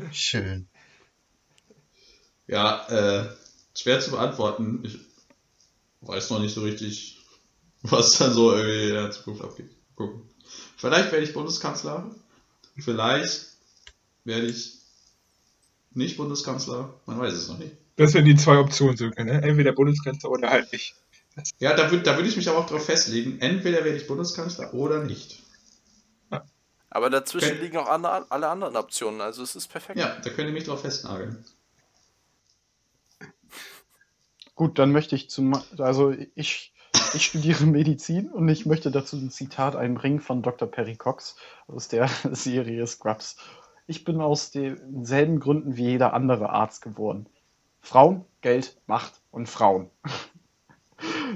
nicht. 0.00 0.16
Schön. 0.16 0.68
Ja, 2.46 2.86
äh, 2.88 3.28
schwer 3.74 3.98
zu 4.00 4.12
beantworten. 4.12 4.84
Ich 4.84 5.00
weiß 6.02 6.30
noch 6.30 6.38
nicht 6.38 6.54
so 6.54 6.62
richtig, 6.62 7.18
was 7.82 8.18
dann 8.18 8.32
so 8.32 8.54
irgendwie 8.54 8.88
in 8.88 8.94
der 8.94 9.10
Zukunft 9.10 9.42
abgeht. 9.42 9.70
Gucken. 9.96 10.22
Vielleicht 10.76 11.10
werde 11.10 11.24
ich 11.24 11.32
Bundeskanzler. 11.32 12.14
Vielleicht 12.78 13.55
werde 14.26 14.46
ich 14.46 14.80
nicht 15.92 16.16
Bundeskanzler? 16.16 17.00
Man 17.06 17.18
weiß 17.18 17.32
es 17.32 17.48
noch 17.48 17.58
nicht. 17.58 17.72
Das 17.96 18.12
wären 18.12 18.26
die 18.26 18.36
zwei 18.36 18.58
Optionen 18.58 18.96
sogar, 18.96 19.24
ne? 19.24 19.42
Entweder 19.42 19.72
Bundeskanzler 19.72 20.30
oder 20.30 20.50
halt 20.50 20.70
nicht. 20.72 20.94
Ja, 21.58 21.74
da 21.74 21.90
würde 21.90 22.02
da 22.02 22.16
würd 22.16 22.26
ich 22.26 22.36
mich 22.36 22.48
aber 22.48 22.58
auch 22.58 22.66
drauf 22.66 22.84
festlegen. 22.84 23.40
Entweder 23.40 23.84
werde 23.84 23.96
ich 23.96 24.06
Bundeskanzler 24.06 24.74
oder 24.74 25.04
nicht. 25.04 25.38
Aber 26.90 27.10
dazwischen 27.10 27.52
Okay. 27.52 27.62
liegen 27.62 27.76
auch 27.76 27.88
andere, 27.88 28.26
alle 28.30 28.48
anderen 28.48 28.76
Optionen, 28.76 29.20
also 29.20 29.42
es 29.42 29.54
ist 29.54 29.68
perfekt. 29.68 29.98
Ja, 29.98 30.18
da 30.22 30.30
könnt 30.30 30.48
ihr 30.48 30.54
mich 30.54 30.64
drauf 30.64 30.80
festnageln. 30.80 31.44
Gut, 34.54 34.78
dann 34.78 34.92
möchte 34.92 35.14
ich 35.14 35.28
zum, 35.28 35.62
also 35.76 36.14
ich, 36.34 36.72
ich 37.12 37.26
studiere 37.26 37.66
Medizin 37.66 38.30
und 38.30 38.48
ich 38.48 38.64
möchte 38.64 38.90
dazu 38.90 39.16
ein 39.16 39.30
Zitat 39.30 39.76
einbringen 39.76 40.20
von 40.20 40.42
Dr. 40.42 40.70
Perry 40.70 40.96
Cox 40.96 41.36
aus 41.66 41.88
der 41.88 42.08
Serie 42.32 42.86
Scrubs. 42.86 43.36
Ich 43.86 44.04
bin 44.04 44.20
aus 44.20 44.50
denselben 44.50 45.38
Gründen 45.38 45.76
wie 45.76 45.90
jeder 45.90 46.12
andere 46.12 46.50
Arzt 46.50 46.82
geworden. 46.82 47.26
Frauen, 47.80 48.24
Geld, 48.40 48.76
Macht 48.86 49.20
und 49.30 49.48
Frauen. 49.48 49.90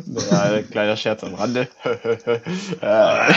Naja, 0.07 0.63
kleiner 0.63 0.97
Scherz 0.97 1.23
am 1.23 1.35
Rande. 1.35 1.69
äh, 1.85 3.33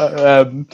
ähm, 0.42 0.66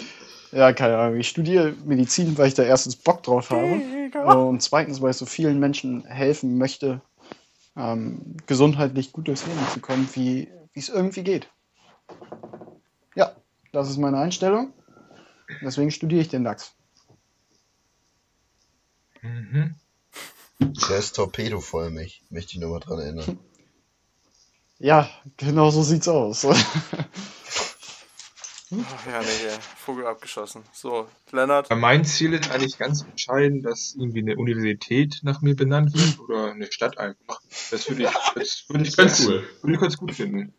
ja, 0.52 0.72
keine 0.72 0.96
Ahnung. 0.96 1.20
Ich 1.20 1.28
studiere 1.28 1.74
Medizin, 1.84 2.38
weil 2.38 2.48
ich 2.48 2.54
da 2.54 2.62
erstens 2.62 2.96
Bock 2.96 3.22
drauf 3.22 3.50
habe. 3.50 3.82
Und 4.24 4.62
zweitens, 4.62 5.02
weil 5.02 5.10
ich 5.10 5.18
so 5.18 5.26
vielen 5.26 5.58
Menschen 5.58 6.06
helfen 6.06 6.56
möchte, 6.56 7.02
ähm, 7.76 8.36
gesundheitlich 8.46 9.12
gut 9.12 9.28
durchs 9.28 9.46
Leben 9.46 9.60
zu 9.70 9.80
kommen, 9.80 10.08
wie 10.14 10.48
es 10.74 10.88
irgendwie 10.88 11.24
geht. 11.24 11.46
Ja, 13.76 13.82
das 13.82 13.90
ist 13.90 13.98
meine 13.98 14.16
Einstellung. 14.16 14.72
Deswegen 15.60 15.90
studiere 15.90 16.22
ich 16.22 16.28
den 16.28 16.44
DAX. 16.44 16.72
Mhm. 19.20 19.74
Der 20.88 20.96
ist 20.96 21.16
torpedovollmilch, 21.16 22.22
möchte 22.30 22.54
ich 22.54 22.58
nur 22.58 22.70
mal 22.70 22.80
dran 22.80 23.00
erinnern. 23.00 23.38
Ja, 24.78 25.10
genau 25.36 25.70
so 25.70 25.82
sieht's 25.82 26.08
aus. 26.08 26.46
Ach 26.46 26.56
ja, 28.70 29.20
nee, 29.20 29.42
der 29.44 29.60
Vogel 29.76 30.06
abgeschossen. 30.06 30.62
So, 30.72 31.06
Lennart. 31.30 31.68
Mein 31.76 32.06
Ziel 32.06 32.32
ist 32.32 32.50
eigentlich 32.50 32.78
ganz 32.78 33.02
entscheidend, 33.02 33.66
dass 33.66 33.94
irgendwie 33.94 34.20
eine 34.20 34.36
Universität 34.36 35.20
nach 35.22 35.42
mir 35.42 35.54
benannt 35.54 35.92
wird 35.92 36.18
oder 36.18 36.52
eine 36.52 36.72
Stadt 36.72 36.96
einfach. 36.96 37.42
Das 37.70 37.90
würde 37.90 38.04
ich, 38.04 38.10
das 38.34 38.64
würde 38.70 38.84
ich, 38.84 38.96
ganz, 38.96 39.26
cool. 39.26 39.46
würde 39.60 39.74
ich 39.74 39.80
ganz 39.80 39.98
gut 39.98 40.14
finden. 40.14 40.54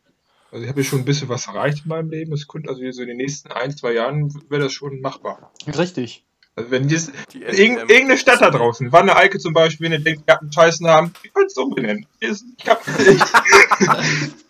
Also 0.52 0.64
ich 0.64 0.70
habe 0.70 0.82
ja 0.82 0.88
schon 0.88 1.00
ein 1.00 1.06
bisschen 1.06 1.30
was 1.30 1.48
erreicht 1.48 1.84
in 1.84 1.90
meinem 1.90 2.10
Leben. 2.10 2.34
Es 2.34 2.48
könnte 2.48 2.70
also 2.70 2.82
so 2.92 3.02
in 3.02 3.08
den 3.10 3.18
nächsten 3.18 3.52
ein, 3.52 3.76
zwei 3.76 3.94
Jahren 3.94 4.34
wäre 4.50 4.64
das 4.64 4.74
schon 4.74 5.02
machbar. 5.02 5.52
Richtig. 5.68 6.24
Also 6.56 6.72
wenn 6.72 6.90
jetzt 6.90 7.12
Die 7.34 7.44
irgend, 7.44 7.80
irgendeine 7.92 8.18
Stadt 8.18 8.42
da 8.42 8.50
draußen, 8.50 8.92
Wanne 8.92 9.16
Eike 9.16 9.38
zum 9.40 9.54
Beispiel, 9.54 9.86
wenn 9.86 9.92
ihr 9.92 10.00
denkt, 10.04 10.24
ihr 10.28 10.34
habt 10.34 10.42
einen 10.42 10.52
Scheißnamen, 10.52 11.14
ihr 11.24 11.32
könnt 11.32 11.52
es 11.52 11.58
umbenennen. 11.58 12.08
Ist- 12.20 12.46
Ich 12.58 12.68
hab, 12.68 12.82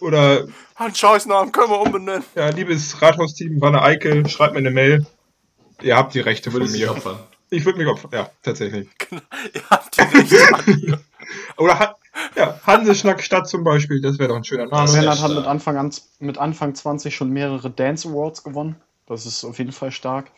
oder 0.00 0.46
Einen 0.76 0.94
Scheißnamen 0.94 1.52
können 1.52 1.70
wir 1.70 1.80
umbenennen. 1.80 2.24
ja, 2.34 2.48
liebes 2.50 3.00
Rathausteam 3.00 3.60
Wanne 3.60 3.82
Eike, 3.82 4.28
schreibt 4.28 4.54
mir 4.54 4.58
eine 4.60 4.70
Mail. 4.70 5.06
Ihr 5.82 5.96
habt 5.96 6.14
die 6.14 6.20
Rechte 6.20 6.50
von 6.50 6.60
du 6.60 6.66
dich 6.66 6.80
mir. 6.82 6.90
opfern? 6.92 7.18
Ich 7.50 7.64
würde 7.64 7.78
mich 7.78 7.88
opfern. 7.88 8.10
Ja, 8.12 8.30
tatsächlich. 8.42 8.88
Ihr 9.10 9.62
habt 9.70 9.96
die 9.96 10.00
Rechte 10.02 10.70
ihr. 10.80 11.00
Oder 11.56 11.78
Han 11.78 11.88
ja, 12.36 12.58
Hanseschnack 12.66 13.22
Stadt 13.22 13.48
zum 13.48 13.64
Beispiel, 13.64 14.00
das 14.00 14.18
wäre 14.18 14.28
doch 14.30 14.36
ein 14.36 14.44
schöner 14.44 14.66
Name. 14.66 14.90
Lennart 14.92 15.20
hat 15.22 15.32
mit 15.34 15.46
Anfang, 15.46 15.76
an, 15.76 15.92
mit 16.18 16.38
Anfang 16.38 16.74
20 16.74 17.14
schon 17.14 17.30
mehrere 17.30 17.70
Dance 17.70 18.08
Awards 18.08 18.42
gewonnen. 18.44 18.76
Das 19.06 19.26
ist 19.26 19.44
auf 19.44 19.58
jeden 19.58 19.72
Fall 19.72 19.90
stark. 19.92 20.30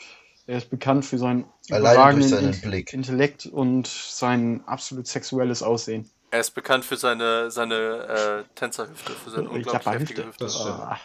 Er 0.47 0.59
ist 0.59 0.71
bekannt 0.71 1.05
für 1.05 1.19
seinen 1.19 1.45
Allein 1.71 1.95
überragenden 1.95 2.31
durch 2.31 2.41
seinen 2.41 2.53
Int- 2.53 2.63
Blick. 2.63 2.93
Intellekt 2.93 3.47
und 3.47 3.87
sein 3.87 4.63
absolut 4.67 5.07
sexuelles 5.07 5.63
Aussehen. 5.63 6.11
Er 6.31 6.41
ist 6.41 6.51
bekannt 6.55 6.85
für 6.85 6.97
seine, 6.97 7.51
seine 7.51 7.75
äh, 7.75 8.45
Tänzerhüfte, 8.55 9.13
für 9.13 9.31
seine 9.31 9.49
unglaublich 9.49 9.73
Japper 9.85 9.93
heftige 9.99 10.27
Hüfte. 10.27 10.45
Hüfte. 10.47 10.65
Ah. 10.69 10.99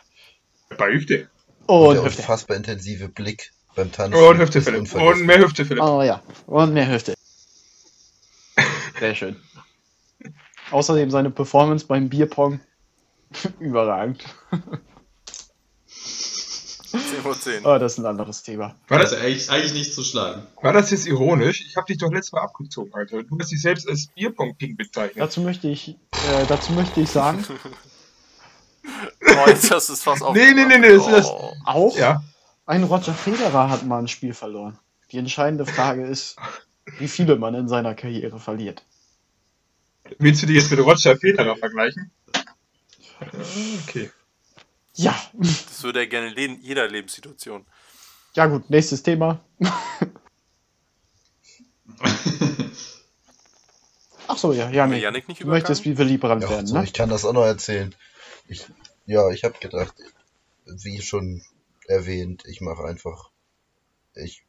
Bei 0.77 0.91
Hüfte. 0.91 1.29
Und 1.67 1.93
der 1.95 2.03
Hüfte. 2.03 2.21
unfassbar 2.21 2.57
intensive 2.57 3.09
Blick 3.09 3.51
beim 3.75 3.91
Tanzen. 3.91 4.19
Und 4.21 4.37
Hüfte, 4.39 4.61
Philipp. 4.61 4.93
Und 4.95 5.25
mehr 5.25 5.37
Hüfte, 5.39 5.65
Philipp. 5.65 5.83
Oh 5.83 6.01
ja, 6.01 6.21
und 6.47 6.73
mehr 6.73 6.91
Hüfte. 6.91 7.13
Sehr 8.99 9.15
schön. 9.15 9.35
Außerdem 10.71 11.09
seine 11.11 11.29
Performance 11.31 11.85
beim 11.87 12.09
Bierpong. 12.09 12.59
Überragend. 13.59 14.23
10 15.85 17.21
von 17.21 17.33
10. 17.35 17.65
Aber 17.65 17.77
das 17.79 17.93
ist 17.93 17.99
ein 17.99 18.05
anderes 18.05 18.41
Thema. 18.43 18.75
War 18.87 18.99
Das 18.99 19.13
eigentlich, 19.13 19.49
eigentlich 19.49 19.73
nicht 19.73 19.93
zu 19.93 20.03
schlagen. 20.03 20.43
war 20.61 20.73
das 20.73 20.89
jetzt 20.91 21.05
ironisch? 21.07 21.63
Ich 21.67 21.75
habe 21.75 21.85
dich 21.87 21.97
doch 21.99 22.11
letztes 22.11 22.31
Mal 22.31 22.41
abgezogen, 22.41 22.93
Alter. 22.93 23.23
Du 23.23 23.37
hast 23.39 23.51
dich 23.51 23.61
selbst 23.61 23.87
als 23.87 24.07
Bierpong-King 24.07 24.75
bezeichnet. 24.75 25.17
Dazu 25.23 25.41
möchte 25.41 25.67
ich, 25.67 25.89
äh, 25.89 26.45
dazu 26.47 26.71
möchte 26.73 27.01
ich 27.01 27.09
sagen, 27.09 27.45
Oh, 29.21 29.47
jetzt 29.47 29.69
hast 29.69 29.89
du 29.89 29.93
es 29.93 30.01
fast 30.01 30.23
Nee, 30.33 30.53
nee, 30.53 30.65
nee, 30.65 30.77
nee, 30.79 30.89
das 30.89 31.05
ist 31.05 31.11
das- 31.11 31.27
Oh. 31.29 31.53
auch 31.65 31.97
Ja. 31.97 32.23
ein 32.65 32.83
Roger 32.83 33.13
Federer 33.13 33.69
hat 33.69 33.85
mal 33.85 33.99
ein 33.99 34.07
Spiel 34.07 34.33
verloren. 34.33 34.79
Die 35.11 35.17
entscheidende 35.17 35.65
Frage 35.65 36.05
ist, 36.05 36.37
wie 36.97 37.07
viele 37.07 37.35
man 37.35 37.53
in 37.53 37.67
seiner 37.67 37.93
Karriere 37.93 38.39
verliert. 38.39 38.83
Willst 40.17 40.41
du 40.41 40.47
dich 40.47 40.55
jetzt 40.57 40.71
mit 40.71 40.79
Roger 40.79 41.15
Federer 41.17 41.55
vergleichen? 41.57 42.11
Okay. 43.87 44.09
Ja, 44.95 45.15
Das 45.33 45.83
würde 45.83 45.99
er 45.99 46.07
gerne 46.07 46.33
in 46.33 46.61
jeder 46.61 46.87
Lebenssituation. 46.87 47.65
ja 48.35 48.45
gut, 48.47 48.69
nächstes 48.69 49.03
Thema. 49.03 49.43
Ach 54.27 54.37
so, 54.37 54.53
ja, 54.53 54.69
wir 54.69 54.75
Janik. 54.77 55.01
Yannick 55.03 55.27
nicht 55.27 55.41
Du 55.41 55.47
möchtest 55.47 55.85
wie 55.85 56.17
Brandt 56.17 56.43
Ja, 56.43 56.49
werden, 56.49 56.67
so, 56.67 56.77
ne? 56.77 56.83
ich 56.83 56.93
kann 56.93 57.09
das 57.09 57.25
auch 57.25 57.33
noch 57.33 57.45
erzählen. 57.45 57.95
Ich, 58.47 58.65
ja, 59.05 59.29
ich 59.31 59.43
habe 59.43 59.57
gedacht, 59.59 59.93
wie 60.65 61.01
schon 61.01 61.43
erwähnt, 61.87 62.43
ich 62.45 62.61
mache 62.61 62.83
einfach, 62.83 63.31
ich 64.13 64.43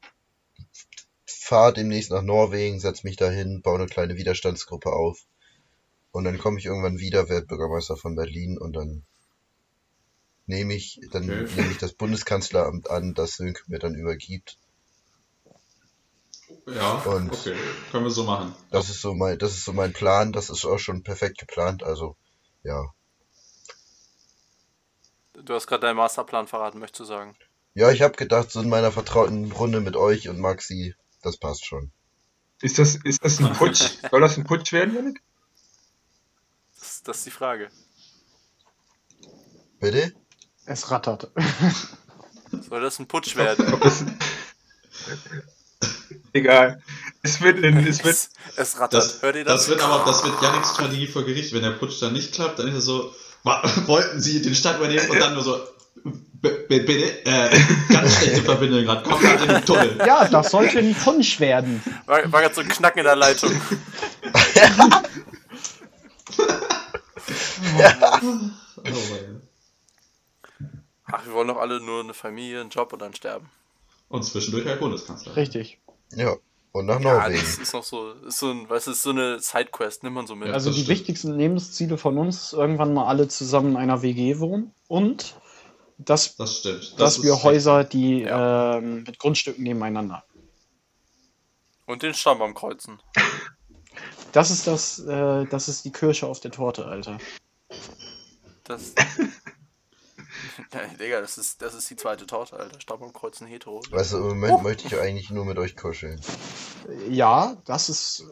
fahre 1.27 1.73
demnächst 1.73 2.11
nach 2.11 2.23
Norwegen, 2.23 2.79
setz 2.79 3.05
mich 3.05 3.17
dahin, 3.17 3.63
baue 3.63 3.79
eine 3.79 3.87
kleine 3.87 4.17
Widerstandsgruppe 4.17 4.93
auf 4.93 5.25
und 6.13 6.25
dann 6.25 6.39
komme 6.39 6.59
ich 6.59 6.67
irgendwann 6.67 6.99
wieder, 6.99 7.29
werde 7.29 7.47
Bürgermeister 7.47 7.97
von 7.97 8.15
Berlin 8.17 8.59
und 8.59 8.73
dann 8.75 9.05
nehme 10.47 10.75
ich, 10.75 11.01
dann 11.13 11.25
Okay. 11.25 11.55
nehme 11.55 11.71
ich 11.71 11.79
das 11.79 11.93
Bundeskanzleramt 11.93 12.91
an, 12.91 13.15
das 13.15 13.37
Sönke 13.37 13.63
mir 13.69 13.79
dann 13.79 13.95
übergibt. 13.95 14.59
Ja, 16.67 16.95
Und- 17.03 17.33
okay. 17.33 17.57
Können 17.91 18.05
wir 18.05 18.11
so 18.11 18.25
machen. 18.25 18.55
Das 18.71 18.91
ist 18.91 19.01
so 19.01 19.15
mein, 19.15 19.39
das 19.39 19.53
ist 19.53 19.65
so 19.65 19.73
mein 19.73 19.93
Plan, 19.93 20.33
das 20.33 20.51
ist 20.51 20.65
auch 20.65 20.79
schon 20.79 21.03
perfekt 21.03 21.39
geplant, 21.39 21.83
also 21.83 22.17
ja. 22.65 22.93
Du 25.45 25.55
hast 25.55 25.67
gerade 25.67 25.83
deinen 25.87 25.97
Masterplan 25.97 26.47
verraten, 26.49 26.79
möchtest 26.81 27.01
du 27.01 27.05
sagen. 27.05 27.37
Ja, 27.75 27.91
ich 27.93 28.03
habe 28.03 28.17
gedacht, 28.17 28.51
so 28.51 28.61
in 28.61 28.69
meiner 28.69 28.91
vertrauten 28.93 29.51
Runde 29.53 29.81
mit 29.81 29.97
euch 29.97 30.29
und 30.29 30.39
Maxi, 30.41 30.95
das 31.23 31.37
passt 31.39 31.65
schon. 31.65 31.93
Ist 32.61 32.79
das, 32.79 32.97
ist 32.97 33.25
das 33.25 33.39
ein 33.41 33.53
Putsch? 33.57 33.93
Soll 34.11 34.21
das 34.21 34.37
ein 34.37 34.45
Putsch 34.45 34.73
werden, 34.73 34.95
Janik? 34.95 35.23
Das, 37.01 37.03
das 37.05 37.17
ist 37.19 37.27
die 37.27 37.31
Frage. 37.31 37.69
Bitte? 39.81 40.13
Es 40.67 40.91
rattert. 40.91 41.31
Soll 42.69 42.83
das 42.83 42.99
ein 42.99 43.07
Putsch 43.07 43.37
werden? 43.37 43.81
Egal. 46.35 46.83
Es 47.23 47.41
wird, 47.41 47.59
in, 47.61 47.79
es 47.87 48.05
wird, 48.05 48.15
Es, 48.15 48.31
es 48.57 48.79
rattert. 48.79 49.03
Das, 49.03 49.23
Hört 49.23 49.37
ihr 49.37 49.45
das? 49.45 49.55
das 49.63 49.69
wird 49.69 49.83
aber, 49.83 50.05
das 50.05 50.23
wird 50.25 50.41
Yannicks 50.43 50.73
Strategie 50.75 51.07
vor 51.07 51.25
Gericht. 51.25 51.55
Wenn 51.55 51.63
der 51.63 51.71
Putsch 51.73 52.01
dann 52.03 52.13
nicht 52.13 52.33
klappt, 52.35 52.59
dann 52.59 52.69
ist 52.69 52.75
er 52.75 52.81
so, 52.83 53.15
"Wa- 53.45 53.63
wollten 53.87 54.21
Sie 54.21 54.43
den 54.43 54.55
Stadt 54.55 54.77
übernehmen 54.77 55.09
und 55.11 55.19
dann 55.21 55.33
nur 55.35 55.43
so, 55.43 55.59
"B- 56.05 56.51
b- 56.69 56.81
bitte, 56.81 57.25
äh, 57.27 57.51
ganz 57.89 58.17
schlechte 58.17 58.43
Verbindung 58.43 58.85
gerade, 58.85 59.03
kommt 59.09 59.21
gerade 59.23 59.43
in 59.45 59.49
den 59.51 59.65
Tunnel. 59.65 59.99
Ja, 60.07 60.29
das 60.29 60.51
sollte 60.51 60.79
ein 60.79 60.95
Punsch 60.95 61.41
werden. 61.41 61.83
War, 62.07 62.31
war 62.31 62.43
gerade 62.43 62.55
so 62.55 62.61
ein 62.61 62.69
Knacken 62.69 62.99
in 63.01 63.05
der 63.07 63.17
Leitung. 63.17 63.53
Oh. 67.61 67.83
Ach, 71.13 71.27
wir 71.27 71.33
wollen 71.33 71.49
doch 71.49 71.57
alle 71.59 71.81
nur 71.81 72.01
eine 72.03 72.15
Familie, 72.15 72.61
einen 72.61 72.71
Job 72.71 72.93
und 72.93 73.01
dann 73.01 73.15
sterben. 73.15 73.51
Und 74.09 74.25
zwischendurch 74.25 74.67
halt 74.67 74.81
Bundeskanzler. 74.81 75.37
Richtig. 75.37 75.79
Ja. 76.15 76.37
Und 76.73 76.87
nach 76.87 77.01
Ja, 77.01 77.15
Norwegen. 77.19 77.41
das 77.41 77.59
ist 77.59 77.73
noch 77.73 77.83
so, 77.83 78.13
ist 78.13 78.39
so 78.39 78.51
ein, 78.51 78.69
weißt 78.71 78.87
ist 78.89 79.03
so 79.03 79.11
eine 79.11 79.41
Sidequest, 79.41 80.05
nimmt 80.05 80.15
man 80.15 80.27
so 80.29 80.37
mit. 80.37 80.49
Ja, 80.49 80.55
Also 80.55 80.71
die 80.71 80.77
stimmt. 80.83 80.89
wichtigsten 80.89 81.37
Lebensziele 81.37 81.99
von 81.99 82.17
uns 82.17 82.45
ist 82.45 82.53
irgendwann 82.53 82.95
mal 82.95 83.07
alle 83.07 83.27
zusammen 83.27 83.73
in 83.73 83.77
einer 83.77 84.03
WG 84.03 84.39
wohnen 84.39 84.73
und 84.87 85.35
dass, 85.99 86.37
Das 86.37 86.59
stimmt. 86.59 86.93
Das 86.97 87.17
dass 87.17 87.23
wir 87.25 87.43
Häuser, 87.43 87.83
die 87.85 88.21
Ja. 88.23 88.77
ähm, 88.77 89.03
mit 89.03 89.19
Grundstücken 89.19 89.65
nebeneinander. 89.65 90.25
Und 91.87 92.03
den 92.05 92.15
Stammbaum 92.15 92.55
kreuzen. 92.55 93.03
Das 94.31 94.53
ist 94.53 94.69
das, 94.69 95.01
äh, 95.01 95.45
das 95.47 95.69
ist 95.69 95.85
die 95.85 95.91
Kirsche 95.91 96.29
auf 96.29 96.39
der 96.39 96.53
Torte, 96.53 96.85
Alter. 96.87 97.19
Das, 98.71 98.95
Ja, 100.73 100.87
Digga, 100.99 101.21
das 101.21 101.39
ist, 101.39 101.61
das 101.63 101.75
ist 101.75 101.91
die 101.91 101.97
zweite 101.97 102.27
Torte, 102.27 102.57
Alter. 102.57 102.81
Staub 102.81 103.03
am 103.03 103.13
Kreuz 103.13 103.41
ein 103.41 103.47
Hetero. 103.47 103.83
Also 103.93 104.19
im 104.19 104.29
Moment 104.41 104.63
möchte 104.63 104.87
ich 104.87 104.99
eigentlich 104.99 105.31
nur 105.31 105.45
mit 105.45 105.59
euch 105.59 105.77
kuscheln. 105.77 106.21
Ja, 107.09 107.57
das 107.67 107.89
ist. 107.89 108.25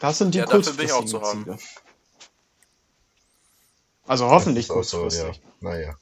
Das 0.00 0.18
sind 0.18 0.34
die 0.34 0.38
Ja, 0.38 0.46
dafür 0.46 0.72
bin 0.74 0.86
ich 0.86 0.92
auch 0.92 1.04
zu 1.04 1.20
haben. 1.20 1.44
Ziele. 1.44 1.58
Also 4.06 4.28
hoffentlich 4.28 4.70
auch 4.70 4.84
so, 4.84 5.00
kurzfristig. 5.00 5.36
ja. 5.36 5.50
Naja. 5.60 5.94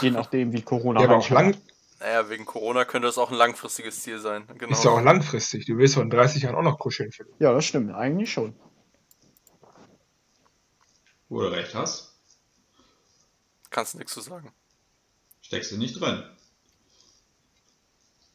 Je 0.00 0.10
nachdem, 0.10 0.52
wie 0.52 0.62
Corona 0.62 1.00
Ja, 1.00 1.06
aber 1.06 1.18
auch 1.18 1.30
lang. 1.30 1.56
Naja, 2.00 2.28
wegen 2.28 2.44
Corona 2.44 2.84
könnte 2.84 3.06
das 3.06 3.16
auch 3.18 3.30
ein 3.30 3.36
langfristiges 3.36 4.02
Ziel 4.02 4.18
sein. 4.18 4.46
Genau. 4.58 4.72
ist 4.72 4.84
ja 4.84 4.90
auch 4.90 5.00
langfristig. 5.00 5.64
Du 5.66 5.78
willst 5.78 5.96
doch 5.96 6.02
in 6.02 6.10
30 6.10 6.42
Jahren 6.42 6.56
auch 6.56 6.62
noch 6.62 6.78
kuscheln. 6.78 7.12
Philipp. 7.12 7.32
Ja, 7.38 7.52
das 7.52 7.64
stimmt. 7.64 7.94
Eigentlich 7.94 8.30
schon. 8.32 8.54
Wo 11.28 11.40
du 11.40 11.48
recht 11.48 11.74
hast, 11.74 12.12
Kannst 13.70 13.94
du 13.94 13.98
nichts 13.98 14.14
zu 14.14 14.20
sagen. 14.20 14.52
steckst 15.42 15.72
du 15.72 15.76
nicht 15.76 16.00
drin. 16.00 16.22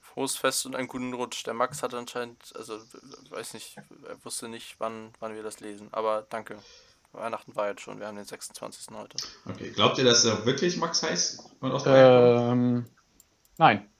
Frohes 0.01 0.35
Fest 0.35 0.65
und 0.65 0.75
einen 0.75 0.89
guten 0.89 1.13
Rutsch. 1.13 1.45
Der 1.47 1.53
Max 1.53 1.81
hat 1.83 1.93
anscheinend, 1.93 2.53
also 2.55 2.79
weiß 3.29 3.53
nicht, 3.53 3.77
er 4.07 4.23
wusste 4.25 4.49
nicht, 4.49 4.75
wann, 4.79 5.13
wann 5.19 5.33
wir 5.33 5.41
das 5.41 5.61
lesen. 5.61 5.87
Aber 5.93 6.27
danke. 6.29 6.59
Weihnachten 7.13 7.55
war 7.55 7.69
jetzt 7.69 7.81
schon, 7.81 7.99
wir 7.99 8.07
haben 8.07 8.15
den 8.17 8.25
26. 8.25 8.93
heute. 8.95 9.17
Okay, 9.45 9.71
glaubt 9.71 9.97
ihr, 9.97 10.03
dass 10.03 10.25
er 10.25 10.45
wirklich 10.45 10.77
Max 10.77 11.01
heißt? 11.03 11.41
Und 11.61 11.71
aus 11.71 11.83
Ähm, 11.85 12.85
nein. 13.57 13.89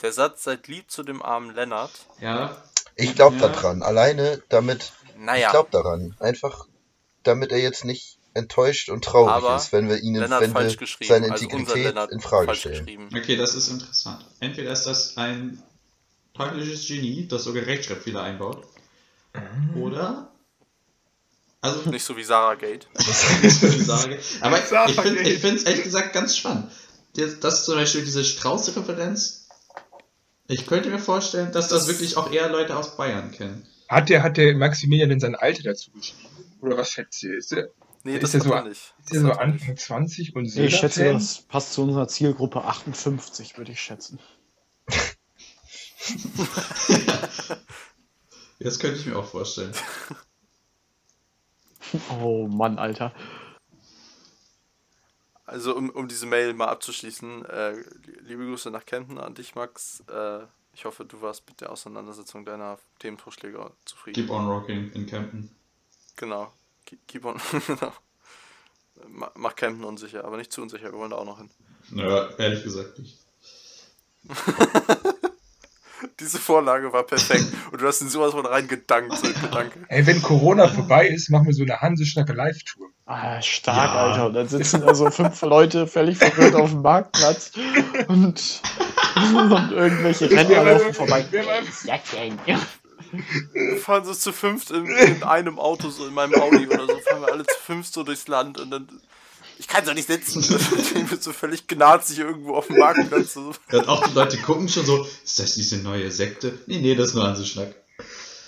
Der 0.00 0.12
Satz, 0.12 0.42
seid 0.42 0.66
lieb 0.66 0.90
zu 0.90 1.04
dem 1.04 1.22
armen 1.22 1.54
Lennart. 1.54 2.06
Ja, 2.20 2.60
Ich 2.96 3.14
glaube 3.14 3.36
Ja. 3.36 3.48
daran. 3.48 3.82
Alleine 3.82 4.42
damit, 4.48 4.92
ich 5.06 5.16
Naja, 5.16 5.50
glaube 5.50 5.70
daran. 5.70 6.14
Einfach, 6.20 6.66
damit 7.22 7.52
er 7.52 7.58
jetzt 7.58 7.84
nicht 7.84 8.18
enttäuscht 8.34 8.88
und 8.88 9.04
traurig 9.04 9.32
Aber 9.32 9.56
ist, 9.56 9.72
wenn 9.72 9.88
wir 9.88 9.98
ihn, 9.98 10.14
wenn 10.14 10.30
wir 10.30 10.76
seine 11.06 11.32
also 11.32 11.44
Integrität 11.44 11.84
Lennart 11.84 12.10
in 12.10 12.20
Frage 12.20 12.54
stellen. 12.54 13.10
okay, 13.14 13.36
das 13.36 13.54
ist 13.54 13.68
interessant. 13.68 14.24
Entweder 14.40 14.72
ist 14.72 14.84
das 14.84 15.16
ein 15.16 15.62
teuflisches 16.34 16.86
Genie, 16.86 17.28
das 17.28 17.44
sogar 17.44 17.66
Rechtschreibfehler 17.66 18.22
einbaut. 18.22 18.66
Oder. 19.76 20.32
Also, 21.60 21.90
Nicht 21.90 22.04
so 22.04 22.16
wie 22.16 22.24
Sarah 22.24 22.54
Gate. 22.54 22.88
Aber 24.40 24.58
ich, 24.58 24.98
ich 24.98 25.38
finde 25.38 25.56
es 25.56 25.62
ehrlich 25.64 25.84
gesagt 25.84 26.12
ganz 26.12 26.36
spannend. 26.36 26.70
Das, 27.14 27.40
das 27.40 27.64
zum 27.64 27.74
Beispiel 27.74 28.04
diese 28.04 28.24
Strauß-Referenz. 28.24 29.41
Ich 30.52 30.66
könnte 30.66 30.90
mir 30.90 30.98
vorstellen, 30.98 31.50
dass 31.52 31.68
das 31.68 31.88
wirklich 31.88 32.16
auch 32.16 32.30
eher 32.32 32.48
Leute 32.50 32.76
aus 32.76 32.96
Bayern 32.96 33.30
kennen. 33.30 33.66
Hat 33.88 34.08
der, 34.08 34.22
hat 34.22 34.36
der 34.36 34.54
Maximilian 34.54 35.08
denn 35.08 35.20
sein 35.20 35.34
Alter 35.34 35.62
dazu 35.62 35.90
geschrieben? 35.92 36.28
Oder 36.60 36.76
was 36.76 36.90
schätzt 36.90 37.22
ihr? 37.22 37.36
Ist 37.36 37.52
der, 37.52 37.68
Nee, 38.04 38.14
Ist 38.16 38.22
das 38.24 38.30
der 38.32 38.40
so- 38.40 38.52
er 38.52 38.64
nicht. 38.64 38.94
ist 39.04 39.10
so 39.10 39.16
er 39.16 39.22
nicht. 39.22 39.38
Anfang 39.40 39.76
20 39.76 40.34
und 40.34 40.44
Ich 40.56 40.76
schätze, 40.76 41.12
das 41.12 41.42
passt 41.42 41.72
zu 41.72 41.82
unserer 41.82 42.08
Zielgruppe 42.08 42.64
58, 42.64 43.56
würde 43.58 43.72
ich 43.72 43.80
schätzen. 43.80 44.18
Das 48.58 48.78
könnte 48.78 48.98
ich 48.98 49.06
mir 49.06 49.16
auch 49.16 49.26
vorstellen. 49.26 49.72
Oh 52.22 52.46
Mann, 52.46 52.78
Alter. 52.78 53.12
Also 55.52 55.76
um, 55.76 55.90
um 55.90 56.08
diese 56.08 56.24
Mail 56.26 56.54
mal 56.54 56.68
abzuschließen, 56.68 57.44
äh, 57.44 57.74
liebe 58.22 58.44
Grüße 58.46 58.70
nach 58.70 58.86
Kempten 58.86 59.18
an 59.18 59.34
dich, 59.34 59.54
Max. 59.54 60.02
Äh, 60.10 60.40
ich 60.72 60.86
hoffe, 60.86 61.04
du 61.04 61.20
warst 61.20 61.46
mit 61.46 61.60
der 61.60 61.70
Auseinandersetzung 61.70 62.44
deiner 62.46 62.78
Themenvorschläge 63.00 63.70
zufrieden. 63.84 64.14
Keep 64.22 64.30
on 64.30 64.46
rocking 64.46 64.90
in 64.92 65.06
Campen. 65.06 65.54
Genau. 66.16 66.50
Keep, 67.06 67.24
on. 67.26 67.38
genau. 67.66 67.92
Ma- 69.08 69.30
Mach 69.34 69.54
Kempten 69.54 69.84
unsicher, 69.84 70.24
aber 70.24 70.38
nicht 70.38 70.52
zu 70.52 70.62
unsicher, 70.62 70.84
wir 70.90 70.98
wollen 70.98 71.10
da 71.10 71.16
auch 71.16 71.26
noch 71.26 71.38
hin. 71.38 71.50
Naja, 71.90 72.30
ehrlich 72.38 72.62
gesagt 72.64 72.98
nicht. 72.98 73.18
Diese 76.20 76.38
Vorlage 76.38 76.92
war 76.92 77.02
perfekt 77.04 77.46
und 77.72 77.80
du 77.80 77.86
hast 77.86 78.00
in 78.00 78.08
sowas 78.08 78.32
von 78.32 78.46
reingedankt, 78.46 79.16
so 79.18 79.26
ein 79.26 79.34
Gedanke. 79.34 79.84
Ey, 79.88 80.06
wenn 80.06 80.22
Corona 80.22 80.68
vorbei 80.68 81.08
ist, 81.08 81.30
machen 81.30 81.46
wir 81.46 81.54
so 81.54 81.62
eine 81.62 81.80
Hanseschnacke 81.80 82.32
Live-Tour. 82.32 82.91
Ah, 83.04 83.42
stark, 83.42 83.76
Ja. 83.94 84.06
Alter. 84.06 84.26
Und 84.26 84.34
dann 84.34 84.48
sitzen 84.48 84.80
da 84.80 84.94
so 84.94 85.10
fünf 85.10 85.40
Leute 85.42 85.86
völlig 85.86 86.18
verwirrt 86.18 86.54
auf 86.54 86.70
dem 86.70 86.82
Marktplatz 86.82 87.50
und, 88.08 88.60
und 89.34 89.72
irgendwelche 89.72 90.30
Rentner 90.30 90.62
laufen 90.64 90.94
vorbei. 90.94 91.26
Ja. 92.46 92.60
Wir 93.52 93.76
fahren 93.78 94.04
so 94.04 94.14
zu 94.14 94.32
fünft 94.32 94.70
in, 94.70 94.86
in 94.86 95.22
einem 95.22 95.58
Auto, 95.58 95.90
so 95.90 96.06
in 96.06 96.14
meinem 96.14 96.34
Audi 96.40 96.66
oder 96.66 96.86
so, 96.86 96.98
fahren 97.00 97.20
wir 97.20 97.32
alle 97.32 97.44
zu 97.44 97.54
fünft 97.60 97.92
so 97.92 98.02
durchs 98.04 98.28
Land 98.28 98.58
und 98.60 98.70
dann. 98.70 98.88
Ich 99.58 99.68
kann 99.68 99.84
so 99.84 99.92
nicht 99.92 100.08
sitzen. 100.08 100.38
Und 100.38 100.50
dann 100.72 100.84
stehen 100.84 101.10
wir 101.10 101.18
so 101.18 101.32
völlig 101.32 101.66
gnazig 101.66 102.20
irgendwo 102.20 102.54
auf 102.54 102.68
dem 102.68 102.78
Marktplatz. 102.78 103.34
So. 103.34 103.52
Und 103.70 103.88
auch 103.88 104.06
die 104.08 104.14
Leute 104.14 104.38
gucken 104.38 104.68
schon 104.68 104.86
so, 104.86 105.06
ist 105.24 105.38
das 105.38 105.54
diese 105.54 105.76
neue 105.78 106.10
Sekte? 106.10 106.58
Nee, 106.66 106.78
nee, 106.78 106.94
das 106.94 107.08
ist 107.08 107.14
nur 107.14 107.24
Hanseschnack. 107.24 107.74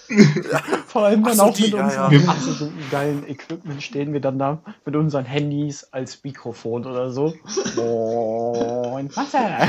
Vor 0.86 1.04
allem 1.04 1.24
dann 1.24 1.36
so, 1.36 1.42
auch 1.44 1.54
die, 1.54 1.62
mit 1.62 1.72
ja, 1.72 1.84
unserem 1.84 2.12
ja. 2.12 2.28
absoluten 2.28 2.90
geilen 2.90 3.28
Equipment 3.28 3.82
stehen 3.82 4.12
wir 4.12 4.20
dann 4.20 4.38
da 4.38 4.62
mit 4.84 4.96
unseren 4.96 5.24
Handys 5.24 5.84
als 5.92 6.22
Mikrofon 6.22 6.86
oder 6.86 7.10
so. 7.10 7.34
Moin, 7.76 9.14
Wasser. 9.16 9.68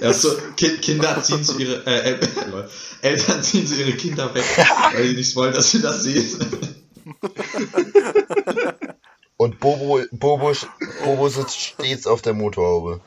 Ja, 0.00 0.14
so, 0.14 0.30
Ki 0.56 0.78
Kinder 0.78 1.22
ziehen 1.22 1.44
zu 1.44 1.58
ihre, 1.58 1.84
äh, 1.84 2.18
lol. 2.50 2.70
Eltern 3.02 3.42
ziehen 3.42 3.66
zu 3.66 3.74
ihre 3.74 3.92
Kinder 3.92 4.34
weg, 4.34 4.44
weil 4.94 5.08
sie 5.08 5.16
nicht 5.16 5.36
wollen, 5.36 5.52
dass 5.52 5.70
sie 5.70 5.82
das 5.82 6.02
sehen. 6.02 6.40
Und 9.36 9.60
Bobo, 9.60 10.00
Bobo, 10.12 10.52
Bobo 11.04 11.28
sitzt 11.28 11.60
stets 11.60 12.06
auf 12.06 12.22
der 12.22 12.32
Motorhaube. 12.32 13.00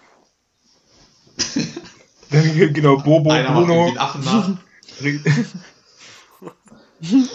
genau, 2.74 2.98
Bobo, 2.98 3.32
Einer 3.32 3.52
Bruno. 3.52 3.94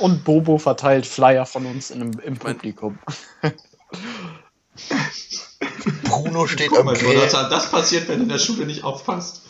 Und 0.00 0.24
Bobo 0.24 0.58
verteilt 0.58 1.06
Flyer 1.06 1.46
von 1.46 1.66
uns 1.66 1.90
in, 1.90 2.00
im, 2.00 2.18
im 2.20 2.36
Publikum. 2.38 2.98
Bruno 6.04 6.46
steht 6.46 6.70
Guck 6.70 6.78
am 6.80 6.86
mal, 6.86 6.96
Grill. 6.96 7.14
Jonathan, 7.14 7.50
das 7.50 7.70
passiert, 7.70 8.08
wenn 8.08 8.16
du 8.18 8.22
in 8.24 8.28
der 8.30 8.38
Schule 8.38 8.66
nicht 8.66 8.84
aufpasst. 8.84 9.42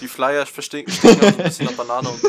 Die 0.00 0.08
Flyer 0.08 0.44
verstehen 0.44 0.90
stehen 0.90 1.16
auch 1.16 1.20
so 1.20 1.26
ein 1.28 1.36
bisschen 1.36 1.66
nach 1.66 1.72
Banane 1.74 2.08
und 2.08 2.20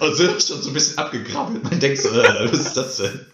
Und 0.00 0.14
sind 0.14 0.42
schon 0.42 0.60
so 0.60 0.70
ein 0.70 0.74
bisschen 0.74 0.98
abgegrabbelt. 0.98 1.62
Man 1.62 1.78
denkt 1.80 1.98
so, 1.98 2.08
äh, 2.10 2.52
was 2.52 2.58
ist 2.58 2.76
das 2.76 2.96
denn? 2.96 3.26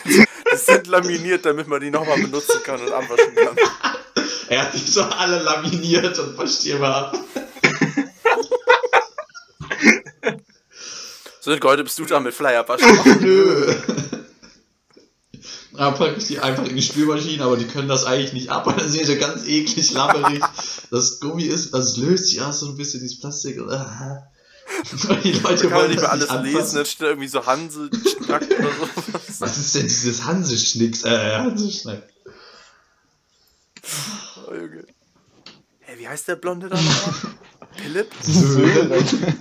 Die 0.00 0.24
sind 0.56 0.86
laminiert, 0.86 1.44
damit 1.44 1.66
man 1.66 1.80
die 1.80 1.90
nochmal 1.90 2.20
benutzen 2.20 2.62
kann 2.64 2.80
und 2.80 2.92
abwaschen 2.92 3.34
kann. 3.34 3.56
Er 4.50 4.62
hat 4.62 4.74
die 4.74 4.78
so 4.78 5.02
alle 5.02 5.42
laminiert 5.42 6.18
und 6.18 6.34
verstehbar 6.34 7.12
ab. 7.12 7.18
So, 11.40 11.52
heute 11.62 11.84
bist 11.84 11.98
du 11.98 12.04
da 12.04 12.20
mit 12.20 12.34
Flyer 12.34 12.68
waschen. 12.68 13.22
Nö. 13.22 13.74
Da 15.72 15.92
packe 15.92 16.16
ich 16.18 16.26
die 16.26 16.40
einfach 16.40 16.66
in 16.66 16.76
die 16.76 16.82
Spülmaschine, 16.82 17.42
aber 17.42 17.56
die 17.56 17.66
können 17.66 17.88
das 17.88 18.04
eigentlich 18.04 18.34
nicht 18.34 18.50
ab, 18.50 18.66
weil 18.66 18.74
das 18.74 18.94
ist 18.94 19.08
ja 19.08 19.14
ganz 19.14 19.46
eklig 19.46 19.92
labberig. 19.92 20.42
Das 20.90 21.20
Gummi 21.20 21.44
ist, 21.44 21.72
das 21.72 21.96
löst 21.96 22.26
sich 22.26 22.42
auch 22.42 22.52
so 22.52 22.66
ein 22.66 22.76
bisschen, 22.76 23.00
dieses 23.00 23.20
Plastik. 23.20 23.54
Die 23.54 23.60
Leute 25.32 25.70
wollen 25.70 25.90
nicht 25.90 26.00
mehr 26.00 26.12
alles 26.12 26.30
nicht 26.30 26.42
lesen, 26.42 26.74
dann 26.74 26.84
steht 26.84 27.02
da 27.02 27.06
irgendwie 27.06 27.28
so 27.28 27.46
Hanse, 27.46 27.88
Schnack 28.24 28.42
oder 28.42 28.68
so. 28.68 29.14
Was 29.38 29.56
ist 29.56 29.74
denn 29.74 29.84
dieses 29.84 30.24
Hanseschnicks? 30.26 31.04
Äh, 31.04 31.38
Hanseschnack. 31.38 32.02
Oh, 34.48 34.54
Junge. 34.54 34.84
Hä, 35.80 35.94
wie 35.98 36.08
heißt 36.08 36.28
der 36.28 36.36
Blonde 36.36 36.68
da 36.68 36.76
nochmal? 36.76 37.14
Philipp? 37.76 38.10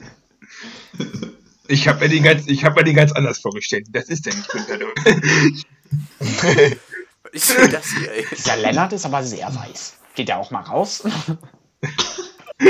Ich 1.69 1.85
habe 1.89 1.99
mir, 1.99 2.07
den 2.09 2.23
ganz- 2.23 2.47
ich 2.47 2.63
hab 2.63 2.77
mir 2.77 2.85
den 2.85 2.95
ganz 2.95 3.11
anders 3.11 3.39
vorgestellt. 3.39 3.87
Das 3.89 4.05
ist 4.05 4.25
der 4.25 4.33
nicht 4.33 4.47
Günther. 4.47 4.79
Ich 7.33 7.43
sehe 7.43 7.67
das 7.67 7.87
hier, 7.91 8.09
ey. 8.09 8.25
Dieser 8.31 8.55
Lennart 8.55 8.93
ist 8.93 9.05
aber 9.05 9.21
sehr 9.21 9.53
weiß. 9.53 9.97
Geht 10.15 10.29
er 10.29 10.37
auch 10.37 10.49
mal 10.49 10.61
raus? 10.61 11.03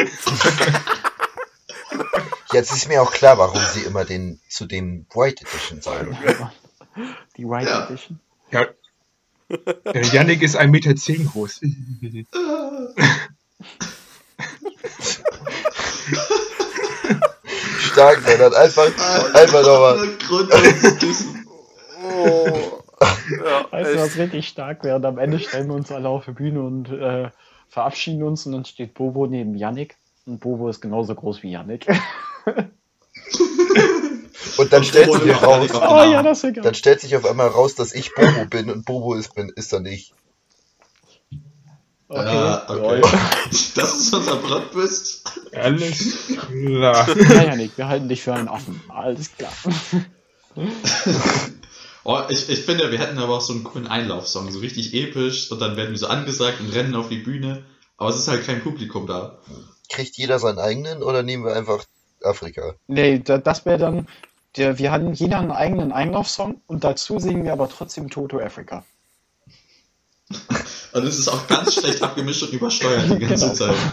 Jetzt 2.52 2.72
ist 2.72 2.88
mir 2.88 3.02
auch 3.04 3.12
klar, 3.12 3.38
warum 3.38 3.62
sie 3.72 3.82
immer 3.82 4.04
den 4.04 4.42
zu 4.50 4.66
den 4.66 5.06
White 5.14 5.46
Edition 5.46 5.80
sagen. 5.82 6.18
Die 7.38 7.46
White 7.46 7.70
Ja. 7.70 7.86
Edition. 7.86 8.20
Ja. 8.50 8.66
Der 9.50 10.04
Yannick 10.04 10.42
ist 10.42 10.58
1,10 10.58 10.68
Meter 10.68 10.96
zehn 10.96 11.26
groß. 11.26 11.62
Stark, 17.80 18.26
der 18.26 18.40
hat 18.40 18.54
einfach, 18.54 18.88
einfach 19.34 19.62
nochmal. 19.64 20.10
Oh. 22.04 22.82
Ja, 23.44 23.66
Weißt 23.72 23.94
du, 23.94 24.00
was 24.00 24.18
richtig 24.18 24.48
stark 24.48 24.84
wäre? 24.84 24.98
Und 24.98 25.06
am 25.06 25.18
Ende 25.18 25.40
stellen 25.40 25.68
wir 25.68 25.76
uns 25.76 25.92
alle 25.92 26.10
auf 26.10 26.26
die 26.26 26.32
Bühne 26.32 26.62
und 26.62 26.90
äh, 26.90 27.30
verabschieden 27.70 28.24
uns 28.24 28.46
und 28.46 28.54
dann 28.54 28.66
steht 28.66 28.94
Bobo 28.94 29.28
neben 29.28 29.56
Yannick 29.56 29.98
und 30.26 30.40
Bobo 30.40 30.70
ist 30.70 30.82
genauso 30.82 31.16
groß 31.16 31.44
wie 31.44 31.52
Yannick. 31.52 31.88
Und 34.58 34.74
dann 34.74 34.84
stellt 34.84 35.12
sich 35.12 35.42
raus, 35.42 35.70
Oh 35.74 36.04
ja, 36.04 36.22
dann 36.22 36.74
stellt 36.74 37.02
sich 37.02 37.16
auf 37.16 37.26
einmal 37.26 37.48
raus, 37.48 37.76
dass 37.76 37.94
ich 37.94 38.14
Bobo 38.14 38.46
bin 38.46 38.70
und 38.70 38.86
Bobo 38.86 39.16
ist, 39.16 39.36
bin, 39.36 39.50
ist 39.56 39.74
dann 39.74 39.86
ich. 39.86 40.14
Ah, 42.10 42.64
okay. 42.68 43.02
Das 43.76 43.96
ist 43.96 44.14
unser 44.14 44.38
Plotbist. 44.38 45.24
Alles 45.54 46.28
klar. 46.50 47.08
Ja, 47.16 47.44
Janik, 47.44 47.78
wir 47.78 47.88
halten 47.88 48.08
dich 48.08 48.22
für 48.24 48.34
einen 48.34 48.48
Affen. 48.48 48.82
Alles 48.90 49.32
klar. 49.36 49.52
Oh, 52.10 52.22
ich, 52.30 52.48
ich 52.50 52.60
finde, 52.60 52.90
wir 52.90 53.00
hätten 53.00 53.18
aber 53.18 53.36
auch 53.36 53.42
so 53.42 53.52
einen 53.52 53.66
coolen 53.66 53.86
Einlaufsong, 53.86 54.50
so 54.50 54.60
richtig 54.60 54.94
episch 54.94 55.52
und 55.52 55.60
dann 55.60 55.76
werden 55.76 55.92
wir 55.92 55.98
so 55.98 56.08
angesagt 56.08 56.62
und 56.62 56.74
rennen 56.74 56.96
auf 56.96 57.10
die 57.10 57.18
Bühne. 57.18 57.66
Aber 57.98 58.12
es 58.12 58.16
ist 58.16 58.30
halt 58.30 58.46
kein 58.46 58.62
Publikum 58.62 59.08
da. 59.08 59.40
Kriegt 59.90 60.16
jeder 60.16 60.40
seinen 60.40 60.58
eigenen 60.58 61.04
oder 61.04 61.22
nehmen 61.22 61.44
wir 61.44 61.54
einfach 61.54 61.84
Afrika? 62.24 62.76
Nee, 62.88 63.20
da, 63.20 63.40
das 63.40 63.66
wäre 63.66 63.78
dann. 63.78 64.08
Der, 64.58 64.78
wir 64.80 64.92
hatten 64.92 65.14
jeder 65.14 65.38
einen 65.40 65.52
eigenen 65.52 65.92
Einlaufsong 65.92 66.62
und 66.68 66.84
dazu 66.84 67.20
singen 67.20 67.44
wir 67.46 67.54
aber 67.54 67.70
trotzdem 67.70 68.10
Toto 68.10 68.40
Africa. 68.40 68.84
Und 70.94 71.04
es 71.06 71.20
ist 71.20 71.28
auch 71.28 71.48
ganz 71.48 71.76
schlecht 71.76 72.02
abgemischt 72.02 72.42
und 72.44 72.54
übersteuert 72.54 73.06
die 73.06 73.20
ganze 73.20 73.46
Genau. 73.46 73.54
Zeit. 73.54 73.76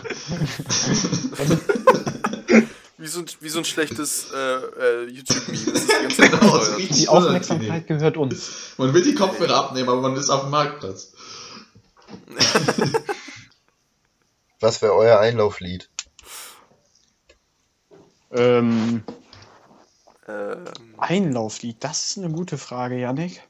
Wie 2.96 3.08
so 3.08 3.20
ein, 3.20 3.26
wie 3.40 3.48
so 3.50 3.58
ein 3.58 3.64
schlechtes 3.66 4.30
äh, 4.32 4.36
äh, 4.38 5.04
YouTube-Meme. 5.10 5.72
Genau, 6.16 6.58
Die 6.78 7.08
Aufmerksamkeit 7.08 7.86
gehört 7.86 8.16
uns. 8.16 8.72
Man 8.78 8.94
will 8.94 9.02
die 9.02 9.14
Kopfhörer 9.14 9.56
abnehmen, 9.56 9.90
aber 9.90 10.00
man 10.00 10.16
ist 10.16 10.30
auf 10.30 10.40
dem 10.42 10.50
Marktplatz. 10.50 11.12
Was 14.60 14.80
wäre 14.80 14.94
euer 14.94 15.18
Einlauflied? 15.20 15.90
Ähm, 18.30 19.02
Ähm, 20.26 20.64
Einlauflied, 20.98 21.82
das 21.84 22.06
ist 22.06 22.18
eine 22.18 22.30
gute 22.30 22.56
Frage, 22.58 22.98
Janik. 22.98 23.42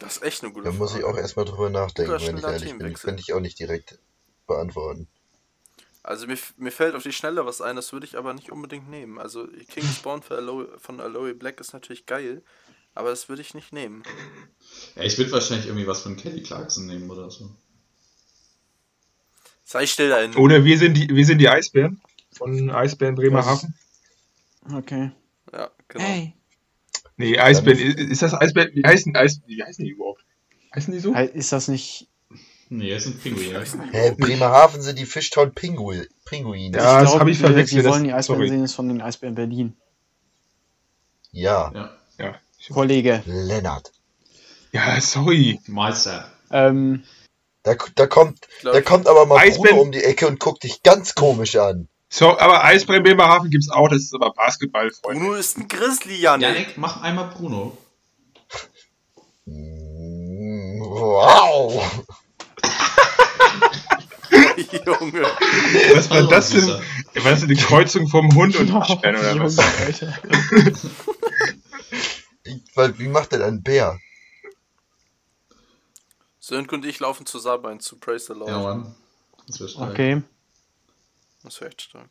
das 0.00 0.16
ist 0.16 0.22
echt 0.22 0.42
eine 0.44 0.52
gute 0.52 0.64
Da 0.66 0.72
muss 0.72 0.94
ich 0.94 1.02
Frage. 1.02 1.14
auch 1.14 1.18
erstmal 1.18 1.44
drüber 1.44 1.70
nachdenken, 1.70 2.12
wenn 2.12 2.36
ich 2.36 2.44
ehrlich 2.44 2.78
bin. 2.78 2.94
Könnte 2.94 3.20
ich 3.20 3.32
auch 3.32 3.40
nicht 3.40 3.58
direkt 3.58 3.98
beantworten. 4.46 5.08
Also 6.04 6.26
mir, 6.26 6.36
mir 6.56 6.72
fällt 6.72 6.94
auf 6.96 7.04
die 7.04 7.12
Schnelle 7.12 7.46
was 7.46 7.60
ein, 7.60 7.76
das 7.76 7.92
würde 7.92 8.06
ich 8.06 8.18
aber 8.18 8.34
nicht 8.34 8.50
unbedingt 8.50 8.88
nehmen. 8.90 9.18
Also 9.18 9.46
King's 9.68 9.96
Spawn 9.96 10.22
für 10.22 10.36
Aloe, 10.36 10.68
von 10.78 11.00
Aloe 11.00 11.34
Black 11.34 11.60
ist 11.60 11.72
natürlich 11.72 12.06
geil, 12.06 12.42
aber 12.94 13.10
das 13.10 13.28
würde 13.28 13.42
ich 13.42 13.54
nicht 13.54 13.72
nehmen. 13.72 14.02
Ja, 14.96 15.02
ich 15.02 15.16
würde 15.18 15.30
wahrscheinlich 15.30 15.66
irgendwie 15.66 15.86
was 15.86 16.00
von 16.02 16.16
Kelly 16.16 16.42
Clarkson 16.42 16.86
nehmen 16.86 17.08
oder 17.08 17.30
so. 17.30 17.50
Sei 19.64 19.86
still 19.86 20.10
da 20.10 20.18
hinten. 20.18 20.38
Oder 20.38 20.64
wir 20.64 20.76
sind 20.76 20.94
die, 20.94 21.08
wir 21.08 21.24
sind 21.24 21.38
die 21.38 21.48
Eisbären 21.48 22.00
von 22.32 22.70
Eisbären 22.70 23.14
Bremerhaven. 23.14 23.74
Okay. 24.70 25.10
Ja, 25.52 25.70
genau. 25.88 26.04
Hey. 26.04 26.34
Nee, 27.16 27.38
Eisbären, 27.38 27.78
ist, 27.78 27.98
ist 27.98 28.22
das 28.22 28.34
Eisbären? 28.34 28.70
Wie 28.74 28.82
heißen, 28.84 29.14
Eis, 29.16 29.40
wie 29.46 29.62
heißen 29.62 29.84
die 29.84 29.90
überhaupt? 29.92 30.24
Heißen 30.74 30.92
die 30.92 31.00
so? 31.00 31.14
Ist 31.14 31.52
das 31.52 31.68
nicht. 31.68 32.08
Nee, 32.68 32.90
es 32.92 33.04
sind 33.04 33.22
Pinguine. 33.22 33.62
Hä, 33.92 34.12
Bremerhaven 34.18 34.80
sind 34.80 34.98
die 34.98 35.04
Fishtown 35.04 35.52
Pinguine. 35.52 36.06
Ja, 36.30 37.00
das 37.00 37.10
glaub, 37.10 37.20
hab 37.20 37.28
ich 37.28 37.38
verwechselt, 37.38 37.84
Wir 37.84 37.90
wollen 37.90 38.04
das- 38.04 38.08
die 38.08 38.12
Eisbären 38.14 38.38
sorry. 38.38 38.48
sehen, 38.48 38.64
ist 38.64 38.74
von 38.74 38.88
den 38.88 39.02
Eisbären 39.02 39.34
Berlin. 39.34 39.76
Ja, 41.32 41.70
Ja. 41.74 41.90
Ja. 42.18 42.34
Kollege. 42.70 43.22
Lennart. 43.26 43.92
Ja, 44.72 45.00
sorry. 45.00 45.60
Meister. 45.66 46.30
Ähm, 46.50 47.02
Da, 47.64 47.76
da 47.94 48.06
kommt, 48.06 48.38
da 48.64 48.80
kommt 48.80 49.06
aber 49.06 49.26
mal 49.26 49.38
Eisbären- 49.38 49.68
Bruno 49.70 49.82
um 49.82 49.92
die 49.92 50.02
Ecke 50.02 50.26
und 50.26 50.40
guckt 50.40 50.62
dich 50.64 50.82
ganz 50.82 51.14
komisch 51.14 51.56
an. 51.56 51.88
So, 52.14 52.38
aber 52.38 52.62
Eisbären 52.62 53.02
Bremerhaven 53.02 53.48
gibt's 53.48 53.70
auch, 53.70 53.88
das 53.88 54.02
ist 54.02 54.14
aber 54.14 54.34
Basketball, 54.34 54.90
Freunde. 54.90 55.24
Bruno 55.24 55.34
ist 55.34 55.56
ein 55.56 55.66
Grizzly, 55.66 56.16
Janik. 56.16 56.46
Janik, 56.46 56.76
mach 56.76 57.00
einmal 57.00 57.30
Bruno. 57.30 57.78
Wow. 60.76 62.04
Junge. 64.84 65.22
Was 65.22 66.10
war 66.10 66.18
Hallo, 66.18 66.28
das 66.28 66.52
für, 66.52 66.60
Süßer. 66.60 66.82
war 67.14 67.30
das 67.30 67.44
eine 67.44 67.56
Kreuzung 67.56 68.06
vom 68.08 68.34
Hund 68.34 68.56
und 68.56 68.74
Waschbären 68.74 69.16
oder 69.16 69.40
was? 69.40 69.58
Alter. 69.58 70.12
Weil, 72.74 72.98
wie 72.98 73.08
macht 73.08 73.32
denn 73.32 73.40
ein 73.40 73.62
Bär? 73.62 73.98
Sönke 76.40 76.74
und 76.74 76.84
ich 76.84 77.00
laufen 77.00 77.24
zusammen 77.24 77.80
zu 77.80 77.96
Praise 77.96 78.26
the 78.26 78.34
Lord. 78.38 78.50
Ja, 78.50 78.60
Mann. 78.60 78.94
Okay. 79.78 80.22
Das 81.42 81.60
wäre 81.60 81.70
echt 81.70 81.82
stark. 81.82 82.08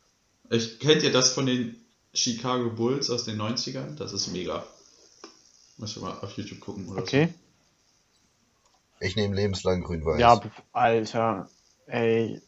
Ich, 0.50 0.78
kennt 0.78 1.02
ihr 1.02 1.12
das 1.12 1.32
von 1.32 1.46
den 1.46 1.76
Chicago 2.12 2.70
Bulls 2.70 3.10
aus 3.10 3.24
den 3.24 3.40
90ern? 3.40 3.96
Das 3.96 4.12
ist 4.12 4.28
mega. 4.28 4.66
Muss 5.78 5.96
ich 5.96 6.02
mal 6.02 6.18
auf 6.20 6.36
YouTube 6.36 6.60
gucken 6.60 6.88
oder 6.88 7.02
Okay. 7.02 7.32
Ich 9.00 9.16
nehme 9.16 9.34
lebenslang 9.34 9.82
grün-weiß. 9.82 10.20
Ja, 10.20 10.40
Alter. 10.72 11.50
Ey. 11.86 12.40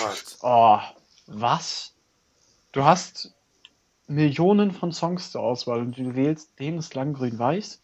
Gott. 0.00 0.38
Oh. 0.40 0.78
Was? 1.26 1.92
Du 2.72 2.84
hast 2.84 3.34
Millionen 4.06 4.72
von 4.72 4.92
Songs 4.92 5.32
zur 5.32 5.42
Auswahl 5.42 5.80
und 5.80 5.98
du 5.98 6.14
wählst 6.14 6.58
lebenslang 6.58 7.12
grün-weiß? 7.12 7.80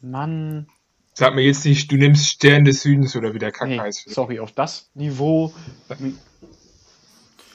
Mann. 0.00 0.68
Sag 1.14 1.34
mir 1.34 1.42
jetzt 1.42 1.64
nicht, 1.64 1.90
du 1.92 1.96
nimmst 1.96 2.26
Stern 2.28 2.64
des 2.64 2.82
Südens 2.82 3.14
oder 3.14 3.32
wie 3.34 3.38
der 3.38 3.52
Kack 3.52 3.68
Nee, 3.68 3.78
heißt. 3.78 4.10
sorry, 4.10 4.40
auf 4.40 4.52
das 4.52 4.90
Niveau. 4.94 5.54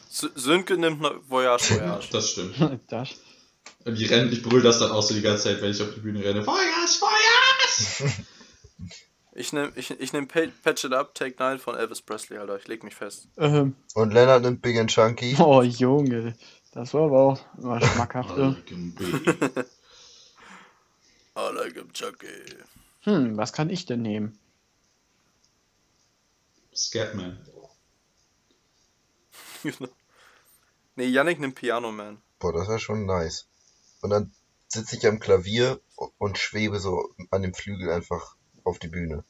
Sönke 0.09 0.77
nimmt 0.77 1.01
Voyage. 1.27 1.75
Voyage. 1.75 2.07
Das 2.11 2.31
stimmt. 2.31 2.55
Das. 2.87 3.09
Und 3.85 3.97
die 3.97 4.05
rennen, 4.05 4.31
ich 4.31 4.41
brüll 4.43 4.61
das 4.61 4.79
dann 4.79 4.91
auch 4.91 5.01
so 5.01 5.13
die 5.13 5.21
ganze 5.21 5.43
Zeit, 5.43 5.61
wenn 5.61 5.71
ich 5.71 5.81
auf 5.81 5.93
die 5.93 5.99
Bühne 6.01 6.23
renne. 6.23 6.43
Feuers, 6.43 6.95
Feuers! 6.99 8.03
Ich 9.33 9.53
nehme 9.53 9.71
ich, 9.75 9.89
ich 9.91 10.11
nehm 10.11 10.27
Pa- 10.27 10.47
Patch 10.63 10.83
It 10.83 10.91
Up, 10.93 11.15
Take 11.15 11.35
9 11.39 11.59
von 11.59 11.75
Elvis 11.77 12.01
Presley, 12.01 12.37
Alter. 12.37 12.57
Ich 12.57 12.67
leg 12.67 12.83
mich 12.83 12.93
fest. 12.95 13.27
Ähm, 13.37 13.75
Und 13.93 14.11
Lennart 14.13 14.41
nimmt 14.43 14.61
Big 14.61 14.77
and 14.77 14.89
Chunky. 14.91 15.35
oh, 15.39 15.61
Junge. 15.61 16.35
Das 16.73 16.93
war 16.93 17.03
aber 17.05 17.19
auch 17.19 17.39
immer 17.57 17.79
schmackhaft. 17.81 18.37
I 18.37 18.41
like 21.55 21.73
him, 21.75 21.91
Chucky. 21.93 22.27
Hm, 23.09 23.37
was 23.37 23.53
kann 23.53 23.71
ich 23.71 23.87
denn 23.87 24.03
nehmen? 24.03 24.37
Scatman. 26.75 27.43
nee, 30.95 31.07
Yannick 31.07 31.39
nimmt 31.39 31.55
Piano 31.55 31.91
Man. 31.91 32.21
Boah, 32.37 32.53
das 32.53 32.67
wäre 32.67 32.77
schon 32.77 33.07
nice. 33.07 33.47
Und 34.01 34.11
dann 34.11 34.31
sitze 34.67 34.95
ich 34.95 35.07
am 35.07 35.19
Klavier 35.19 35.81
und 36.19 36.37
schwebe 36.37 36.79
so 36.79 37.09
an 37.31 37.41
dem 37.41 37.55
Flügel 37.55 37.89
einfach 37.89 38.35
auf 38.63 38.77
die 38.77 38.89
Bühne. 38.89 39.23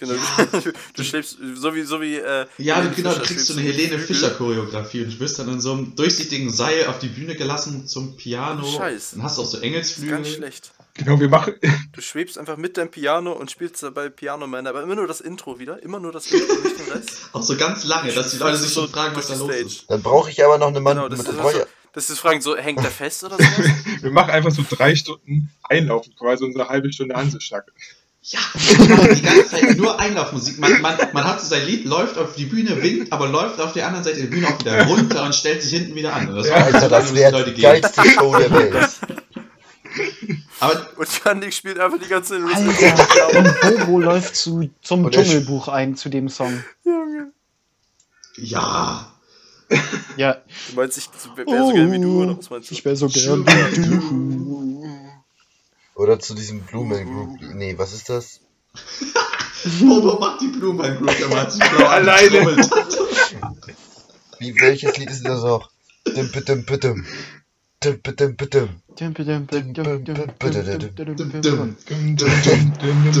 Genau. 0.00 0.14
du 0.96 1.04
schläfst 1.04 1.36
so 1.54 1.74
wie, 1.74 1.82
so 1.82 2.00
wie, 2.00 2.16
äh, 2.16 2.46
Ja, 2.56 2.76
Helene 2.76 2.94
genau, 2.94 3.10
du 3.10 3.16
Fischer 3.20 3.26
kriegst 3.26 3.46
so 3.48 3.52
eine 3.52 3.62
du 3.62 3.68
Helene 3.68 3.98
Flügel. 3.98 4.06
Fischer 4.06 4.30
Choreografie 4.30 5.04
und 5.04 5.12
du 5.14 5.20
wirst 5.20 5.38
dann 5.38 5.48
in 5.50 5.60
so 5.60 5.72
einem 5.72 5.94
durchsichtigen 5.94 6.50
Seil 6.50 6.86
auf 6.86 6.98
die 6.98 7.08
Bühne 7.08 7.36
gelassen 7.36 7.86
zum 7.86 8.16
Piano. 8.16 8.64
Scheiße. 8.64 9.16
Dann 9.16 9.24
hast 9.24 9.36
du 9.36 9.42
auch 9.42 9.46
so 9.46 9.58
Engelsflügel. 9.58 10.16
ganz 10.16 10.28
schlecht. 10.28 10.72
Genau, 10.94 11.20
wir 11.20 11.28
machen. 11.28 11.54
Du 11.92 12.00
schwebst 12.00 12.38
einfach 12.38 12.56
mit 12.56 12.76
deinem 12.78 12.90
Piano 12.90 13.32
und 13.32 13.50
spielst 13.50 13.82
dabei 13.82 14.08
Piano 14.08 14.46
Man, 14.46 14.66
aber 14.66 14.82
immer 14.82 14.94
nur 14.94 15.06
das 15.06 15.20
Intro 15.20 15.58
wieder. 15.58 15.82
Immer 15.82 16.00
nur 16.00 16.12
das 16.12 16.30
Intro, 16.30 16.54
nicht 16.54 16.78
den 16.78 16.92
Rest. 16.92 17.28
Auch 17.32 17.42
so 17.42 17.56
ganz 17.56 17.84
lange, 17.84 18.12
dass 18.12 18.30
die 18.30 18.38
Leute 18.38 18.56
sich 18.56 18.72
schon 18.72 18.88
fragen, 18.88 19.14
was 19.16 19.26
da 19.26 19.34
los 19.34 19.54
ist. 19.54 19.90
Dann 19.90 20.00
brauche 20.00 20.30
ich 20.30 20.42
aber 20.42 20.56
noch 20.56 20.68
eine 20.68 20.80
Mann 20.80 20.96
Genau, 20.96 21.08
das 21.08 21.18
mit 21.18 21.28
ist, 21.28 21.36
so, 21.36 21.64
das 21.92 22.10
ist 22.10 22.18
Fragen 22.20 22.40
so, 22.40 22.56
hängt 22.56 22.82
der 22.82 22.90
fest 22.90 23.24
oder 23.24 23.36
sowas? 23.36 23.70
Wir 24.00 24.10
machen 24.12 24.30
einfach 24.30 24.52
so 24.52 24.64
drei 24.68 24.94
Stunden 24.94 25.50
Einlaufen, 25.64 26.14
quasi 26.16 26.44
unsere 26.44 26.68
halbe 26.68 26.90
Stunde 26.92 27.16
Hanseschnack. 27.16 27.66
Ja, 28.22 28.38
die 28.54 29.22
ganze 29.22 29.46
Zeit 29.46 29.76
nur 29.78 29.98
Einlaufmusik. 29.98 30.58
Man, 30.58 30.80
man, 30.82 30.94
man 31.14 31.24
hat 31.24 31.40
so 31.40 31.46
sein 31.48 31.64
Lied, 31.66 31.86
läuft 31.86 32.18
auf 32.18 32.34
die 32.34 32.44
Bühne, 32.44 32.80
winkt, 32.82 33.12
aber 33.12 33.28
läuft 33.28 33.58
auf 33.60 33.72
der 33.72 33.86
anderen 33.86 34.04
Seite 34.04 34.20
der 34.20 34.26
Bühne 34.26 34.46
auch 34.48 34.58
wieder 34.60 34.84
runter 34.86 35.24
und 35.24 35.34
stellt 35.34 35.62
sich 35.62 35.72
hinten 35.72 35.94
wieder 35.94 36.12
an. 36.14 36.28
Und 36.28 36.36
das 36.36 36.46
Ja, 36.48 36.58
macht 36.58 36.66
Alter, 36.74 36.80
so 36.80 36.88
das 36.88 37.14
wäre 37.14 37.30
die 37.32 37.38
Leute 37.38 37.50
die 37.52 37.60
gehen. 37.62 37.62
geilste 37.80 38.10
Show 38.10 38.36
der 38.36 38.50
Welt. 38.50 38.88
Aber 40.60 40.86
Und 40.98 41.08
Yannick 41.24 41.54
spielt 41.54 41.78
einfach 41.78 41.98
die 41.98 42.08
ganze 42.08 42.38
Zeit 42.38 42.54
Alter, 42.54 43.38
und 43.38 43.78
Bobo 43.78 43.98
läuft 44.00 44.36
zu, 44.36 44.68
zum 44.82 45.10
Dschungelbuch 45.10 45.68
ein, 45.68 45.96
zu 45.96 46.10
dem 46.10 46.28
Song. 46.28 46.62
Junge. 46.84 47.32
ja, 48.36 49.10
Ja, 50.16 50.36
Du 50.68 50.76
meinst, 50.76 50.98
ich 50.98 51.08
wäre 51.36 51.66
so 51.66 51.72
gern 51.72 51.90
wie 51.92 52.00
du, 52.00 52.22
oder 52.22 52.38
was 52.38 52.50
meinst 52.50 52.70
du? 52.70 52.74
ich 52.74 52.84
wäre 52.84 52.96
so 52.96 53.08
gern 53.08 53.46
wie 53.46 53.80
du. 53.80 54.59
Oder 56.00 56.18
zu 56.18 56.32
diesem 56.32 56.62
Blue 56.62 56.86
Man 56.86 57.04
Group. 57.04 57.38
Nee, 57.54 57.76
was 57.76 57.92
ist 57.92 58.08
das? 58.08 58.40
Bobo 59.80 60.18
macht 60.18 60.40
die 60.40 60.46
Blue 60.46 60.72
Man 60.72 60.96
Group, 60.96 61.14
der 61.18 61.28
macht 61.28 61.52
sich 61.52 61.62
alleine. 61.62 62.56
Wie, 64.38 64.58
welches 64.58 64.96
Lied 64.96 65.10
ist 65.10 65.28
das 65.28 65.42
noch? 65.42 65.70
Dim, 66.06 66.32
dim, 66.32 66.64
dim. 66.64 67.06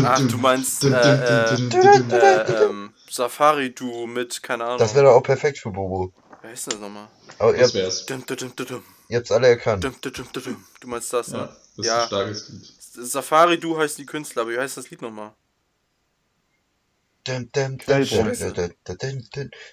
Ach, 0.02 0.20
du 0.26 0.38
meinst 0.38 0.84
äh, 0.84 0.88
äh, 0.88 2.64
ähm, 2.64 2.94
Safari 3.10 3.74
Du 3.74 4.06
mit, 4.06 4.42
keine 4.42 4.64
Ahnung. 4.64 4.78
Das 4.78 4.94
wäre 4.94 5.04
doch 5.04 5.16
auch 5.16 5.22
perfekt 5.22 5.58
für 5.58 5.70
Bobo. 5.70 6.14
Wer 6.40 6.52
ist 6.52 6.66
das 6.66 6.80
nochmal? 6.80 7.08
Aber 7.38 7.52
das 7.52 7.74
wär's. 7.74 8.06
Dum, 8.06 8.24
dum 8.24 8.82
habt's 9.16 9.32
alle 9.32 9.48
erkannt. 9.48 9.84
dum, 9.84 9.94
dum, 10.00 10.12
dum, 10.12 10.42
dum. 10.42 10.64
Du 10.80 10.88
meinst 10.88 11.12
das, 11.12 11.28
Ja, 11.28 11.38
ne? 11.38 11.56
das 11.76 11.78
ist 11.78 11.86
Ja. 11.86 12.02
ein 12.02 12.06
starkes 12.06 12.48
Lied. 12.48 12.72
Safari 13.10 13.58
Du 13.58 13.78
heißt 13.78 13.98
die 13.98 14.06
Künstler, 14.06 14.42
aber 14.42 14.52
wie 14.52 14.58
heißt 14.58 14.76
das 14.76 14.90
Lied 14.90 15.02
nochmal? 15.02 15.32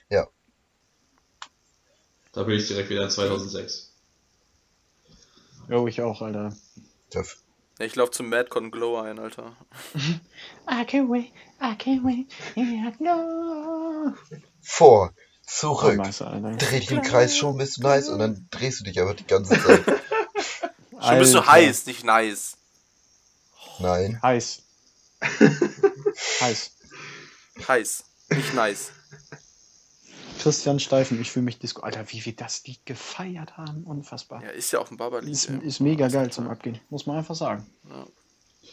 Ja, 0.10 0.28
Da 2.34 2.44
bin 2.44 2.58
ich 2.60 2.68
direkt 2.68 2.90
wieder 2.90 3.04
in 3.04 3.10
2006. 3.10 3.94
Jo, 5.70 5.88
ich 5.88 6.02
auch, 6.02 6.22
Alter. 6.22 6.56
das, 7.10 7.38
Ja, 7.80 7.86
ich 7.86 7.96
lauf 7.96 8.12
zum 8.12 8.30
Madcon 8.30 8.72
Glow 8.72 8.98
ein, 9.02 9.20
Alter. 9.20 9.56
I 10.70 10.84
can't 10.86 11.10
wait, 11.10 11.32
I 11.62 11.76
can't 11.76 12.04
wait, 12.04 12.32
yeah, 12.56 12.92
no. 13.00 14.14
vor, 14.62 15.14
Oh, 15.14 15.27
zurück. 15.48 15.98
nice, 15.98 16.22
Alter. 16.22 16.56
Dreh 16.58 16.80
dich 16.80 16.92
im 16.92 17.02
Kreis 17.02 17.36
schon, 17.36 17.58
bist 17.58 17.78
du 17.78 17.82
nice 17.82 18.10
und 18.10 18.20
dann 18.20 18.48
drehst 18.52 18.82
du 18.82 18.84
dich 18.84 19.02
aber 19.02 19.14
die 19.14 19.26
ganze 19.26 19.60
Zeit. 19.60 19.84
Schon 21.00 21.20
bist 21.20 21.34
du 21.36 21.46
heiß, 21.46 21.86
nicht 21.86 22.04
nice. 22.04 22.58
Nein. 23.80 24.20
Heiß. 24.22 24.64
Heiß. 26.42 26.72
Heiß, 27.68 28.04
nicht 28.30 28.54
nice. 28.54 28.92
Christian 30.40 30.80
Steifen, 30.80 31.20
ich 31.22 31.32
fühle 31.32 31.46
mich 31.46 31.60
Disco. 31.60 31.82
Alter, 31.82 32.06
wie 32.12 32.24
wir 32.26 32.36
das 32.36 32.66
Lied 32.66 32.86
gefeiert 32.86 33.58
haben. 33.58 33.84
Unfassbar. 33.84 34.44
Ja, 34.44 34.50
ist 34.50 34.72
ja 34.72 34.80
auch 34.80 34.92
ein 34.92 34.98
Barberlied. 34.98 35.32
ist, 35.32 35.50
ist 35.50 35.80
mega 35.80 36.08
geil 36.08 36.32
zum 36.32 36.48
Abgehen. 36.50 36.80
Muss 36.90 37.06
man 37.06 37.18
einfach 37.18 37.36
sagen. 37.36 37.66
Ja. 37.90 38.06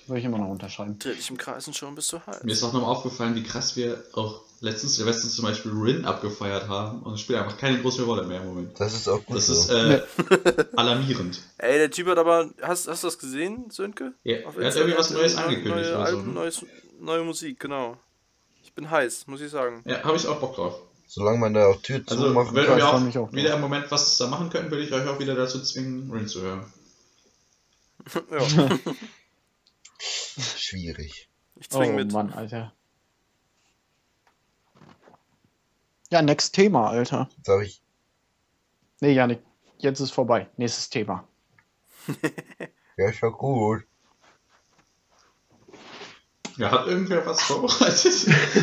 Würde 0.07 0.19
ich 0.19 0.25
immer 0.25 0.39
noch 0.39 0.49
unterschreiben. 0.49 0.99
Dreh 0.99 1.15
dich 1.15 1.31
im 1.31 1.39
Kreis 1.39 1.67
und 1.67 1.75
schon 1.75 1.95
bist 1.95 2.13
du 2.13 2.21
heiß. 2.27 2.43
Mir 2.43 2.53
ist 2.53 2.63
auch 2.63 2.73
nochmal 2.73 2.91
aufgefallen, 2.91 3.35
wie 3.35 3.43
krass 3.43 3.77
wir 3.77 4.05
auch 4.13 4.43
letztens 4.65 4.97
Silvester 4.97 5.29
zum 5.29 5.45
Beispiel 5.45 5.71
Rin 5.73 6.05
abgefeiert 6.05 6.69
haben 6.69 7.03
und 7.03 7.15
es 7.15 7.21
spielt 7.21 7.39
einfach 7.39 7.57
keine 7.59 7.81
große 7.81 8.03
Rolle 8.05 8.25
mehr 8.25 8.41
im 8.41 8.47
Moment. 8.49 8.81
Das 8.81 8.95
ist 8.95 9.07
auch 9.09 9.25
gut 9.25 9.37
Das 9.37 9.47
so. 9.47 9.53
ist 9.53 9.69
äh, 9.71 10.03
alarmierend. 10.77 11.41
Ey, 11.59 11.79
der 11.79 11.91
Typ 11.91 12.09
hat 12.09 12.19
aber. 12.19 12.51
Hast, 12.63 12.89
hast 12.89 13.03
du 13.03 13.07
das 13.07 13.19
gesehen, 13.19 13.71
Sönke? 13.71 14.15
Ja, 14.25 14.45
Auf 14.47 14.57
er 14.57 14.67
hat 14.71 14.77
irgendwie 14.77 14.99
was 14.99 15.11
Neues 15.11 15.35
neue- 15.37 15.45
angekündigt 15.45 15.75
Neue, 15.91 15.95
oder 15.97 16.07
so. 16.07 16.17
Alben, 16.17 16.27
Ne? 16.29 16.33
neues, 16.35 16.67
neue 17.01 17.25
Musik, 17.25 17.61
genau. 17.61 17.97
Ich 18.63 18.73
bin 18.73 18.91
heiß, 18.91 19.27
muss 19.29 19.41
ich 19.41 19.51
sagen. 19.51 19.83
Ja, 19.87 20.03
habe 20.03 20.17
ich 20.17 20.27
auch 20.27 20.41
Bock 20.41 20.57
drauf. 20.57 20.81
Solange 21.07 21.39
man 21.39 21.55
da 21.55 21.67
auch 21.67 21.81
Tür 21.83 22.01
Also, 22.07 22.25
zumachen 22.29 22.57
wenn 22.57 22.65
kann, 22.67 22.77
wir 22.77 23.09
ich 23.09 23.19
auch, 23.19 23.29
auch 23.29 23.33
wieder 23.33 23.55
im 23.55 23.61
Moment 23.61 23.89
was 23.91 24.17
da 24.17 24.27
machen 24.27 24.51
könnten, 24.51 24.71
würde 24.73 24.83
ich 24.83 24.93
euch 24.93 25.07
auch 25.07 25.21
wieder 25.21 25.35
dazu 25.37 25.63
zwingen, 25.63 26.11
Rin 26.11 26.27
zu 26.27 26.41
hören. 26.43 26.65
ja, 28.31 28.41
Schwierig. 30.57 31.29
ich 31.61 31.69
Oh 31.73 31.79
zwing 31.79 31.95
mit. 31.95 32.13
Mann, 32.13 32.33
Alter. 32.33 32.73
Ja, 36.11 36.23
next 36.23 36.55
Thema, 36.55 36.89
Alter. 36.91 37.29
Sag 37.43 37.65
ich, 37.65 37.81
Nee, 39.01 39.13
Janik, 39.13 39.41
jetzt 39.79 40.01
ist 40.01 40.13
vorbei. 40.13 40.49
Nächstes 40.57 40.89
Thema. 40.89 41.27
ja, 42.97 43.09
ist 43.11 43.21
ja 43.21 43.29
gut. 43.29 43.83
Ja, 46.57 46.71
hat 46.71 46.87
irgendwer 46.87 47.27
was 47.27 47.43
vorbereitet? 47.43 48.13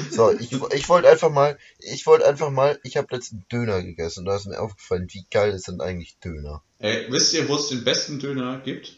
So, 0.11 0.31
ich, 0.31 0.51
ich 0.51 0.89
wollte 0.89 1.09
einfach 1.09 1.29
mal, 1.29 1.57
ich 1.79 2.05
wollte 2.07 2.25
einfach 2.25 2.49
mal, 2.49 2.79
ich 2.83 2.95
habe 2.97 3.07
letzten 3.13 3.45
Döner 3.51 3.81
gegessen 3.83 4.19
und 4.21 4.25
da 4.25 4.35
ist 4.35 4.45
mir 4.47 4.59
aufgefallen, 4.59 5.07
wie 5.11 5.25
geil 5.29 5.57
sind 5.59 5.81
eigentlich 5.81 6.17
Döner. 6.19 6.63
Ey, 6.79 7.07
wisst 7.11 7.33
ihr, 7.33 7.47
wo 7.49 7.55
es 7.55 7.67
den 7.69 7.83
besten 7.83 8.19
Döner 8.19 8.59
gibt? 8.59 8.93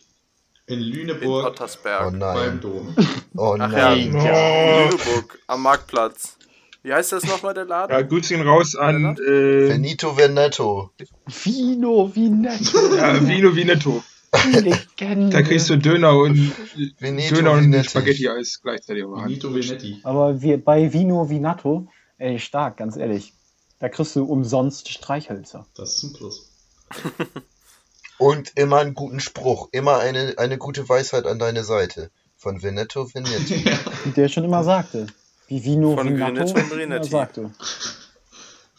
In 0.67 0.75
In 0.79 0.79
Lüneburg 0.85 1.43
Oh 1.45 1.47
Ottersberg. 1.47 2.03
beim 2.11 2.19
nein, 2.19 2.61
Dom. 2.61 2.95
oh 3.35 3.57
Ach 3.59 3.71
ja. 3.71 3.95
nein. 3.95 4.15
Oh, 4.15 4.89
Lüneburg, 4.91 5.39
am 5.47 5.61
Marktplatz. 5.63 6.37
Wie 6.83 6.93
heißt 6.93 7.13
das 7.13 7.23
nochmal, 7.23 7.53
der 7.53 7.63
Laden? 7.63 7.93
ja, 7.93 8.01
Grüße 8.01 8.35
gehen 8.35 8.45
raus 8.45 8.75
an 8.75 9.15
äh, 9.17 9.69
Benito 9.69 10.17
Veneto. 10.17 10.91
Vino, 11.27 12.11
wie 12.13 12.29
nett. 12.29 12.73
ja, 12.97 13.25
Vino 13.25 13.55
Veneto. 13.55 14.03
Legende. 14.51 15.29
Da 15.29 15.41
kriegst 15.43 15.69
du 15.69 15.77
Döner 15.77 16.17
und 16.17 16.51
Veneto 16.99 17.35
Döner 17.35 17.51
und 17.53 17.71
Venetti. 17.71 17.89
Spaghetti-Eis 17.89 18.59
gleichzeitig 18.61 19.03
Hand. 19.03 19.23
Benito 19.23 19.53
Venetti. 19.53 20.01
Aber 20.03 20.41
wir 20.41 20.61
bei 20.61 20.91
Vino 20.91 21.29
Vinato, 21.29 21.87
ey, 22.17 22.37
stark, 22.39 22.77
ganz 22.77 22.97
ehrlich. 22.97 23.33
Da 23.79 23.87
kriegst 23.87 24.15
du 24.17 24.25
umsonst 24.25 24.89
Streichhölzer. 24.89 25.65
Das 25.75 25.95
ist 25.95 26.03
ein 26.03 26.13
Plus. 26.13 26.51
Und 28.17 28.53
immer 28.55 28.79
einen 28.79 28.93
guten 28.93 29.19
Spruch, 29.21 29.69
immer 29.71 29.99
eine, 29.99 30.35
eine 30.37 30.57
gute 30.57 30.87
Weisheit 30.89 31.25
an 31.27 31.39
deine 31.39 31.63
Seite. 31.63 32.11
Von 32.35 32.61
Veneto 32.61 33.13
Venetti. 33.13 33.69
ja. 33.69 33.79
Wie 34.03 34.11
der 34.11 34.27
schon 34.27 34.43
immer 34.43 34.65
sagte. 34.65 35.07
Wie 35.47 35.63
Vino 35.63 35.95
Von 35.95 36.07
Vinato 36.07 36.33
Grinetto 36.33 36.73
und 36.73 36.79
immer 36.79 37.03
sagte. 37.03 37.51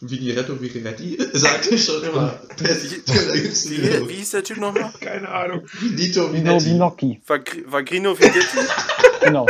Vigneretto 0.00 0.60
Vignetti 0.60 1.18
sagte 1.32 1.74
ich 1.76 1.84
schon 1.84 2.02
immer. 2.02 2.38
Wie, 2.58 4.08
wie 4.08 4.14
hieß 4.14 4.30
der 4.32 4.44
Typ 4.44 4.58
nochmal? 4.58 4.92
Keine 5.00 5.28
Ahnung. 5.28 5.62
Benito 5.80 6.32
Vino. 6.32 6.62
Vinocchi. 6.62 7.20
Vagri- 7.26 7.64
Vagrino 7.66 8.18
Vegetti? 8.18 8.58
Genau. 9.24 9.46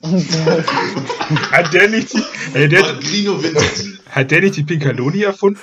Hat 1.50 1.74
der 1.74 1.88
nicht 1.88 2.12
die, 2.12 2.22
äh, 2.56 2.68
der, 2.68 2.82
Grino 3.00 3.42
Venetti. 3.42 3.98
hat 4.10 4.30
der 4.30 4.42
nicht 4.42 4.54
die 4.56 4.62
Piccaloni 4.62 5.22
erfunden? 5.24 5.58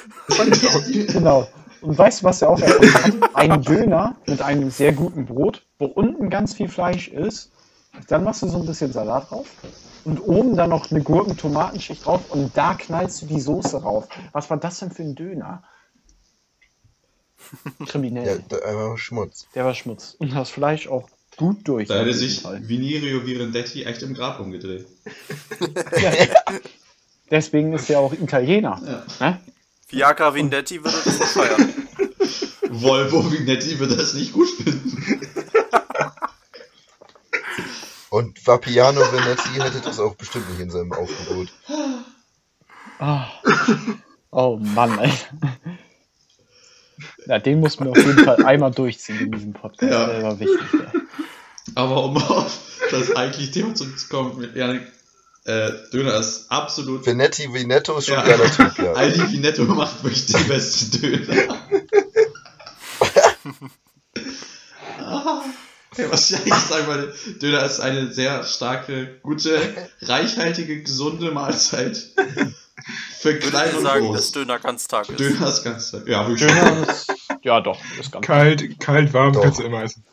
Genau. 1.07 1.47
Und 1.79 1.97
weißt 1.97 2.19
du, 2.19 2.25
was 2.25 2.41
er 2.41 2.49
auch 2.49 2.59
erfunden 2.59 2.93
hat? 3.23 3.33
Ein 3.33 3.61
Döner 3.61 4.17
mit 4.27 4.41
einem 4.41 4.71
sehr 4.71 4.91
guten 4.91 5.25
Brot, 5.25 5.61
wo 5.79 5.85
unten 5.85 6.29
ganz 6.29 6.53
viel 6.53 6.67
Fleisch 6.67 7.07
ist. 7.07 7.49
Dann 8.09 8.25
machst 8.25 8.41
du 8.41 8.49
so 8.49 8.57
ein 8.59 8.65
bisschen 8.65 8.91
Salat 8.91 9.31
drauf. 9.31 9.47
Und 10.05 10.19
oben 10.19 10.55
dann 10.55 10.69
noch 10.69 10.91
eine 10.91 11.01
Gurken-Tomatenschicht 11.01 12.05
drauf. 12.05 12.29
Und 12.29 12.55
da 12.55 12.75
knallst 12.75 13.23
du 13.23 13.25
die 13.25 13.41
Soße 13.41 13.81
rauf. 13.81 14.07
Was 14.31 14.49
war 14.49 14.57
das 14.57 14.79
denn 14.79 14.91
für 14.91 15.03
ein 15.03 15.15
Döner? 15.15 15.63
Kriminell. 17.87 18.27
Ja, 18.27 18.37
da, 18.47 18.65
einfach 18.65 18.97
Schmutz. 18.97 19.47
Der 19.55 19.65
war 19.65 19.73
Schmutz. 19.73 20.15
Und 20.19 20.33
das 20.33 20.49
Fleisch 20.49 20.87
auch 20.87 21.09
gut 21.37 21.67
durch. 21.67 21.87
Da 21.87 21.95
auf 21.95 22.01
hätte 22.01 22.13
sich 22.13 22.41
Fall. 22.41 22.67
Vinerio 22.67 23.25
Virendetti 23.25 23.83
echt 23.83 24.03
im 24.03 24.13
Grab 24.13 24.39
umgedreht. 24.39 24.85
Deswegen 27.31 27.73
ist 27.73 27.89
er 27.89 27.99
auch 27.99 28.13
Italiener. 28.13 28.81
Ja. 29.19 29.27
Ne? 29.27 29.41
Viagra 29.89 30.33
Vendetti 30.33 30.83
würde 30.83 30.97
das 31.03 31.19
nicht 31.19 31.29
feiern. 31.29 31.73
Volvo 32.81 33.31
Vinetti 33.31 33.79
wird 33.79 33.97
das 33.97 34.13
nicht 34.13 34.33
gut 34.33 34.49
finden. 34.49 35.19
Und 38.15 38.47
Vapiano 38.47 39.01
Venetti 39.01 39.59
hätte 39.59 39.81
das 39.81 39.99
auch 39.99 40.15
bestimmt 40.15 40.49
nicht 40.51 40.61
in 40.61 40.71
seinem 40.71 40.93
Aufgebot. 40.93 41.49
Ah. 42.97 43.25
Oh 44.31 44.57
Mann, 44.57 44.97
ey. 44.99 45.11
Ja, 47.25 47.39
den 47.39 47.59
muss 47.59 47.77
man 47.77 47.89
auf 47.89 47.97
jeden 47.97 48.23
Fall 48.23 48.45
einmal 48.45 48.71
durchziehen 48.71 49.19
in 49.19 49.31
diesem 49.33 49.51
Podcast. 49.51 49.91
Ja. 49.91 50.05
Der 50.07 50.23
war 50.23 50.39
wichtig. 50.39 50.61
Ey. 50.73 51.01
Aber 51.75 52.05
um 52.05 52.15
auf 52.15 52.57
das 52.89 53.13
eigentliche 53.17 53.51
Thema 53.51 53.75
zurückzukommen, 53.75 54.39
mit 54.39 54.55
Janik, 54.55 54.83
äh, 55.43 55.71
Döner 55.91 56.13
ist 56.17 56.49
absolut. 56.49 57.05
Venetti 57.05 57.51
Veneto 57.51 57.97
ist 57.97 58.05
schon 58.05 58.15
Ja. 58.15 58.21
ein 58.21 58.29
geiler 58.29 58.49
Typ, 58.49 58.77
ja. 58.77 58.93
Aldi 58.95 59.29
Vinetto 59.33 59.65
macht 59.65 60.01
wirklich 60.05 60.25
den 60.27 60.47
besten 60.47 61.01
Döner. 61.01 61.57
Ja, 65.97 66.11
was 66.11 66.29
ich 66.31 66.37
eigentlich 66.37 66.53
sagen 66.55 66.87
wollte, 66.87 67.13
Döner 67.39 67.63
ist 67.63 67.79
eine 67.79 68.11
sehr 68.11 68.43
starke, 68.43 69.19
gute, 69.23 69.57
reichhaltige, 70.01 70.81
gesunde 70.83 71.31
Mahlzeit. 71.31 71.97
Für 73.19 73.29
Würde 73.33 73.39
klein 73.39 73.69
ich 73.71 73.77
und 73.77 73.83
sagen, 73.83 74.13
dass 74.13 74.21
groß. 74.25 74.31
Döner 74.33 74.59
Ganztag 74.59 75.09
ist. 75.09 75.19
Döner 75.19 75.47
ist 75.47 75.63
ganz, 75.63 75.91
ja, 76.05 76.27
wirklich. 76.27 76.51
Döner 76.51 76.87
ist, 76.89 77.07
ja 77.43 77.61
doch, 77.61 77.79
ist 77.99 78.11
ganz 78.11 78.25
Kalt, 78.25 78.79
kalt, 78.79 79.13
warm, 79.13 79.33
Doch. 79.33 79.43
kannst 79.43 79.59
du 79.59 79.63
immer 79.63 79.83
essen. 79.83 80.03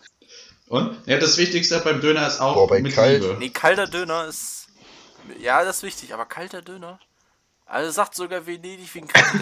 Und? 0.69 0.97
Ja, 1.07 1.19
das 1.19 1.37
Wichtigste 1.37 1.81
beim 1.81 2.01
Döner 2.01 2.27
ist 2.27 2.41
auch 2.41 2.55
Boah, 2.55 2.69
bei 2.69 2.81
mit 2.81 2.95
kalt- 2.95 3.21
Liebe. 3.23 3.37
Nee, 3.39 3.51
kalter 3.51 3.87
Döner 3.87 4.27
ist. 4.27 4.69
Ja, 5.41 5.65
das 5.65 5.79
ist 5.79 5.83
wichtig, 5.83 6.15
aber 6.15 6.25
kalter 6.27 6.63
Döner. 6.63 6.99
Also 7.67 7.91
sagt 7.91 8.15
sogar 8.15 8.47
Venedig 8.47 8.95
wie 8.95 9.01
ein 9.01 9.09
Kaffee. 9.09 9.39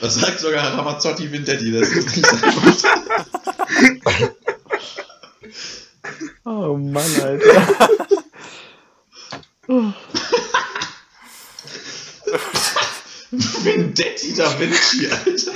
Das 0.00 0.14
sagt 0.14 0.40
sogar 0.40 0.74
Ramazzotti 0.78 1.30
Vindetti, 1.32 1.72
das 1.78 1.88
ist 1.88 2.16
nicht 2.16 2.26
sein 2.26 2.42
Wort. 2.42 4.34
Oh 6.44 6.76
Mann, 6.76 7.20
Alter. 7.20 7.88
Vindetti 13.30 14.34
da 14.34 14.58
Vinci, 14.58 15.06
Alter. 15.08 15.52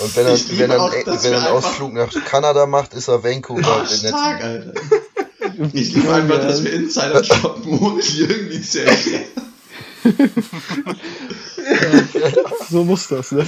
Und 0.00 0.16
wenn 0.16 0.26
er, 0.26 0.32
wenn 0.32 0.70
er, 0.70 0.92
wenn 1.22 1.32
er 1.32 1.38
einen 1.38 1.46
Ausflug 1.46 1.92
nach 1.92 2.12
Kanada 2.24 2.66
macht, 2.66 2.94
ist 2.94 3.08
er 3.08 3.22
Vancouver 3.24 3.82
Oh, 3.82 3.86
stark. 3.86 4.42
Alter. 4.42 4.72
Ich 5.72 5.94
liebe 5.94 6.12
einfach, 6.12 6.40
dass 6.40 6.64
wir 6.64 6.72
Insider 6.72 7.22
shoppen, 7.22 7.78
ohne 7.78 8.02
die 8.02 8.20
irgendwie 8.20 8.60
zu 8.60 8.84
erklären. 8.84 9.24
So 12.68 12.84
muss 12.84 13.08
das, 13.08 13.32
ne? 13.32 13.46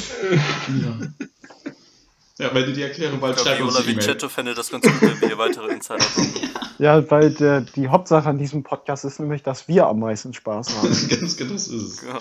Ja, 2.39 2.55
wenn 2.55 2.67
du 2.67 2.73
die 2.73 2.83
Erklärung 2.83 3.15
Ich 3.15 3.21
bald 3.21 3.37
glaube, 3.37 3.51
schreib 3.51 3.65
uns 3.65 3.77
E-Mail. 3.77 3.97
Vincetto 3.97 4.29
fände 4.29 4.55
das 4.55 4.71
ganz 4.71 4.85
gut, 4.85 5.01
wenn 5.01 5.31
wir 5.31 5.39
weitere 5.39 5.73
Insider 5.73 5.99
droppen. 5.99 6.51
Ja, 6.79 7.11
weil 7.11 7.33
der, 7.33 7.63
die 7.63 7.89
Hauptsache 7.89 8.29
an 8.29 8.37
diesem 8.37 8.63
Podcast 8.63 9.07
ist 9.07 9.19
nämlich, 9.19 9.43
dass 9.43 9.67
wir 9.67 9.87
am 9.87 9.99
meisten 9.99 10.35
Spaß 10.35 10.77
haben. 10.77 11.09
Ganz 11.09 11.35
genau 11.39 11.57
so 11.57 11.75
ist 11.75 11.83
es. 11.83 12.01
Genau. 12.03 12.19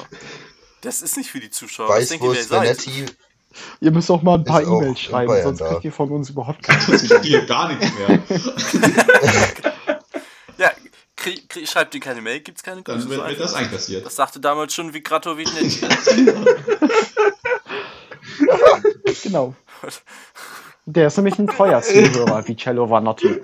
Das 0.79 1.01
ist 1.01 1.17
nicht 1.17 1.29
für 1.29 1.41
die 1.41 1.49
Zuschauer. 1.49 1.89
Was 1.89 2.07
denkt 2.07 2.23
ihr, 2.23 2.31
wer 2.31 2.43
seid? 2.43 2.87
Ihr 3.81 3.91
müsst 3.91 4.09
auch 4.09 4.21
mal 4.21 4.35
ein 4.35 4.45
paar 4.45 4.63
E-Mails 4.63 5.01
schreiben, 5.01 5.33
sonst 5.43 5.59
da. 5.59 5.67
kriegt 5.67 5.83
ihr 5.83 5.91
von 5.91 6.09
uns 6.09 6.29
überhaupt 6.29 6.63
keine 6.63 7.21
Hier 7.21 7.45
gar 7.45 7.67
nichts 7.67 7.91
mehr. 7.97 8.21
Ja, 11.25 11.31
krieg, 11.33 11.49
krieg, 11.49 11.67
schreibt 11.67 11.93
ihr 11.95 12.01
keine 12.01 12.21
Mail, 12.21 12.39
gibt's 12.41 12.63
keine 12.63 12.81
Dann 12.83 12.95
Grüße. 12.99 13.09
wird, 13.09 13.21
so 13.21 13.27
wird 13.27 13.39
das 13.39 13.53
einkassiert. 13.53 14.05
Das 14.05 14.15
sagte 14.15 14.39
damals 14.39 14.73
schon 14.73 14.93
Vigrato 14.93 15.37
Vignetti. 15.37 15.81
Genau. 19.23 19.55
Der 20.85 21.07
ist 21.07 21.17
nämlich 21.17 21.37
ein 21.39 21.47
treuer 21.47 21.81
Zuhörer, 21.81 22.47
wie 22.47 22.55
Cello 22.55 22.89
Vanotti. 22.89 23.41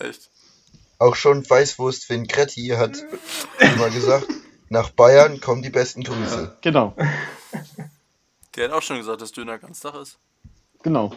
Echt. 0.00 0.30
auch 0.98 1.14
schon 1.16 1.48
Weißwurst 1.48 2.08
Vincretti 2.10 2.68
hat 2.76 2.96
immer 3.58 3.90
gesagt, 3.90 4.26
nach 4.68 4.90
Bayern 4.90 5.40
kommen 5.40 5.62
die 5.62 5.70
besten 5.70 6.02
Grüße. 6.04 6.56
Genau, 6.62 6.94
Der 8.56 8.68
hat 8.68 8.72
auch 8.76 8.82
schon 8.82 8.98
gesagt, 8.98 9.20
dass 9.22 9.32
Döner 9.32 9.58
Ganztag 9.58 9.94
ist. 9.94 10.18
genau. 10.82 11.14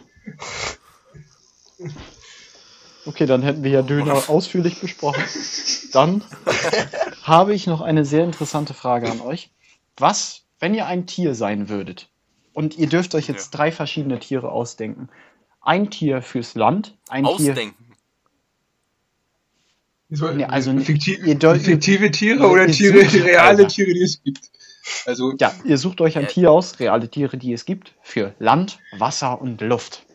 Okay, 3.07 3.25
dann 3.25 3.41
hätten 3.41 3.63
wir 3.63 3.71
ja 3.71 3.81
Döner 3.81 4.29
ausführlich 4.29 4.79
besprochen. 4.81 5.23
Dann 5.93 6.23
habe 7.23 7.53
ich 7.53 7.65
noch 7.65 7.81
eine 7.81 8.03
sehr 8.05 8.23
interessante 8.23 8.73
Frage 8.73 9.09
an 9.09 9.21
euch. 9.21 9.49
Was, 9.97 10.43
wenn 10.59 10.73
ihr 10.73 10.85
ein 10.85 11.07
Tier 11.07 11.33
sein 11.33 11.69
würdet 11.69 12.09
und 12.53 12.77
ihr 12.77 12.87
dürft 12.87 13.15
euch 13.15 13.27
jetzt 13.27 13.53
Ja. 13.53 13.57
drei 13.57 13.71
verschiedene 13.71 14.19
Tiere 14.19 14.51
ausdenken? 14.51 15.09
Ein 15.61 15.89
Tier 15.89 16.21
fürs 16.21 16.55
Land, 16.55 16.95
ein 17.09 17.23
Tier 17.23 17.33
Ausdenken. 17.51 17.85
So, 20.09 20.31
Nee, 20.31 20.45
also 20.45 20.71
nicht- 20.71 20.85
fiktive, 20.85 21.25
ihr 21.25 21.55
fiktive 21.59 22.11
Tiere 22.11 22.39
ihr- 22.39 22.49
oder 22.49 22.65
ihr 22.67 22.71
Tiere, 22.73 23.01
sucht- 23.03 23.23
reale 23.25 23.41
Alter. 23.57 23.67
Tiere, 23.67 23.93
die 23.93 24.03
es 24.03 24.23
gibt. 24.23 24.51
Also, 25.05 25.33
Ja, 25.37 25.53
ihr 25.65 25.77
sucht 25.77 25.99
euch 25.99 26.17
ein. 26.17 26.27
Tier 26.27 26.49
aus, 26.51 26.79
reale 26.79 27.09
Tiere, 27.09 27.37
die 27.37 27.51
es 27.51 27.65
gibt, 27.65 27.93
für 28.01 28.33
Land, 28.39 28.79
Wasser 28.97 29.41
und 29.41 29.59
Luft. 29.59 30.05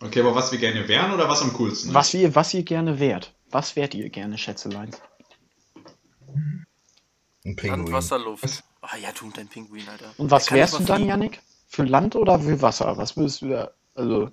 Okay, 0.00 0.20
aber 0.20 0.34
was 0.34 0.52
wir 0.52 0.58
gerne 0.58 0.86
wären 0.88 1.12
oder 1.12 1.28
was 1.28 1.42
am 1.42 1.52
coolsten 1.54 1.88
ist? 1.88 1.94
Was 1.94 2.12
ihr, 2.14 2.34
was 2.34 2.52
ihr 2.54 2.62
gerne 2.62 2.98
wärt. 2.98 3.32
Was 3.50 3.76
wärt 3.76 3.94
ihr 3.94 4.10
gerne, 4.10 4.36
Schätzelein? 4.38 4.90
Ein 6.34 6.66
Land, 7.44 7.56
Pinguin. 7.56 7.92
Wasser, 7.92 8.18
Luft. 8.18 8.64
Ah 8.80 8.96
ja, 9.00 9.10
du 9.18 9.26
und 9.26 9.36
dein 9.36 9.48
Pinguin, 9.48 9.88
Alter. 9.88 10.12
Und 10.16 10.30
was 10.30 10.46
kann 10.46 10.58
wärst 10.58 10.78
du 10.78 10.84
dann. 10.84 11.04
Yannick? 11.06 11.40
Für 11.68 11.84
Land 11.84 12.16
oder 12.16 12.38
für 12.40 12.60
Wasser? 12.62 12.96
Was 12.96 13.16
würdest 13.16 13.42
du 13.42 13.48
da? 13.48 13.70
Also, 13.94 14.30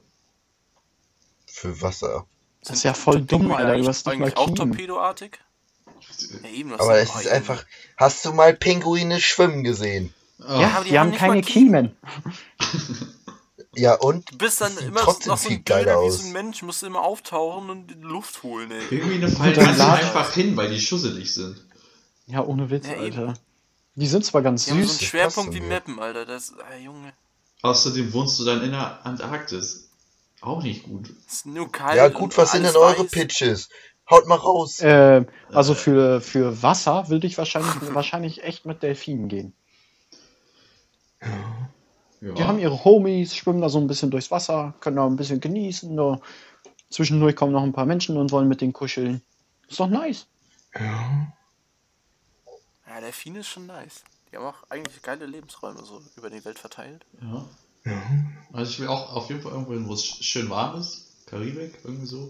Für 1.47 1.81
Wasser. 1.81 2.25
das 2.63 2.77
ist 2.77 2.83
ja 2.83 2.93
voll 2.93 3.15
Sind 3.15 3.31
dumm, 3.31 3.41
Pinguine 3.41 3.57
Alter. 3.57 3.67
Du 3.69 3.73
eigentlich- 3.75 3.87
hast 3.87 4.07
eigentlich 4.07 4.37
auch 4.37 4.45
Kiemen. 4.45 4.71
torpedoartig? 4.71 5.39
Ja, 6.43 6.49
eben, 6.49 6.69
das 6.71 6.81
Aber 6.81 6.97
es 6.99 7.15
ist 7.15 7.27
einfach. 7.27 7.65
Hast 7.97 8.25
du 8.25 8.33
mal 8.33 8.53
Pinguine 8.55 9.19
schwimmen 9.21 9.63
gesehen? 9.63 10.13
Oh, 10.39 10.59
Ja, 10.59 10.69
aber 10.75 10.83
die, 10.83 10.91
die 10.91 10.99
haben 10.99 11.11
haben 11.11 11.17
keine 11.17 11.33
mal 11.35 11.41
Kiemen. 11.41 11.95
Ja, 13.73 13.95
und? 13.95 14.29
Du 14.31 14.37
bist 14.37 14.59
dann 14.59 14.77
immer 14.79 14.99
trotzdem 15.01 15.29
noch 15.31 15.37
so 15.37 15.49
ein 15.49 15.63
geiler 15.63 15.93
Döner 15.95 16.05
wie 16.05 16.09
so 16.11 16.25
ein 16.25 16.33
Mensch, 16.33 16.61
musst 16.61 16.81
du 16.81 16.87
immer 16.87 17.01
auftauchen 17.01 17.69
und 17.69 17.87
die 17.87 17.93
Luft 18.01 18.43
holen, 18.43 18.69
ey. 18.71 18.81
Pinguine 18.87 19.29
fallen 19.29 19.53
dann 19.53 19.65
ganz 19.65 19.77
lad- 19.77 19.99
einfach 20.03 20.33
hin, 20.33 20.57
weil 20.57 20.69
die 20.69 20.79
schusselig 20.79 21.33
sind. 21.33 21.63
Ja, 22.27 22.43
ohne 22.43 22.69
Witz, 22.69 22.87
Ja, 22.87 22.93
eben. 23.01 23.17
Alter. 23.19 23.33
Die 23.95 24.07
sind 24.07 24.25
zwar 24.25 24.41
ganz 24.41 24.65
Die 24.65 24.71
haben 24.71 24.77
so 24.81 24.83
süß. 24.83 24.91
einen 24.91 24.99
das 24.99 25.07
Schwerpunkt 25.07 25.53
wie 25.53 25.59
so, 25.59 25.65
Mappen, 25.65 25.99
Alter. 25.99 26.25
Das, 26.25 26.53
ah, 26.59 26.75
Junge. 26.77 27.13
Außerdem 27.61 28.11
wohnst 28.13 28.39
du 28.39 28.45
dann 28.45 28.61
in 28.63 28.71
der 28.71 29.05
Antarktis. 29.05 29.89
Auch 30.41 30.63
nicht 30.63 30.83
gut. 30.83 31.09
Ist 31.27 31.45
nur 31.45 31.71
kalt. 31.71 31.95
Ja, 31.97 32.07
gut, 32.09 32.35
was 32.37 32.51
sind 32.53 32.63
denn 32.63 32.75
eure 32.75 33.03
weiß. 33.03 33.11
Pitches? 33.11 33.69
Haut 34.09 34.27
mal 34.27 34.35
raus. 34.35 34.79
Äh, 34.79 35.25
also 35.51 35.75
für, 35.75 36.19
für 36.19 36.61
Wasser 36.63 37.07
würde 37.09 37.27
ich 37.27 37.37
wahrscheinlich, 37.37 37.73
wahrscheinlich 37.93 38.43
echt 38.43 38.65
mit 38.65 38.81
Delfinen 38.83 39.27
gehen. 39.29 39.53
Ja. 42.21 42.33
Die 42.33 42.43
haben 42.43 42.59
ihre 42.59 42.83
Homies, 42.85 43.35
schwimmen 43.35 43.61
da 43.61 43.69
so 43.69 43.79
ein 43.79 43.87
bisschen 43.87 44.11
durchs 44.11 44.29
Wasser, 44.31 44.73
können 44.79 44.95
da 44.97 45.05
ein 45.07 45.15
bisschen 45.15 45.39
genießen. 45.39 45.93
Nur 45.93 46.21
zwischendurch 46.89 47.35
kommen 47.35 47.51
noch 47.51 47.63
ein 47.63 47.73
paar 47.73 47.85
Menschen 47.87 48.15
und 48.17 48.31
wollen 48.31 48.47
mit 48.47 48.61
denen 48.61 48.73
kuscheln. 48.73 49.21
Ist 49.67 49.79
doch 49.79 49.87
nice. 49.87 50.27
ja. 50.79 51.33
Ja, 52.87 52.99
Delfine 52.99 53.39
ist 53.39 53.47
schon 53.47 53.67
nice. 53.67 54.03
Die 54.31 54.37
haben 54.37 54.45
auch 54.45 54.63
eigentlich 54.69 55.01
geile 55.01 55.25
Lebensräume 55.25 55.83
so 55.83 56.01
über 56.17 56.29
die 56.29 56.43
Welt 56.45 56.59
verteilt. 56.59 57.05
ja. 57.21 57.45
ja. 57.85 58.01
Also 58.53 58.71
ich 58.71 58.79
will 58.81 58.87
auch 58.89 59.13
auf 59.15 59.29
jeden 59.29 59.41
Fall 59.41 59.53
irgendwo 59.53 59.73
hin, 59.73 59.87
wo 59.87 59.93
es 59.93 60.03
sch- 60.03 60.23
schön 60.23 60.49
warm 60.49 60.79
ist. 60.79 61.25
Karibik, 61.25 61.79
irgendwie 61.85 62.05
so. 62.05 62.29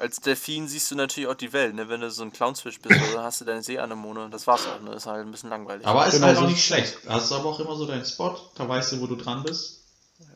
Als 0.00 0.16
Delfin 0.20 0.66
siehst 0.66 0.90
du 0.90 0.94
natürlich 0.96 1.28
auch 1.28 1.34
die 1.34 1.52
Welt, 1.52 1.74
ne? 1.74 1.88
Wenn 1.88 2.00
du 2.00 2.10
so 2.10 2.22
ein 2.22 2.32
Clownsfisch 2.32 2.80
bist, 2.80 2.98
dann 3.14 3.22
hast 3.22 3.40
du 3.40 3.44
deine 3.44 3.62
Seeanemone. 3.62 4.30
Das 4.30 4.46
war's 4.46 4.62
auch, 4.66 4.80
ne? 4.80 4.92
Das 4.92 5.02
ist 5.02 5.06
halt 5.06 5.26
ein 5.26 5.30
bisschen 5.30 5.50
langweilig. 5.50 5.86
Aber 5.86 6.06
ist 6.06 6.14
Genau 6.14 6.26
halt 6.28 6.36
so 6.38 6.42
auch 6.44 6.46
ist 6.48 6.52
nicht 6.54 6.64
schlecht. 6.64 6.98
Hast 7.06 7.30
du 7.30 7.34
aber 7.36 7.50
auch 7.50 7.60
immer 7.60 7.76
so 7.76 7.86
deinen 7.86 8.04
Spot, 8.04 8.36
da 8.56 8.68
weißt 8.68 8.92
du, 8.92 9.00
wo 9.02 9.06
du 9.06 9.16
dran 9.16 9.42
bist. 9.42 9.80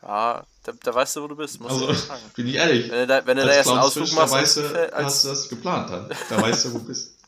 ja, 0.03 0.45
da, 0.65 0.73
da 0.83 0.95
weißt 0.95 1.17
du, 1.17 1.23
wo 1.23 1.29
du 1.29 1.37
bist, 1.37 1.61
musst 1.61 1.73
Also, 1.73 1.87
du 1.87 1.95
sagen. 1.95 2.21
bin 2.37 2.47
ich 2.47 2.55
ehrlich. 2.57 2.91
Wenn 2.91 3.01
du 3.01 3.07
da, 3.07 3.27
wenn 3.27 3.37
du 3.39 3.45
da 3.45 3.53
erst 3.53 3.71
einen 3.71 3.79
Clownsfisch, 3.81 4.03
Ausflug 4.03 4.19
da 4.19 4.37
machst, 4.37 4.57
weißt 4.57 4.59
als, 4.59 4.73
du, 4.73 4.95
als, 4.97 5.05
hast 5.07 5.25
du 5.25 5.29
das 5.29 5.49
geplant 5.49 5.91
dann. 5.91 6.11
Da 6.29 6.43
weißt 6.43 6.65
du, 6.67 6.75
wo 6.75 6.79
du 6.79 6.85
bist. 6.85 7.11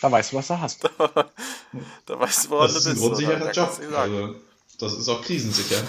Da 0.00 0.10
weißt 0.10 0.32
du, 0.32 0.36
was 0.36 0.46
du 0.48 0.58
hast. 0.60 0.84
da 2.06 2.18
weißt 2.20 2.46
du, 2.46 2.50
woran 2.50 2.72
Das 2.72 2.72
du 2.72 2.78
ist 2.78 2.86
ein 2.86 2.92
bist. 2.94 3.04
oder? 3.04 3.08
grundsicherer 3.10 3.38
Da 3.38 3.50
Job. 3.52 3.80
Also, 3.98 4.34
das 4.78 4.92
ist 4.94 5.08
auch 5.08 5.22
krisensicher. 5.22 5.82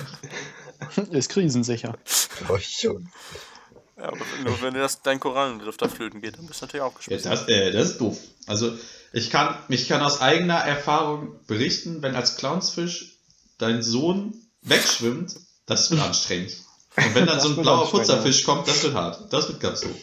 Ist 1.11 1.29
krisensicher. 1.29 1.93
Oh, 2.49 2.57
schon. 2.59 3.09
Ja, 3.97 4.05
aber 4.09 4.17
nur 4.43 4.61
wenn 4.61 4.73
dir 4.73 4.81
das, 4.81 5.01
dein 5.01 5.19
Korallengriff 5.19 5.77
da 5.77 5.87
flöten 5.87 6.21
geht, 6.21 6.37
dann 6.37 6.45
bist 6.45 6.61
du 6.61 6.65
natürlich 6.65 6.83
auch 6.83 6.91
Ja, 6.93 6.97
geschmissen. 6.97 7.31
das, 7.31 7.47
äh, 7.47 7.71
das 7.71 7.91
ist 7.91 8.01
doof. 8.01 8.17
Also 8.45 8.73
ich 9.13 9.29
kann, 9.29 9.57
ich 9.69 9.87
kann 9.87 10.01
aus 10.01 10.21
eigener 10.21 10.55
Erfahrung 10.57 11.39
berichten, 11.47 12.01
wenn 12.01 12.15
als 12.15 12.37
Clownsfisch 12.37 13.17
dein 13.57 13.81
Sohn 13.81 14.35
wegschwimmt, 14.61 15.35
das 15.65 15.89
wird 15.89 16.01
anstrengend. 16.01 16.55
Und 16.95 17.15
wenn 17.15 17.25
dann 17.25 17.39
so 17.41 17.49
ein 17.49 17.55
blauer 17.55 17.89
Putzerfisch 17.89 18.43
kommt, 18.43 18.67
das 18.67 18.83
wird 18.83 18.93
hart. 18.93 19.33
Das 19.33 19.47
wird 19.47 19.59
ganz 19.59 19.81
doof. 19.81 19.95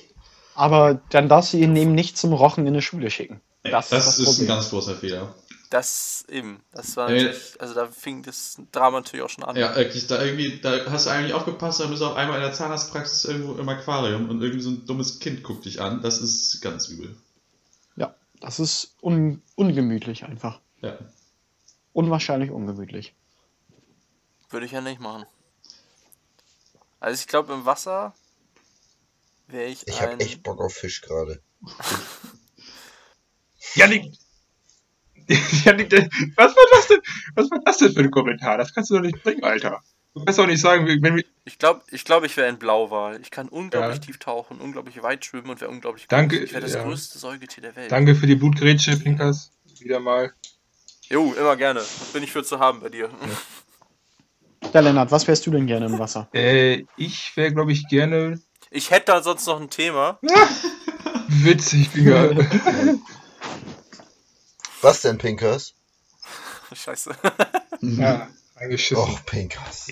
Aber 0.56 1.00
dann 1.10 1.28
darfst 1.28 1.52
du 1.52 1.56
ihn 1.56 1.74
eben 1.76 1.94
nicht 1.94 2.16
zum 2.16 2.32
Rochen 2.32 2.66
in 2.66 2.74
die 2.74 2.82
Schule 2.82 3.10
schicken. 3.10 3.40
Das, 3.62 3.88
Das, 3.88 4.06
ist, 4.06 4.18
ist 4.18 4.18
das 4.18 4.18
ein 4.18 4.24
Problem. 4.24 4.48
ganz 4.48 4.70
großer 4.70 4.94
Fehler. 4.94 5.34
Das 5.74 6.24
eben. 6.28 6.62
Das 6.70 6.96
war 6.96 7.08
Äh, 7.08 7.14
natürlich, 7.14 7.60
also 7.60 7.74
da 7.74 7.90
fing 7.90 8.22
das 8.22 8.62
Drama 8.70 9.00
natürlich 9.00 9.24
auch 9.24 9.28
schon 9.28 9.42
an. 9.42 9.56
Ja, 9.56 9.74
wirklich, 9.74 10.06
da 10.06 10.22
irgendwie, 10.22 10.60
da 10.60 10.88
hast 10.88 11.06
du 11.06 11.10
eigentlich 11.10 11.34
aufgepasst, 11.34 11.80
da 11.80 11.86
bist 11.86 12.00
du 12.00 12.06
auf 12.06 12.14
einmal 12.14 12.36
in 12.36 12.44
der 12.44 12.52
Zahnarztpraxis 12.52 13.24
irgendwo 13.24 13.54
im 13.54 13.68
Aquarium 13.68 14.30
und 14.30 14.40
irgendwie 14.40 14.62
so 14.62 14.70
ein 14.70 14.86
dummes 14.86 15.18
Kind 15.18 15.42
guckt 15.42 15.64
dich 15.64 15.80
an. 15.80 16.00
Das 16.00 16.20
ist 16.20 16.62
ganz 16.62 16.86
übel. 16.86 17.16
Ja, 17.96 18.14
das 18.38 18.60
ist 18.60 18.94
un 19.02 19.42
ungemütlich 19.56 20.22
einfach. 20.22 20.60
Ja. 20.80 20.96
Unwahrscheinlich 21.92 22.52
ungemütlich. 22.52 23.12
Würde 24.50 24.66
ich 24.66 24.72
ja 24.72 24.80
nicht 24.80 25.00
machen. 25.00 25.26
Also 27.00 27.20
ich 27.20 27.26
glaube 27.26 27.52
im 27.52 27.64
Wasser 27.64 28.14
wäre 29.48 29.70
ich, 29.70 29.88
Ich 29.88 30.00
ein... 30.00 30.12
hab 30.12 30.22
echt 30.22 30.44
Bock 30.44 30.60
auf 30.60 30.72
Fisch 30.72 31.00
gerade. 31.00 31.42
Janik! 33.74 34.12
Was 35.28 36.56
war 36.56 36.64
das 36.72 36.88
denn? 36.88 37.00
Was 37.34 37.50
war 37.50 37.60
das 37.64 37.78
denn 37.78 37.92
für 37.92 38.00
ein 38.00 38.10
Kommentar? 38.10 38.58
Das 38.58 38.74
kannst 38.74 38.90
du 38.90 38.94
doch 38.94 39.02
nicht 39.02 39.22
bringen, 39.22 39.42
Alter. 39.42 39.82
Du 40.14 40.24
kannst 40.24 40.38
doch 40.38 40.46
nicht 40.46 40.60
sagen, 40.60 40.86
wenn 40.86 41.16
wir. 41.16 41.24
Ich 41.44 41.58
glaube, 41.58 41.82
ich, 41.90 42.04
glaub, 42.04 42.24
ich 42.24 42.36
wäre 42.36 42.48
ein 42.48 42.58
Blauwal. 42.58 43.20
Ich 43.20 43.30
kann 43.30 43.48
unglaublich 43.48 43.96
Ja. 43.96 44.00
tief 44.00 44.18
tauchen, 44.18 44.60
unglaublich 44.60 45.02
weit 45.02 45.24
schwimmen 45.24 45.50
und 45.50 45.60
wäre 45.60 45.70
unglaublich 45.70 46.06
Danke, 46.08 46.36
groß. 46.36 46.44
Ich 46.44 46.52
wäre 46.52 46.62
das 46.62 46.74
ja. 46.74 46.82
größte 46.84 47.18
Säugetier 47.18 47.62
der 47.62 47.76
Welt. 47.76 47.90
Danke 47.90 48.14
für 48.14 48.26
die 48.26 48.36
Blutgrätsche, 48.36 48.96
Pinkas. 48.96 49.50
Wieder 49.80 49.98
mal. 50.00 50.32
Jo, 51.10 51.34
immer 51.38 51.56
gerne. 51.56 51.82
Bin 52.12 52.22
ich 52.22 52.32
für 52.32 52.44
zu 52.44 52.60
haben 52.60 52.80
bei 52.80 52.88
dir. 52.88 53.10
Ja, 54.72 54.80
Lennart, 54.80 55.10
was 55.10 55.26
wärst 55.26 55.46
du 55.46 55.50
denn 55.50 55.66
gerne 55.66 55.86
im 55.86 55.98
Wasser? 55.98 56.28
Äh, 56.32 56.84
ich 56.96 57.36
wäre, 57.36 57.52
glaube 57.52 57.72
ich, 57.72 57.88
gerne 57.88 58.40
Ich 58.70 58.90
hätte 58.90 59.06
da 59.06 59.22
sonst 59.22 59.46
noch 59.46 59.60
ein 59.60 59.68
Thema. 59.68 60.18
witzig, 61.28 61.90
Digga. 61.90 62.30
Was 64.84 65.00
denn, 65.00 65.16
Pinkers? 65.16 65.72
Scheiße. 66.74 67.16
ja, 67.80 68.28
eingeschissen. 68.54 69.02
Och, 69.02 69.24
Pinkers. 69.24 69.86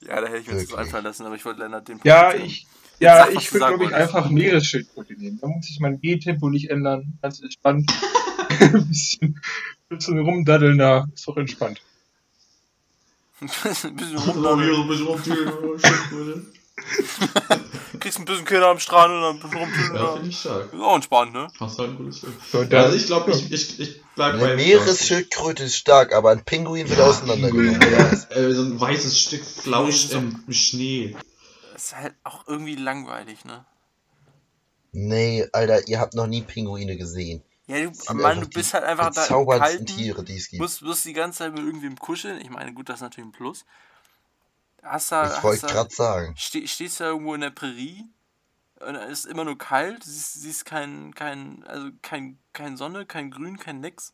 Ja, 0.00 0.20
da 0.20 0.28
hätte 0.28 0.38
ich 0.38 0.46
mir 0.46 0.54
das 0.54 0.72
einfallen 0.72 1.02
lassen, 1.02 1.26
aber 1.26 1.34
ich 1.34 1.44
wollte 1.44 1.62
Lennart 1.62 1.88
den 1.88 1.98
Ja, 2.04 2.30
Punkt 2.30 2.46
ich, 2.46 2.66
ja, 3.00 3.28
ich 3.28 3.52
würde, 3.52 3.66
glaube 3.66 3.84
ich, 3.86 3.92
einfach 3.92 4.30
Meeresschildkröte 4.30 5.14
nehmen. 5.14 5.40
Da 5.40 5.48
muss 5.48 5.68
ich 5.68 5.80
mein 5.80 6.00
Gehtempo 6.00 6.48
nicht 6.48 6.70
ändern. 6.70 7.18
Ganz 7.20 7.40
entspannt. 7.40 7.90
ein 8.60 8.86
bisschen, 8.86 9.42
bisschen 9.88 10.20
rumdaddeln, 10.20 10.78
da 10.78 11.08
ist 11.12 11.26
doch 11.26 11.36
entspannt. 11.36 11.82
Ein 13.40 13.48
bisschen 13.48 13.98
rumdaddeln. 14.16 14.80
ein 14.80 14.88
bisschen 14.88 15.80
Schildkröte. 15.80 16.46
Kriegst 18.06 18.20
ein 18.20 18.24
bisschen 18.24 18.44
Kinder 18.44 18.68
am 18.68 18.78
Strand 18.78 19.12
und 19.12 19.20
dann 19.20 19.62
ein 19.62 19.70
bisschen. 19.72 19.94
Ja, 19.96 20.02
Ja, 20.04 20.12
finde 20.12 20.28
ich 20.28 20.38
stark. 20.38 20.72
ist 20.72 20.80
auch 20.80 20.94
entspannt, 20.94 21.32
ne? 21.32 21.48
Hast 21.58 21.78
halt 21.78 21.90
ein 21.90 21.96
gutes 21.96 22.20
Film. 22.20 22.34
So, 22.52 22.58
Also 22.60 22.96
ich 22.96 23.06
glaube, 23.06 23.30
ich, 23.32 23.52
ich, 23.52 23.80
ich 23.80 24.00
bleib 24.14 24.34
Eine 24.34 24.42
bei 24.44 24.56
Meeresschildkröte 24.56 25.64
ist 25.64 25.76
stark, 25.76 26.14
aber 26.14 26.30
ein 26.30 26.44
Pinguin 26.44 26.88
wird 26.88 27.00
auseinandergenommen. 27.00 27.80
Pinguin, 27.80 27.98
Ja. 27.98 28.36
äh, 28.36 28.52
so 28.52 28.62
ein 28.62 28.80
weißes 28.80 29.20
Stück 29.20 29.44
Flausch 29.44 30.10
im 30.10 30.40
Schnee. 30.50 31.16
Das 31.72 31.82
ist 31.86 31.96
halt 31.96 32.14
auch 32.22 32.46
irgendwie 32.46 32.76
langweilig, 32.76 33.44
ne? 33.44 33.64
Nee, 34.92 35.44
Alter, 35.52 35.88
ihr 35.88 35.98
habt 35.98 36.14
noch 36.14 36.28
nie 36.28 36.42
Pinguine 36.42 36.96
gesehen. 36.96 37.42
Ja, 37.66 37.80
du, 37.80 38.14
Mann, 38.14 38.40
du 38.40 38.46
bist 38.48 38.72
halt 38.72 38.84
einfach 38.84 39.10
die 39.10 39.16
da 39.16 39.44
Kalten. 39.58 39.86
Tiere, 39.86 40.22
die 40.22 40.36
es 40.36 40.48
gibt. 40.48 40.62
Musst, 40.62 40.80
musst 40.82 41.04
die 41.04 41.12
ganze 41.12 41.38
Zeit 41.38 41.52
mit 41.52 41.64
irgendwem 41.64 41.98
kuscheln. 41.98 42.40
Ich 42.40 42.50
meine, 42.50 42.72
gut, 42.72 42.88
das 42.88 42.96
ist 42.96 43.02
natürlich 43.02 43.28
ein 43.28 43.32
Plus. 43.32 43.64
Hast 44.88 45.12
da, 45.12 45.22
Das 45.24 45.36
hast 45.36 45.44
wollte 45.44 45.66
ich 45.66 45.72
gerade 45.72 45.94
sagen. 45.94 46.34
ste, 46.38 46.66
stehst 46.68 47.00
da 47.00 47.06
irgendwo 47.06 47.34
in 47.34 47.40
der 47.40 47.50
Prärie 47.50 48.04
und 48.86 48.94
es 48.94 49.20
ist 49.20 49.24
immer 49.26 49.44
nur 49.44 49.58
kalt, 49.58 50.04
siehst, 50.04 50.34
siehst 50.40 50.64
kein, 50.64 51.14
kein, 51.14 51.64
also 51.66 51.88
kein, 52.02 52.38
kein 52.52 52.76
Sonne, 52.76 53.06
kein 53.06 53.30
Grün, 53.30 53.58
kein 53.58 53.80
nix. 53.80 54.12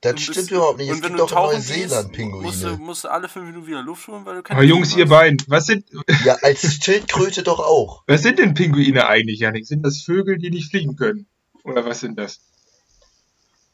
Das 0.00 0.12
Und 0.14 0.20
stimmt 0.20 0.36
bist- 0.36 0.50
überhaupt 0.50 0.78
nicht. 0.78 0.88
Es 0.90 0.96
und 0.96 1.02
wenn 1.04 1.10
gibt 1.16 1.20
du 1.20 1.24
doch 1.24 1.30
in 1.30 1.36
tauchen 1.36 1.54
Neuseeland 1.58 2.12
gehst, 2.12 2.30
musst 2.32 2.62
du, 2.62 2.66
Pinguine. 2.66 2.84
musst 2.86 3.04
du 3.04 3.08
alle 3.08 3.28
fünf 3.28 3.46
Minuten 3.46 3.66
wieder 3.68 3.82
Luft 3.82 4.08
holen, 4.08 4.24
weil 4.26 4.34
du 4.36 4.42
keine 4.42 4.58
aber 4.58 4.66
Jungs, 4.66 4.88
Blumen 4.88 4.98
ihr 4.98 5.08
beiden, 5.08 5.38
was 5.46 5.66
sind, 5.66 5.86
Ja, 6.24 6.34
als 6.42 6.60
Schildkröte 6.82 7.44
doch 7.44 7.60
auch. 7.60 8.02
was 8.08 8.22
sind 8.22 8.40
denn 8.40 8.54
Pinguine 8.54 9.06
eigentlich, 9.06 9.38
Janik? 9.38 9.64
Sind 9.66 9.82
das 9.86 10.02
Vögel, 10.02 10.38
die 10.38 10.50
nicht 10.50 10.70
fliegen 10.70 10.96
können? 10.96 11.26
Oder 11.62 11.84
was 11.86 12.00
sind 12.00 12.18
das? 12.18 12.40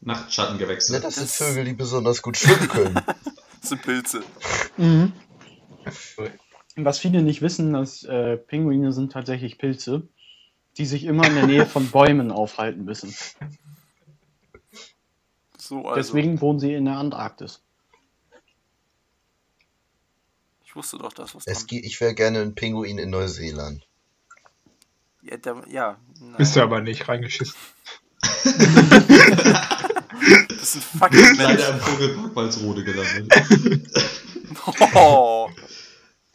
Nachtschattengewächse. 0.01 0.93
Ne, 0.93 1.01
das 1.01 1.15
sind 1.17 1.25
Das- 1.29 1.37
Vögel, 1.37 1.65
die 1.65 1.73
besonders 1.73 2.23
gut 2.23 2.37
schwimmen 2.37 2.69
können. 2.69 2.95
hast. 3.07 3.17
Das 3.61 3.71
sind 3.71 3.83
Pilze. 3.83 4.23
Mhm. 4.77 5.13
Was 6.77 6.99
viele 6.99 7.23
nicht 7.23 7.43
wissen, 7.43 7.73
dass 7.73 8.05
äh, 8.05 8.37
Pinguine 8.37 8.93
sind 8.93 9.13
tatsächlich 9.13 9.59
Pilze, 9.59 10.09
die 10.77 10.87
sich 10.87 11.05
immer 11.05 11.27
in 11.27 11.35
der 11.35 11.47
Nähe 11.47 11.67
von 11.67 11.91
Bäumen 11.91 12.31
aufhalten 12.31 12.85
müssen. 12.85 13.15
So, 15.57 15.87
also. 15.87 15.95
Deswegen 15.97 16.41
wohnen 16.41 16.61
sie 16.61 16.73
in 16.73 16.85
der 16.85 16.97
Antarktis. 16.97 17.63
Ich 20.65 20.77
wusste 20.77 20.99
doch, 20.99 21.13
das 21.13 21.35
was 21.35 21.47
Es 21.47 21.67
geht, 21.67 21.85
ich 21.85 22.01
wäre 22.01 22.15
gerne 22.15 22.41
ein 22.41 22.55
Pinguin 22.55 22.99
in 22.99 23.11
Neuseeland. 23.11 23.87
Ja, 25.23 25.37
der, 25.37 25.65
ja. 25.69 25.99
Bist 26.37 26.55
du 26.55 26.63
aber 26.63 26.81
nicht 26.81 27.09
reingeschissen. 27.09 27.57
Das 30.49 30.75
ist 30.75 30.95
ein 30.95 30.99
fucking 30.99 31.21
Mensch. 31.21 31.39
Leider 31.39 31.69
im 31.71 31.81
Vogelpark 31.81 32.37
Walsrode 32.37 32.85
gelandet. 32.85 33.33
Oh. 34.95 35.49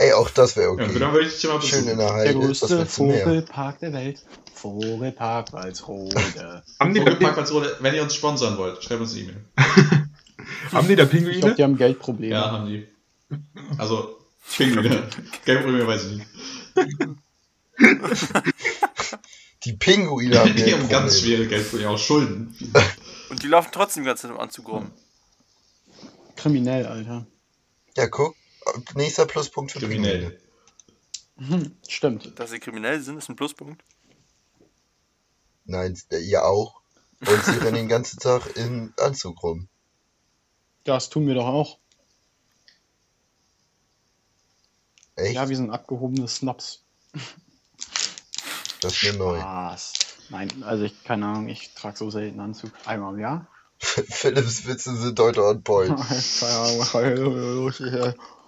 Ey, 0.04 0.14
auch 0.14 0.30
das 0.32 0.58
wäre 0.58 0.68
Ja, 0.78 0.86
okay. 0.86 1.00
dann 1.00 1.14
würde 1.14 1.28
ich 1.28 1.34
dich 1.40 1.50
mal 1.50 1.62
Schön 1.62 1.80
in 1.80 1.86
besuchen. 1.86 1.98
der 1.98 2.08
Der 2.08 2.14
Heide, 2.16 2.34
das 2.48 2.60
größte. 2.60 2.86
Vogelpark 2.88 3.80
der 3.80 3.94
Welt. 3.94 4.24
Vogelpark 4.54 5.54
Walsrode. 5.54 6.16
Haben 6.80 6.94
die, 6.94 7.00
Vogelpark 7.00 7.38
Walsrode, 7.38 7.78
wenn 7.80 7.96
ihr 7.96 8.04
uns 8.04 8.14
sponsern 8.16 8.58
wollt, 8.58 8.84
schreibt 8.84 9.02
uns 9.02 9.14
eine 9.14 9.22
E-Mail. 9.22 9.46
haben 10.74 10.88
die 10.88 10.96
da 10.96 11.04
Ich 11.04 11.10
glaube, 11.10 11.24
Pinguine? 11.32 11.56
die 11.56 11.64
haben 11.64 11.78
Geldprobleme. 11.78 12.34
Ja, 12.34 12.52
haben 12.52 12.68
die. 12.68 12.88
Also, 13.78 14.18
Pinguine. 14.58 15.04
Gelbbrühe 15.46 15.88
weiß 15.88 16.06
ich 16.06 16.18
nicht. 16.18 16.28
Die 19.66 19.74
Pinguine 19.74 20.38
haben 20.40 20.56
Die 20.56 20.74
haben 20.74 20.90
ganz 20.90 20.90
Geldprobleme. 20.90 21.12
schwere 21.38 21.48
Geldprobleme, 21.48 21.90
auch 21.92 21.98
Schulden. 21.98 22.56
Und 23.30 23.42
die 23.42 23.48
laufen 23.48 23.70
trotzdem 23.72 24.04
die 24.04 24.08
ganze 24.08 24.24
Zeit 24.24 24.32
im 24.32 24.40
Anzug 24.40 24.68
rum. 24.68 24.92
Kriminell, 26.36 26.86
Alter. 26.86 27.26
Ja, 27.96 28.08
guck. 28.08 28.36
Nächster 28.96 29.26
Pluspunkt 29.26 29.72
für 29.72 29.80
Kriminell. 29.80 30.40
Pinguine. 31.38 31.38
Hm, 31.38 31.78
stimmt. 31.88 32.40
Dass 32.40 32.52
sie 32.52 32.60
kriminell 32.60 33.02
sind, 33.02 33.18
ist 33.18 33.30
ein 33.30 33.36
Pluspunkt. 33.36 33.84
Nein, 35.66 35.98
ihr 36.12 36.46
auch. 36.46 36.82
Und 37.22 37.46
sie 37.46 37.58
rennen 37.58 37.76
den 37.76 37.88
ganzen 37.88 38.20
Tag 38.20 38.56
im 38.58 38.94
Anzug 38.98 39.42
rum. 39.44 39.70
Das 40.84 41.10
tun 41.10 41.28
wir 41.28 41.36
doch 41.36 41.48
auch. 41.48 41.80
Echt? 45.16 45.36
Ja, 45.36 45.48
wir 45.48 45.56
sind 45.56 45.70
abgehobene 45.70 46.28
Snobs. 46.28 46.84
das 48.82 48.94
ist 48.94 49.04
mir 49.04 49.14
neu. 49.14 49.40
Was? 49.40 49.94
Nein, 50.30 50.64
also 50.64 50.84
ich, 50.84 51.04
keine 51.04 51.28
Ahnung, 51.28 51.48
ich 51.48 51.74
trage 51.74 51.98
so 51.98 52.10
selten 52.10 52.40
Anzug. 52.40 52.72
Einmal 52.86 53.14
im 53.14 53.20
Jahr. 53.20 53.48
Philips 53.78 54.68
Witze 54.68 54.96
sind 54.96 55.20
heute 55.20 55.44
on 55.44 55.64
point. 55.64 56.00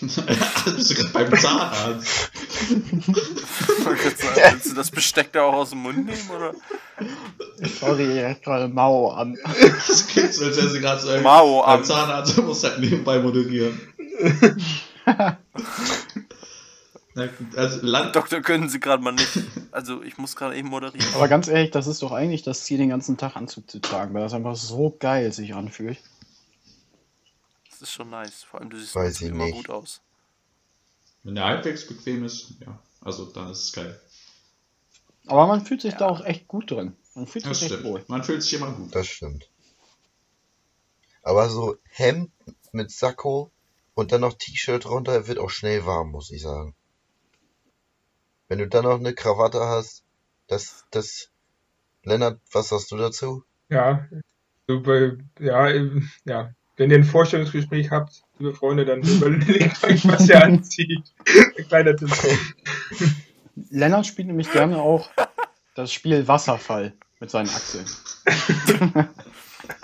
Bist 0.00 0.90
du 0.90 0.94
gerade 0.94 1.08
beim 1.12 1.38
Zahnarzt? 1.38 2.30
Ich 2.70 3.86
wollte 3.86 4.02
gerade 4.02 4.16
sagen, 4.16 4.52
Willst 4.52 4.70
du 4.70 4.74
das 4.74 4.90
Besteck 4.90 5.32
da 5.32 5.42
auch 5.42 5.54
aus 5.54 5.70
dem 5.70 5.80
Mund 5.80 6.06
nehmen, 6.06 6.30
oder? 6.30 6.54
Sorry, 7.80 8.18
ich 8.18 8.24
hab 8.24 8.42
gerade 8.42 8.68
Mao 8.68 9.10
an. 9.10 9.36
Das 9.88 10.06
klingt 10.06 10.32
so, 10.32 10.44
als 10.44 10.56
wäre 10.56 10.68
sie 10.68 10.80
gerade 10.80 11.00
so 11.00 11.10
ein 11.10 11.22
Mao 11.22 11.62
beim 11.64 11.80
am. 11.80 11.84
Zahnarzt 11.84 12.38
und 12.38 12.46
muss 12.46 12.62
halt 12.64 12.78
nebenbei 12.80 13.18
moderieren. 13.18 13.80
Also 17.56 17.84
Land, 17.84 18.14
Doktor 18.14 18.40
können 18.42 18.68
sie 18.68 18.78
gerade 18.78 19.02
mal 19.02 19.12
nicht. 19.12 19.40
Also 19.72 20.02
ich 20.02 20.18
muss 20.18 20.36
gerade 20.36 20.56
eben 20.56 20.68
moderieren. 20.68 21.06
Aber 21.14 21.26
ganz 21.26 21.48
ehrlich, 21.48 21.72
das 21.72 21.88
ist 21.88 22.02
doch 22.02 22.12
eigentlich 22.12 22.42
das 22.42 22.62
Ziel, 22.62 22.78
den 22.78 22.90
ganzen 22.90 23.16
Tag 23.16 23.34
Anzug 23.36 23.68
zu 23.68 23.80
tragen, 23.80 24.14
weil 24.14 24.22
das 24.22 24.34
einfach 24.34 24.54
so 24.54 24.96
geil 24.98 25.32
sich 25.32 25.54
anfühlt. 25.54 25.98
Das 27.78 27.88
ist 27.88 27.92
schon 27.94 28.10
nice. 28.10 28.42
Vor 28.42 28.60
allem 28.60 28.70
du 28.70 28.78
siehst 28.78 28.94
Weiß 28.94 29.20
immer 29.22 29.44
nicht. 29.44 29.54
gut 29.54 29.70
aus. 29.70 30.00
wenn 31.22 31.34
der 31.34 31.44
halbwegs 31.44 31.86
bequem 31.86 32.24
ist, 32.24 32.54
ja, 32.60 32.82
also 33.00 33.26
dann 33.26 33.50
ist 33.50 33.64
es 33.64 33.72
geil. 33.72 34.00
Aber 35.26 35.46
man 35.46 35.64
fühlt 35.64 35.82
sich 35.82 35.94
da 35.94 36.08
auch 36.08 36.24
echt 36.24 36.48
gut 36.48 36.70
drin. 36.70 36.96
Man 37.14 37.26
fühlt 37.26 37.46
Das 37.46 37.60
sich 37.60 37.70
echt 37.72 37.84
wohl. 37.84 38.00
stimmt. 38.00 38.08
Man 38.08 38.24
fühlt 38.24 38.42
sich 38.42 38.54
immer 38.54 38.72
gut. 38.72 38.94
Das 38.94 39.06
stimmt. 39.06 39.50
Aber 41.22 41.48
so 41.50 41.76
Hemd 41.90 42.32
mit 42.72 42.90
Sakko 42.90 43.50
und 43.94 44.12
dann 44.12 44.22
noch 44.22 44.34
T-Shirt 44.34 44.84
drunter 44.84 45.26
wird 45.26 45.38
auch 45.38 45.50
schnell 45.50 45.84
warm, 45.86 46.10
muss 46.10 46.30
ich 46.30 46.42
sagen. 46.42 46.74
Wenn 48.48 48.58
du 48.58 48.68
dann 48.68 48.84
noch 48.84 48.98
eine 48.98 49.14
Krawatte 49.14 49.60
hast, 49.60 50.04
das, 50.46 50.84
das, 50.90 51.30
Lennart, 52.02 52.40
was 52.52 52.68
sagst 52.70 52.90
du 52.90 52.96
dazu? 52.96 53.44
Ja, 53.68 54.08
so 54.66 54.80
bei, 54.82 55.18
ja, 55.38 55.68
ja. 56.24 56.54
Wenn 56.78 56.90
ihr 56.90 56.96
ein 56.96 57.04
Vorstellungsgespräch 57.04 57.90
habt, 57.90 58.22
liebe 58.38 58.54
Freunde, 58.54 58.86
dann 58.86 59.02
überlegt 59.02 59.82
euch, 59.84 60.06
was 60.06 60.28
ihr 60.28 60.42
anzieht. 60.42 61.12
Ein 61.58 61.66
kleiner 61.66 61.96
Tipp. 61.96 62.10
Lennart 63.70 64.06
spielt 64.06 64.28
nämlich 64.28 64.50
gerne 64.52 64.78
auch 64.78 65.10
das 65.74 65.92
Spiel 65.92 66.26
Wasserfall 66.28 66.94
mit 67.18 67.30
seinen 67.30 67.48
Achseln. 67.48 67.84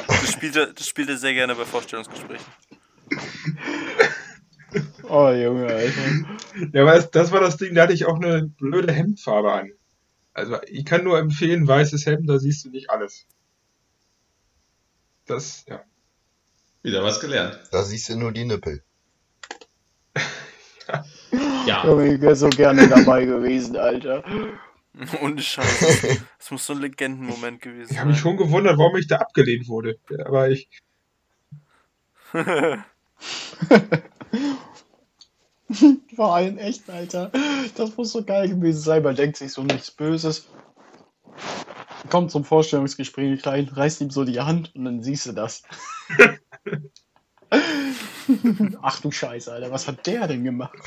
Das 0.07 0.32
spielt 0.32 0.57
er, 0.57 0.72
das 0.72 0.86
spielt 0.86 1.09
er 1.09 1.16
sehr 1.16 1.34
gerne 1.34 1.55
bei 1.57 1.64
Vorstellungsgesprächen. 1.64 2.47
Oh 5.03 5.30
Junge, 5.30 5.66
Alter. 5.66 6.01
Ja, 6.72 6.82
aber 6.82 6.95
das, 6.95 7.11
das 7.11 7.32
war 7.32 7.40
das 7.40 7.57
Ding, 7.57 7.74
da 7.74 7.82
hatte 7.82 7.92
ich 7.92 8.07
auch 8.07 8.16
eine 8.20 8.45
blöde 8.45 8.92
Hemdfarbe 8.92 9.53
an. 9.53 9.72
Also 10.32 10.59
ich 10.68 10.84
kann 10.84 11.05
nur 11.05 11.18
empfehlen, 11.18 11.66
weißes 11.66 12.07
Hemd, 12.07 12.28
da 12.28 12.38
siehst 12.38 12.64
du 12.64 12.70
nicht 12.70 12.90
alles. 12.90 13.26
Das, 15.26 15.64
ja. 15.68 15.82
Wieder 16.85 17.03
was 17.03 17.18
gelernt. 17.18 17.59
Da 17.72 17.82
siehst 17.82 18.09
du 18.11 18.16
nur 18.16 18.30
die 18.32 18.45
Nippel. 18.45 18.85
Ja. 21.66 21.85
Junge, 21.87 22.14
ich 22.14 22.20
wäre 22.20 22.37
so 22.37 22.51
gerne 22.51 22.87
dabei 22.87 23.24
gewesen, 23.24 23.76
Alter. 23.76 24.22
Ohne 25.22 25.41
Scheiß. 25.41 26.20
Das 26.39 26.51
muss 26.51 26.66
so 26.66 26.74
ein 26.74 26.80
Legendenmoment 26.80 27.62
gewesen 27.62 27.91
Ich 27.91 27.99
habe 27.99 28.11
mich 28.11 28.18
schon 28.18 28.37
gewundert, 28.37 28.76
warum 28.76 28.95
ich 28.97 29.07
da 29.09 29.16
abgelehnt 29.16 29.66
wurde. 29.66 29.99
Aber 30.26 30.51
ich, 30.51 30.68
Vor 36.14 36.35
allem 36.35 36.59
echt, 36.59 36.91
Alter. 36.91 37.32
Das 37.76 37.97
muss 37.97 38.12
so 38.12 38.22
geil 38.22 38.51
gewesen 38.51 38.80
sein. 38.80 39.03
Man 39.03 39.16
denkt 39.16 39.39
sich 39.39 39.53
so 39.53 39.62
nichts 39.62 39.91
Böses. 39.91 40.49
Kommt 42.11 42.30
zum 42.30 42.45
Vorstellungsgespräch 42.45 43.47
rein, 43.47 43.68
reißt 43.72 44.03
ihm 44.03 44.11
so 44.11 44.24
die 44.24 44.41
Hand 44.41 44.76
und 44.76 44.85
dann 44.85 45.03
siehst 45.03 45.24
du 45.26 45.32
das. 45.32 45.62
Ach 48.82 49.00
du 49.00 49.10
Scheiße, 49.10 49.52
Alter, 49.52 49.70
was 49.70 49.86
hat 49.86 50.06
der 50.06 50.26
denn 50.26 50.44
gemacht? 50.44 50.78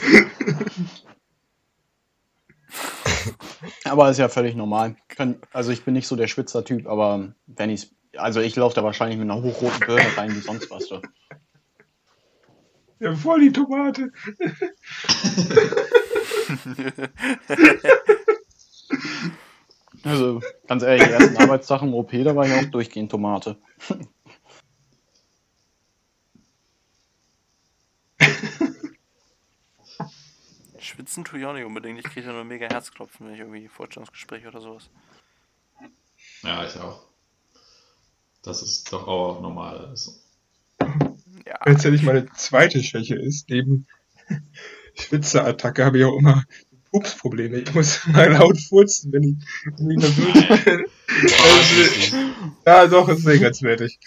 aber 3.86 4.10
ist 4.10 4.18
ja 4.18 4.30
völlig 4.30 4.56
normal. 4.56 4.96
Kann, 5.08 5.40
also 5.52 5.72
ich 5.72 5.84
bin 5.84 5.94
nicht 5.94 6.08
so 6.08 6.16
der 6.16 6.28
Schwitzer-Typ, 6.28 6.88
aber 6.88 7.34
wenn 7.48 7.70
ich's. 7.70 7.92
Also 8.16 8.40
ich 8.40 8.56
laufe 8.56 8.76
da 8.76 8.84
wahrscheinlich 8.84 9.20
mit 9.20 9.30
einer 9.30 9.44
hochroten 9.44 9.86
Birne 9.86 10.18
rein 10.18 10.36
wie 10.36 10.40
sonst 10.40 10.72
was. 10.72 10.88
Du. 10.88 11.02
ja, 13.00 13.16
voll 13.16 13.42
die 13.42 13.52
Tomate. 13.52 14.12
Also 20.04 20.42
ganz 20.68 20.84
ehrlich, 20.84 21.04
die 21.04 21.12
ersten 21.12 21.38
Arbeitstag 21.38 21.82
im 21.82 21.94
OP, 21.94 22.12
da 22.12 22.36
war 22.36 22.46
ich 22.46 22.54
auch 22.54 22.72
durchgehend 22.72 23.12
Tomate. 23.12 23.58
Schwitzen 30.88 31.26
tue 31.26 31.40
ich 31.40 31.46
auch 31.46 31.54
nicht 31.54 31.66
unbedingt. 31.66 32.00
Ich 32.00 32.06
kriege 32.06 32.28
ja 32.28 32.34
nur 32.34 32.44
mega 32.44 32.68
Herzklopfen, 32.68 33.28
wenn 33.28 33.34
ich 33.34 33.40
irgendwie 33.40 33.68
Vorstellungsgespräch 33.68 34.48
oder 34.48 34.62
sowas. 34.62 34.90
Ja, 36.44 36.66
ich 36.66 36.76
auch. 36.78 37.04
Das 38.42 38.62
ist 38.62 38.92
doch 38.94 39.08
auch 39.08 39.42
normal. 39.42 39.86
Also. 39.86 40.14
Ja, 41.46 41.60
Wenn 41.66 41.76
es 41.76 41.84
ja 41.84 41.92
nicht 41.92 42.04
meine 42.04 42.28
zweite 42.34 42.82
Schwäche 42.84 43.16
ist, 43.16 43.50
neben 43.50 43.88
Schwitzeattacke 44.96 45.84
habe 45.86 46.00
ich 46.00 46.06
auch 46.06 46.18
immer 46.18 46.44
Pupsprobleme. 46.92 47.58
Ich 47.58 47.74
muss 47.74 48.06
mal 48.08 48.32
laut 48.32 48.60
furzen, 48.60 49.12
wenn 49.12 49.24
ich, 49.24 49.36
wenn 49.78 49.92
ich 49.92 49.98
nervös 49.98 50.64
bin. 50.66 50.86
Also, 51.44 52.18
ja, 52.66 52.88
doch, 52.88 53.10
ist 53.10 53.24
sehr 53.24 53.40
ganz 53.40 53.62
wertig. 53.62 54.00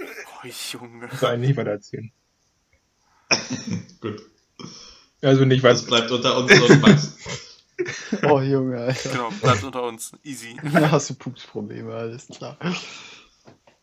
oh, 0.00 0.46
Junge. 0.72 1.08
Das 1.08 1.20
soll 1.20 1.38
niemand 1.38 1.68
erzählen. 1.68 2.10
Gut. 4.00 4.22
Also 5.22 5.44
nicht, 5.44 5.64
Das 5.64 5.80
was 5.82 5.86
bleibt 5.86 6.10
unter 6.10 6.36
uns 6.36 6.52
und 6.52 6.80
Max. 6.80 7.16
Oh, 8.22 8.40
Junge, 8.40 8.78
Alter. 8.78 9.10
Genau, 9.10 9.28
bleibt 9.42 9.62
unter 9.62 9.82
uns. 9.82 10.12
Easy. 10.24 10.56
Da 10.72 10.90
hast 10.90 11.10
du 11.10 11.14
Pupsprobleme, 11.14 11.94
alles 11.94 12.26
klar. 12.26 12.56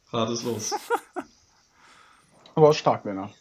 Fahrt 0.05 0.31
es 0.31 0.41
los. 0.41 0.73
Aber 2.55 2.73
stark, 2.73 3.05
Männer. 3.05 3.31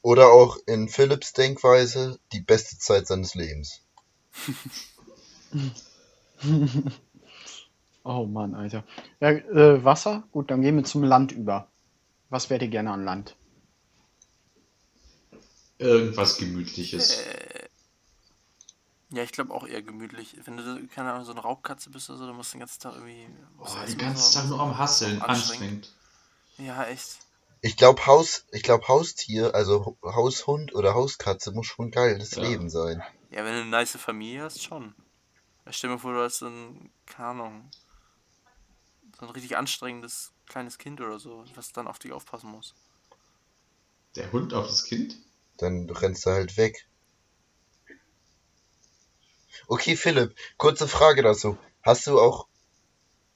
Oder 0.00 0.28
auch 0.28 0.56
in 0.66 0.88
Philips 0.88 1.34
Denkweise 1.34 2.18
die 2.32 2.40
beste 2.40 2.78
Zeit 2.78 3.06
seines 3.06 3.34
Lebens. 3.34 3.82
Oh 8.04 8.24
Mann, 8.26 8.54
Alter. 8.54 8.84
Ja, 9.20 9.30
äh, 9.30 9.84
Wasser? 9.84 10.24
Gut, 10.32 10.50
dann 10.50 10.62
gehen 10.62 10.76
wir 10.76 10.84
zum 10.84 11.04
Land 11.04 11.32
über. 11.32 11.68
Was 12.30 12.50
wärt 12.50 12.62
ihr 12.62 12.68
gerne 12.68 12.90
an 12.90 13.04
Land? 13.04 13.36
Irgendwas 15.82 16.36
Gemütliches. 16.36 17.18
Äh, 17.18 17.68
ja, 19.10 19.22
ich 19.22 19.32
glaube 19.32 19.52
auch 19.52 19.66
eher 19.66 19.82
gemütlich. 19.82 20.36
Wenn 20.44 20.56
du, 20.56 20.86
keine 20.88 21.12
Ahnung, 21.12 21.24
so 21.26 21.32
eine 21.32 21.40
Raubkatze 21.40 21.90
bist 21.90 22.08
oder 22.08 22.18
so, 22.18 22.26
dann 22.26 22.36
musst 22.36 22.52
du 22.52 22.56
den 22.56 22.60
ganzen 22.60 22.80
Tag 22.80 22.94
irgendwie. 22.94 23.28
Oh, 23.58 23.64
was 23.64 23.86
den 23.86 23.98
ganzen 23.98 24.32
Tag 24.34 24.48
nur 24.48 24.60
am 24.60 24.78
Hasseln. 24.78 25.20
Anstrengend. 25.20 25.92
Ja, 26.56 26.84
echt. 26.86 27.18
Ich 27.60 27.76
glaube 27.76 28.06
Haus, 28.06 28.44
ich 28.50 28.62
glaube 28.62 28.88
Haustier, 28.88 29.54
also 29.54 29.96
Haushund 30.02 30.74
oder 30.74 30.94
Hauskatze 30.94 31.52
muss 31.52 31.66
schon 31.66 31.90
geiles 31.90 32.32
Ja. 32.32 32.42
Leben 32.42 32.70
sein. 32.70 33.02
Ja, 33.30 33.44
wenn 33.44 33.54
du 33.54 33.60
eine 33.60 33.70
nice 33.70 33.96
Familie 33.96 34.42
hast, 34.44 34.62
schon. 34.62 34.94
Ich 35.68 35.76
stell 35.76 35.90
mir 35.90 35.98
vor, 35.98 36.12
du 36.12 36.22
hast 36.22 36.38
so 36.38 36.46
ein, 36.46 36.90
keine 37.06 37.28
Ahnung, 37.28 37.70
so 39.18 39.26
ein 39.26 39.30
richtig 39.30 39.56
anstrengendes 39.56 40.32
kleines 40.46 40.78
Kind 40.78 41.00
oder 41.00 41.18
so, 41.18 41.44
was 41.54 41.72
dann 41.72 41.86
auf 41.86 41.98
dich 41.98 42.12
aufpassen 42.12 42.50
muss. 42.50 42.74
Der 44.16 44.32
Hund 44.32 44.52
auf 44.54 44.66
das 44.66 44.84
Kind? 44.84 45.16
Dann 45.58 45.88
rennst 45.90 46.26
du 46.26 46.30
halt 46.30 46.56
weg. 46.56 46.86
Okay, 49.68 49.96
Philipp, 49.96 50.34
kurze 50.56 50.88
Frage 50.88 51.22
dazu. 51.22 51.56
Hast 51.82 52.06
du 52.06 52.20
auch, 52.20 52.46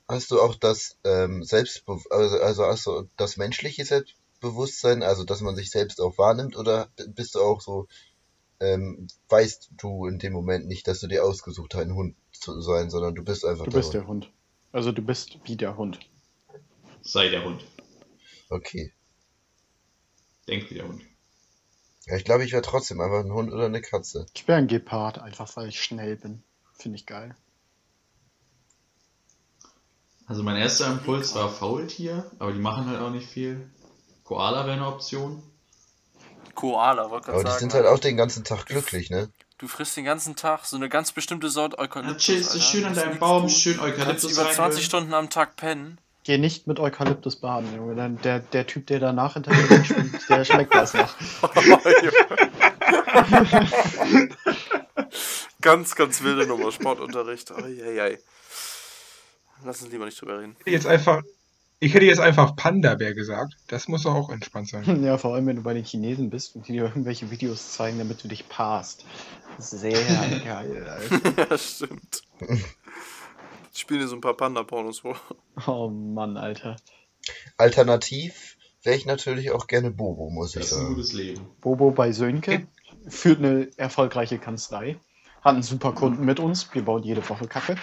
hast 0.08 0.30
du 0.30 0.40
auch 0.40 0.54
das 0.54 0.96
ähm, 1.04 1.42
Selbstbe 1.44 1.98
also, 2.10 2.38
also 2.40 2.64
hast 2.66 2.86
du 2.86 3.08
das 3.16 3.36
menschliche 3.36 3.84
Selbstbewusstsein, 3.84 5.02
also 5.02 5.24
dass 5.24 5.40
man 5.40 5.56
sich 5.56 5.70
selbst 5.70 6.00
auch 6.00 6.18
wahrnimmt, 6.18 6.56
oder 6.56 6.88
bist 7.08 7.34
du 7.34 7.40
auch 7.40 7.60
so, 7.60 7.86
ähm, 8.60 9.06
weißt 9.28 9.70
du 9.76 10.06
in 10.06 10.18
dem 10.18 10.32
Moment 10.32 10.66
nicht, 10.66 10.88
dass 10.88 11.00
du 11.00 11.06
dir 11.06 11.24
ausgesucht 11.24 11.74
hast, 11.74 11.82
ein 11.82 11.94
Hund 11.94 12.16
zu 12.32 12.60
sein, 12.60 12.90
sondern 12.90 13.14
du 13.14 13.22
bist 13.22 13.44
einfach 13.44 13.64
Du 13.64 13.70
der 13.70 13.78
bist 13.78 13.88
Hund. 13.88 13.94
der 13.94 14.06
Hund. 14.06 14.32
Also 14.72 14.92
du 14.92 15.02
bist 15.02 15.38
wie 15.44 15.56
der 15.56 15.76
Hund. 15.76 16.00
Sei 17.02 17.28
der 17.28 17.44
Hund. 17.44 17.64
Okay. 18.50 18.92
Denk 20.48 20.70
wie 20.70 20.74
der 20.74 20.88
Hund. 20.88 21.02
Ja, 22.06 22.16
ich 22.16 22.24
glaube, 22.24 22.44
ich 22.44 22.52
wäre 22.52 22.62
trotzdem 22.62 23.00
einfach 23.00 23.20
ein 23.20 23.32
Hund 23.32 23.52
oder 23.52 23.66
eine 23.66 23.80
Katze. 23.82 24.26
Ich 24.34 24.46
wäre 24.46 24.58
ein 24.58 24.68
Gepard, 24.68 25.18
einfach 25.18 25.56
weil 25.56 25.68
ich 25.68 25.82
schnell 25.82 26.16
bin. 26.16 26.42
Finde 26.72 26.96
ich 26.96 27.06
geil. 27.06 27.34
Also 30.26 30.42
mein 30.42 30.56
erster 30.56 30.86
Impuls 30.86 31.34
war 31.34 31.50
Faultier, 31.50 32.30
aber 32.38 32.52
die 32.52 32.58
machen 32.58 32.86
halt 32.86 33.00
auch 33.00 33.10
nicht 33.10 33.28
viel. 33.28 33.70
Koala 34.24 34.66
wäre 34.66 34.76
eine 34.76 34.86
Option. 34.86 35.42
Koala, 36.54 37.10
wollte 37.10 37.28
Aber 37.28 37.42
gerade 37.42 37.44
die 37.44 37.50
sagen. 37.50 37.60
sind 37.60 37.74
halt 37.74 37.86
auch 37.86 37.98
den 37.98 38.16
ganzen 38.16 38.44
Tag 38.44 38.66
glücklich, 38.66 39.10
ne? 39.10 39.28
Du 39.58 39.68
frisst 39.68 39.96
den 39.96 40.04
ganzen 40.04 40.36
Tag 40.36 40.64
so 40.64 40.76
eine 40.76 40.88
ganz 40.88 41.12
bestimmte 41.12 41.48
Sorte 41.48 41.78
Eukalyptus. 41.78 42.26
Dann 42.26 42.34
chillst 42.36 42.54
du 42.54 42.60
schön 42.60 42.84
an 42.84 42.94
deinem 42.94 43.18
Baum, 43.18 43.44
du, 43.44 43.48
schön 43.48 43.76
Kannst 43.78 43.98
Eukalyptus 43.98 44.32
über 44.32 44.42
20 44.42 44.58
reinhöhlen. 44.58 44.82
Stunden 44.82 45.14
am 45.14 45.30
Tag 45.30 45.56
pennen. 45.56 45.98
Geh 46.26 46.38
nicht 46.38 46.66
mit 46.66 46.80
Eukalyptus 46.80 47.36
baden, 47.36 47.72
Junge. 47.76 48.18
Der, 48.24 48.40
der 48.40 48.66
Typ, 48.66 48.88
der 48.88 48.98
danach 48.98 49.34
hinter 49.34 49.52
dir 49.52 49.84
schwimmt, 49.84 50.18
der 50.28 50.44
schmeckt 50.44 50.74
das 50.74 50.92
noch. 50.92 51.14
ganz, 55.60 55.94
ganz 55.94 56.24
wilde 56.24 56.48
Nummer, 56.48 56.72
Sportunterricht. 56.72 57.52
Eieiei. 57.52 58.18
Lass 59.64 59.82
uns 59.82 59.92
lieber 59.92 60.04
nicht 60.04 60.20
drüber 60.20 60.40
reden. 60.40 60.56
Ich 60.58 60.66
hätte 60.66 60.72
jetzt 60.72 60.88
einfach, 60.88 61.22
ich 61.78 61.94
hätte 61.94 62.06
jetzt 62.06 62.18
einfach 62.18 62.56
Panda-Bär 62.56 63.14
gesagt. 63.14 63.56
Das 63.68 63.86
muss 63.86 64.02
doch 64.02 64.16
auch 64.16 64.30
entspannt 64.30 64.68
sein. 64.68 64.82
Ja, 65.04 65.18
vor 65.18 65.36
allem, 65.36 65.46
wenn 65.46 65.54
du 65.54 65.62
bei 65.62 65.74
den 65.74 65.84
Chinesen 65.84 66.30
bist 66.30 66.56
und 66.56 66.66
die 66.66 66.72
dir 66.72 66.86
irgendwelche 66.86 67.30
Videos 67.30 67.74
zeigen, 67.74 67.98
damit 67.98 68.24
du 68.24 68.26
dich 68.26 68.48
passt. 68.48 69.04
Sehr 69.58 69.92
geil, 69.92 70.88
Alter. 70.88 71.50
ja, 71.50 71.56
stimmt. 71.56 72.24
Ich 73.76 73.82
spiele 73.82 74.00
dir 74.00 74.08
so 74.08 74.14
ein 74.16 74.22
paar 74.22 74.34
Panda-Pornos 74.36 75.00
vor. 75.00 75.20
Oh 75.66 75.88
Mann, 75.90 76.38
Alter. 76.38 76.76
Alternativ 77.58 78.56
wäre 78.82 78.96
ich 78.96 79.04
natürlich 79.04 79.50
auch 79.50 79.66
gerne 79.66 79.90
Bobo, 79.90 80.30
muss 80.30 80.54
ich 80.56 80.62
Das 80.62 80.66
ist 80.72 80.72
ein 80.72 80.82
sagen. 80.82 80.94
gutes 80.94 81.12
Leben. 81.12 81.46
Bobo 81.60 81.90
bei 81.90 82.10
Sönke 82.12 82.66
führt 83.08 83.38
eine 83.40 83.68
erfolgreiche 83.76 84.38
Kanzlei. 84.38 84.98
Hat 85.42 85.54
einen 85.54 85.62
super 85.62 85.92
Kunden 85.92 86.24
mit 86.24 86.40
uns. 86.40 86.72
Wir 86.74 86.82
bauen 86.84 87.02
jede 87.02 87.26
Woche 87.28 87.46
Kacke. 87.48 87.76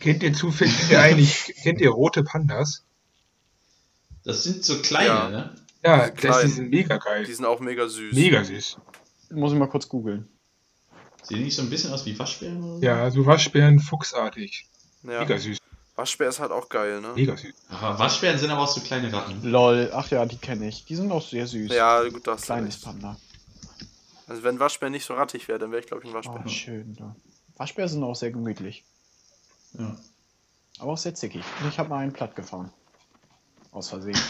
Kennt 0.00 0.22
ihr 0.22 0.32
zufällig, 0.32 0.76
kennt 0.78 0.90
ihr 0.92 1.00
eigentlich, 1.00 1.54
kennt 1.62 1.80
ihr 1.80 1.90
rote 1.90 2.22
Pandas? 2.22 2.84
Das 4.24 4.44
sind 4.44 4.64
so 4.64 4.80
kleine, 4.80 5.06
Ja. 5.08 5.28
ne? 5.28 5.54
Ja, 5.84 6.04
sind 6.06 6.14
das, 6.14 6.20
klein. 6.20 6.46
die 6.46 6.52
sind 6.52 6.70
mega 6.70 6.96
geil. 6.98 7.24
Die 7.24 7.32
sind 7.34 7.44
auch 7.46 7.58
mega 7.60 7.88
süß. 7.88 8.14
Mega 8.14 8.44
süß. 8.44 8.78
Muss 9.30 9.52
ich 9.52 9.58
mal 9.58 9.66
kurz 9.68 9.88
googeln. 9.88 10.28
Sehen 11.28 11.38
die 11.38 11.44
nicht 11.44 11.56
so 11.56 11.62
ein 11.62 11.70
bisschen 11.70 11.92
aus 11.92 12.06
wie 12.06 12.18
Waschbären 12.18 12.62
oder 12.62 12.78
so? 12.78 12.82
Ja, 12.84 13.10
so 13.10 13.26
Waschbären 13.26 13.78
fuchsartig. 13.80 14.66
Ja. 15.02 15.20
Mega 15.20 15.38
süß. 15.38 15.58
Waschbär 15.94 16.28
ist 16.28 16.38
halt 16.40 16.52
auch 16.52 16.68
geil, 16.68 17.00
ne? 17.00 17.12
Mega 17.14 17.36
süß. 17.36 17.52
Aber 17.68 17.98
Waschbären 17.98 18.38
sind 18.38 18.50
aber 18.50 18.62
auch 18.62 18.68
so 18.68 18.80
kleine 18.80 19.12
Ratten. 19.12 19.42
Lol, 19.42 19.90
ach 19.92 20.08
ja, 20.10 20.24
die 20.24 20.38
kenne 20.38 20.68
ich. 20.68 20.84
Die 20.84 20.94
sind 20.96 21.10
auch 21.12 21.26
sehr 21.26 21.46
süß. 21.46 21.70
Ja, 21.72 22.02
gut, 22.08 22.26
das 22.26 22.42
Kleines 22.42 22.76
ist 22.76 22.84
Panda. 22.84 23.16
Also 24.26 24.42
wenn 24.42 24.58
Waschbär 24.58 24.90
nicht 24.90 25.04
so 25.04 25.14
rattig 25.14 25.48
wäre, 25.48 25.58
dann 25.58 25.70
wäre 25.70 25.80
ich 25.80 25.86
glaube 25.86 26.02
ich 26.04 26.08
ein 26.10 26.14
Oh, 26.14 26.18
Waschbär. 26.18 26.48
schön. 26.48 26.96
Ja. 26.98 27.14
Waschbär 27.56 27.88
sind 27.88 28.02
auch 28.04 28.14
sehr 28.16 28.30
gemütlich. 28.30 28.84
Ja. 29.78 29.96
Aber 30.78 30.92
auch 30.92 30.98
sehr 30.98 31.14
zickig. 31.14 31.42
Und 31.62 31.68
ich 31.68 31.78
habe 31.78 31.88
mal 31.88 31.98
einen 31.98 32.12
platt 32.12 32.36
gefahren. 32.36 32.70
Aus 33.72 33.88
Versehen. 33.88 34.16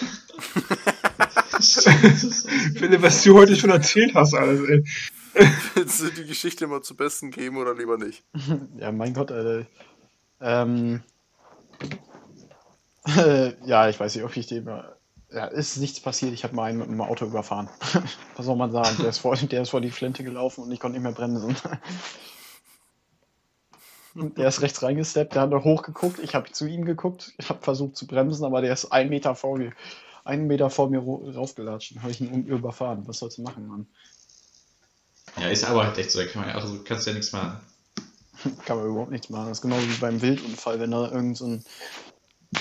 Philipp, 1.60 3.02
was 3.02 3.22
du 3.24 3.34
heute 3.36 3.56
schon 3.56 3.70
erzählt 3.70 4.14
hast, 4.14 4.34
alles, 4.34 4.60
ey. 4.68 4.84
Willst 5.74 6.00
du 6.00 6.10
die 6.10 6.24
Geschichte 6.24 6.66
mal 6.66 6.82
zu 6.82 6.96
besten 6.96 7.30
geben 7.30 7.56
oder 7.56 7.74
lieber 7.74 7.96
nicht? 7.96 8.24
ja, 8.78 8.92
mein 8.92 9.14
Gott, 9.14 9.30
Alter. 9.30 9.66
Ähm. 10.40 11.02
Äh, 13.06 13.52
ja, 13.66 13.88
ich 13.88 13.98
weiß 13.98 14.14
nicht, 14.14 14.24
ob 14.24 14.36
ich 14.36 14.46
dem. 14.46 14.66
Ja, 15.30 15.44
ist 15.46 15.76
nichts 15.76 16.00
passiert. 16.00 16.32
Ich 16.32 16.44
habe 16.44 16.56
mal 16.56 16.64
einen 16.64 16.78
mit 16.78 16.88
dem 16.88 17.00
Auto 17.00 17.26
überfahren. 17.26 17.68
Was 18.36 18.46
soll 18.46 18.56
man 18.56 18.72
sagen? 18.72 18.96
Der 19.00 19.10
ist, 19.10 19.18
vor, 19.18 19.36
der 19.36 19.62
ist 19.62 19.70
vor 19.70 19.80
die 19.80 19.90
Flinte 19.90 20.24
gelaufen 20.24 20.64
und 20.64 20.72
ich 20.72 20.80
konnte 20.80 20.98
nicht 20.98 21.04
mehr 21.04 21.12
bremsen. 21.12 21.54
Der 24.14 24.48
ist 24.48 24.62
rechts 24.62 24.82
reingesteppt, 24.82 25.34
der 25.34 25.42
hat 25.42 25.52
hochgeguckt, 25.52 26.18
ich 26.18 26.34
habe 26.34 26.50
zu 26.50 26.66
ihm 26.66 26.84
geguckt, 26.84 27.34
ich 27.38 27.50
habe 27.50 27.60
versucht 27.62 27.94
zu 27.94 28.06
bremsen, 28.06 28.44
aber 28.44 28.62
der 28.62 28.72
ist 28.72 28.86
einen 28.90 29.10
Meter 29.10 29.36
vor 29.36 29.58
mir, 29.58 29.72
einen 30.24 30.48
Meter 30.48 30.70
vor 30.70 30.90
mir 30.90 31.00
raufgelatscht 31.00 31.92
und 31.92 32.02
habe 32.02 32.10
ich 32.10 32.20
ihn 32.20 32.46
überfahren. 32.46 33.06
Was 33.06 33.18
sollst 33.18 33.38
du 33.38 33.42
machen, 33.42 33.68
Mann? 33.68 33.86
Ja, 35.36 35.48
ist 35.48 35.64
aber 35.64 35.84
halt 35.84 35.98
echt 35.98 36.10
so, 36.10 36.20
da 36.20 36.26
kann 36.26 36.42
man 36.42 36.50
ja, 36.50 36.56
also 36.56 36.80
kannst 36.84 37.06
du 37.06 37.10
ja 37.10 37.16
nichts 37.16 37.32
machen. 37.32 37.60
Kann 38.64 38.76
man 38.76 38.86
überhaupt 38.86 39.10
nichts 39.10 39.30
machen. 39.30 39.48
Das 39.48 39.58
ist 39.58 39.62
genau 39.62 39.78
wie 39.80 39.96
beim 39.96 40.22
Wildunfall, 40.22 40.78
wenn 40.78 40.92
da 40.92 41.10
irgend 41.10 41.36
so 41.36 41.46
ein 41.46 41.64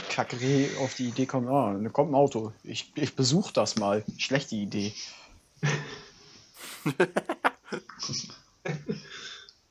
Kackreh 0.09 0.75
auf 0.77 0.95
die 0.95 1.09
Idee 1.09 1.27
kommt, 1.27 1.47
ah, 1.49 1.77
da 1.79 1.89
kommt 1.89 2.11
ein 2.11 2.15
Auto. 2.15 2.51
Ich, 2.63 2.91
ich 2.95 3.15
besuche 3.15 3.53
das 3.53 3.75
mal. 3.75 4.03
Schlechte 4.17 4.55
Idee. 4.55 4.93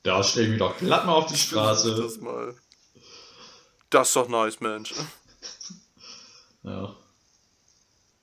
Da 0.07 0.23
stell 0.23 0.45
ich 0.45 0.51
mich 0.51 0.59
doch 0.61 0.79
glatt 0.79 1.05
mal 1.05 1.15
auf 1.15 1.27
die 1.27 1.37
Straße. 1.37 1.97
Das 1.97 2.19
mal. 2.19 2.55
Das 3.91 4.07
ist 4.07 4.17
doch 4.17 4.29
nice, 4.29 4.61
Mensch. 4.61 4.95
Ja. 6.63 6.97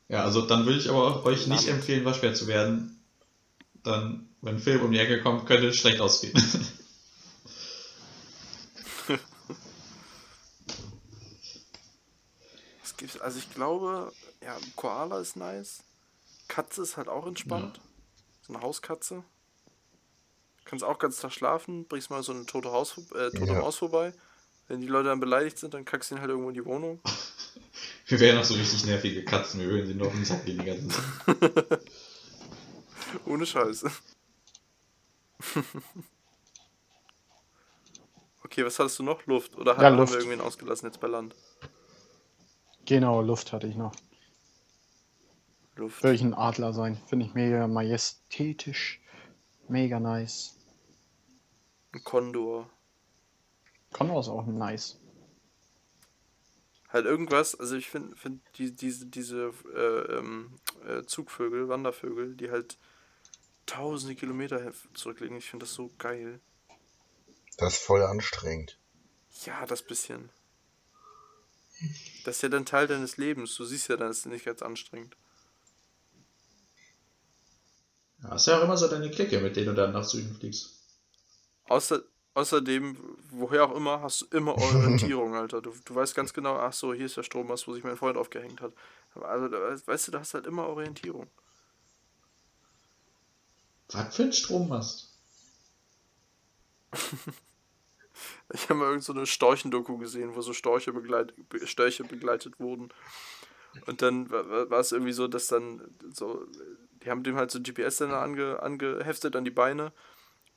Ja, 0.10 0.24
also 0.24 0.42
dann 0.42 0.66
würde 0.66 0.78
ich 0.80 0.90
aber 0.90 1.08
auch 1.08 1.24
euch 1.24 1.48
nicht 1.48 1.70
empfehlen, 1.70 2.04
Waschbär 2.04 2.34
zu 2.34 2.46
werden. 2.48 3.02
Dann, 3.84 4.33
wenn 4.44 4.60
Philipp 4.60 4.84
um 4.84 4.92
die 4.92 5.00
Ecke 5.00 5.22
kommt, 5.22 5.46
könnte 5.46 5.68
es 5.68 5.78
schlecht 5.78 6.00
ausgehen. 6.00 6.34
Es 12.84 12.98
gibt, 12.98 13.22
also 13.22 13.40
ich 13.40 13.54
glaube, 13.54 14.12
ja, 14.42 14.56
Koala 14.76 15.20
ist 15.20 15.36
nice. 15.36 15.84
Katze 16.48 16.84
ist 16.84 16.96
halt 16.98 17.08
auch 17.08 17.26
entspannt. 17.26 17.80
So 18.46 18.54
eine 18.54 18.62
Hauskatze. 18.62 19.24
Kannst 20.66 20.84
auch 20.86 21.00
ganz 21.00 21.20
Tag 21.20 21.34
schlafen, 21.34 21.86
bringst 21.86 22.10
mal 22.10 22.24
so 22.24 22.34
eine 22.34 22.46
tote, 22.46 22.72
Haus, 22.72 22.98
äh, 23.16 23.32
tote 23.32 23.54
Ja. 23.54 23.60
Maus 23.60 23.78
vorbei. 23.78 24.14
Wenn 24.68 24.82
die 24.82 24.88
Leute 24.88 25.10
dann 25.10 25.20
beleidigt 25.20 25.58
sind, 25.58 25.74
dann 25.74 25.86
kackst 25.86 26.12
du 26.12 26.16
ihn 26.16 26.22
halt 26.22 26.30
irgendwo 26.30 26.50
in 26.50 26.56
die 26.56 26.66
Wohnung. 26.66 27.02
Wir 28.08 28.20
wären 28.20 28.38
noch 28.38 28.46
so 28.46 28.54
richtig 28.54 28.86
nervige 28.86 29.24
Katzen, 29.24 29.62
wir 29.62 29.68
würden 29.68 29.88
sie 29.88 29.94
nur 29.94 30.08
auf 30.08 30.14
den 30.14 30.26
Sack 30.26 30.46
gehen 30.46 30.60
die 30.60 30.66
ganze 30.66 30.90
Zeit. 30.90 31.82
Ohne 33.26 33.46
Scheiße. 33.46 33.90
okay, 38.44 38.66
was 38.66 38.80
hattest 38.80 39.00
du 39.00 39.04
noch? 39.04 39.26
Luft? 39.26 39.56
Oder 39.58 39.78
Ja, 39.78 39.84
haben 39.84 39.98
Luft. 39.98 40.14
wir 40.14 40.20
irgendwen 40.20 40.42
ausgelassen 40.42 40.88
jetzt 40.88 41.00
bei 41.00 41.08
Land? 41.08 41.36
Genau, 42.86 43.22
Luft 43.22 43.54
hatte 43.54 43.68
ich 43.68 43.76
noch. 43.76 43.94
Luft. 45.76 46.04
Würde 46.04 46.16
ich 46.16 46.22
ein 46.22 46.34
Adler 46.34 46.74
sein. 46.74 46.98
Finde 47.08 47.26
ich 47.26 47.34
mega 47.34 47.68
majestätisch. 47.68 49.02
Mega 49.68 50.00
nice. 50.00 50.56
Ein 51.94 52.04
Kondor. 52.04 52.70
Kondor 53.92 54.20
ist 54.20 54.28
auch 54.28 54.46
nice. 54.46 55.00
Halt 56.90 57.06
irgendwas, 57.06 57.60
also 57.60 57.76
ich 57.76 57.90
finde 57.90 58.16
find 58.16 58.42
die, 58.58 58.76
diese, 58.76 59.08
diese 59.08 59.52
äh, 59.76 60.18
ähm, 60.18 60.60
äh, 60.88 61.02
Zugvögel, 61.04 61.68
Wandervögel, 61.68 62.36
die 62.36 62.52
halt 62.52 62.78
tausende 63.66 64.16
Kilometer 64.16 64.72
zurücklegen, 64.94 65.38
ich 65.38 65.50
finde 65.50 65.66
das 65.66 65.74
so 65.74 65.92
geil. 65.98 66.40
Das 67.58 67.74
ist 67.74 67.84
voll 67.84 68.04
anstrengend. 68.04 68.78
Ja, 69.46 69.66
das 69.66 69.82
bisschen. 69.82 70.30
Das 72.24 72.38
ist 72.38 72.42
ja 72.44 72.50
dann 72.50 72.66
Teil 72.66 72.88
deines 72.88 73.18
Lebens. 73.18 73.56
Du 73.56 73.66
siehst 73.66 73.90
ja 73.90 73.98
dann, 73.98 74.10
es 74.10 74.20
ist 74.20 74.26
nicht 74.28 74.46
ganz 74.46 74.62
anstrengend. 74.62 75.16
Ja, 78.22 78.36
ist 78.36 78.48
ja 78.48 78.60
auch 78.60 78.64
immer 78.64 78.78
so 78.78 78.88
deine 78.88 79.12
Clique, 79.12 79.40
mit 79.42 79.56
denen 79.56 79.68
du 79.68 79.74
dann 79.74 79.92
nach 79.92 80.04
Süden 80.04 80.34
fliegst. 80.36 80.80
Außer, 81.66 82.02
außerdem, 82.36 82.98
woher 83.32 83.66
auch 83.66 83.76
immer, 83.76 84.02
hast 84.02 84.22
du 84.22 84.38
immer 84.38 84.56
Orientierung, 84.56 85.36
Alter. 85.36 85.62
Du, 85.62 85.74
du 85.84 85.96
weißt 85.96 86.16
ganz 86.16 86.34
genau, 86.34 86.56
ach 86.56 86.74
so, 86.74 86.94
hier 86.94 87.08
ist 87.08 87.18
der 87.18 87.24
Strommast, 87.24 87.68
wo 87.68 87.74
sich 87.74 87.84
mein 87.84 87.98
Freund 87.98 88.18
aufgehängt 88.18 88.62
hat. 88.62 88.74
Also, 89.16 89.52
weißt 89.52 90.08
du, 90.08 90.12
da 90.12 90.20
hast 90.20 90.34
du 90.34 90.38
halt 90.38 90.48
immer 90.48 90.68
Orientierung. 90.68 91.28
Was 93.94 94.14
für 94.18 94.24
ein 94.24 94.34
Strommast? 94.34 95.08
Ich 98.54 98.70
habe 98.70 98.76
mal 98.80 98.90
irgend 98.90 99.04
so 99.04 99.14
eine 99.14 99.26
Storchendoku 99.26 99.98
gesehen, 99.98 100.36
wo 100.36 100.42
so 100.42 100.54
Storche 100.54 100.94
begleit, 100.94 101.34
Be- 101.50 101.66
Störche 101.66 102.04
begleitet 102.04 102.60
wurden. 102.60 102.90
Und 103.88 104.02
dann 104.02 104.30
wa- 104.32 104.48
wa- 104.50 104.70
war 104.70 104.80
es 104.80 104.92
irgendwie 104.92 105.14
so, 105.14 105.28
dass 105.28 105.48
dann 105.48 105.82
so, 106.14 106.46
die 107.04 107.10
haben 107.12 107.24
dem 107.24 107.36
halt 107.38 107.52
so 107.52 107.62
GPS-Sender 107.62 108.22
ange, 108.22 108.62
angeheftet 108.62 109.36
an 109.36 109.46
die 109.46 109.52
Beine. 109.52 109.92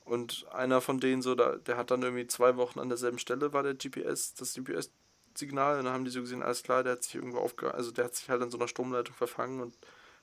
Und 0.05 0.47
einer 0.53 0.81
von 0.83 1.01
denen 1.01 1.23
so, 1.23 1.35
da, 1.35 1.57
der 1.57 1.77
hat 1.79 1.91
dann 1.93 2.03
irgendwie 2.03 2.27
zwei 2.29 2.57
Wochen 2.57 2.81
an 2.81 2.89
derselben 2.91 3.19
Stelle 3.19 3.53
war 3.53 3.63
der 3.65 3.75
GPS, 3.75 4.35
das 4.35 4.55
GPS-Signal. 4.55 5.79
Und 5.79 5.87
dann 5.87 5.95
haben 5.95 6.05
die 6.05 6.13
so 6.13 6.23
gesehen, 6.23 6.43
alles 6.43 6.63
klar, 6.65 6.85
der 6.85 6.95
hat 6.95 7.05
sich 7.05 7.17
irgendwo 7.17 7.39
aufge... 7.39 7.75
Also 7.75 7.93
der 7.93 8.07
hat 8.07 8.17
sich 8.17 8.31
halt 8.31 8.43
an 8.43 8.51
so 8.51 8.59
einer 8.59 8.69
Stromleitung 8.69 9.15
verfangen 9.17 9.61
und 9.61 9.75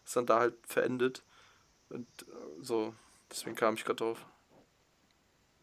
ist 0.06 0.16
dann 0.16 0.26
da 0.28 0.40
halt 0.40 0.56
verendet. 0.68 1.24
Und 1.94 2.08
äh, 2.24 2.26
so, 2.62 2.94
deswegen 3.32 3.56
kam 3.56 3.76
ich 3.76 3.86
gerade 3.86 3.98
drauf. 3.98 4.26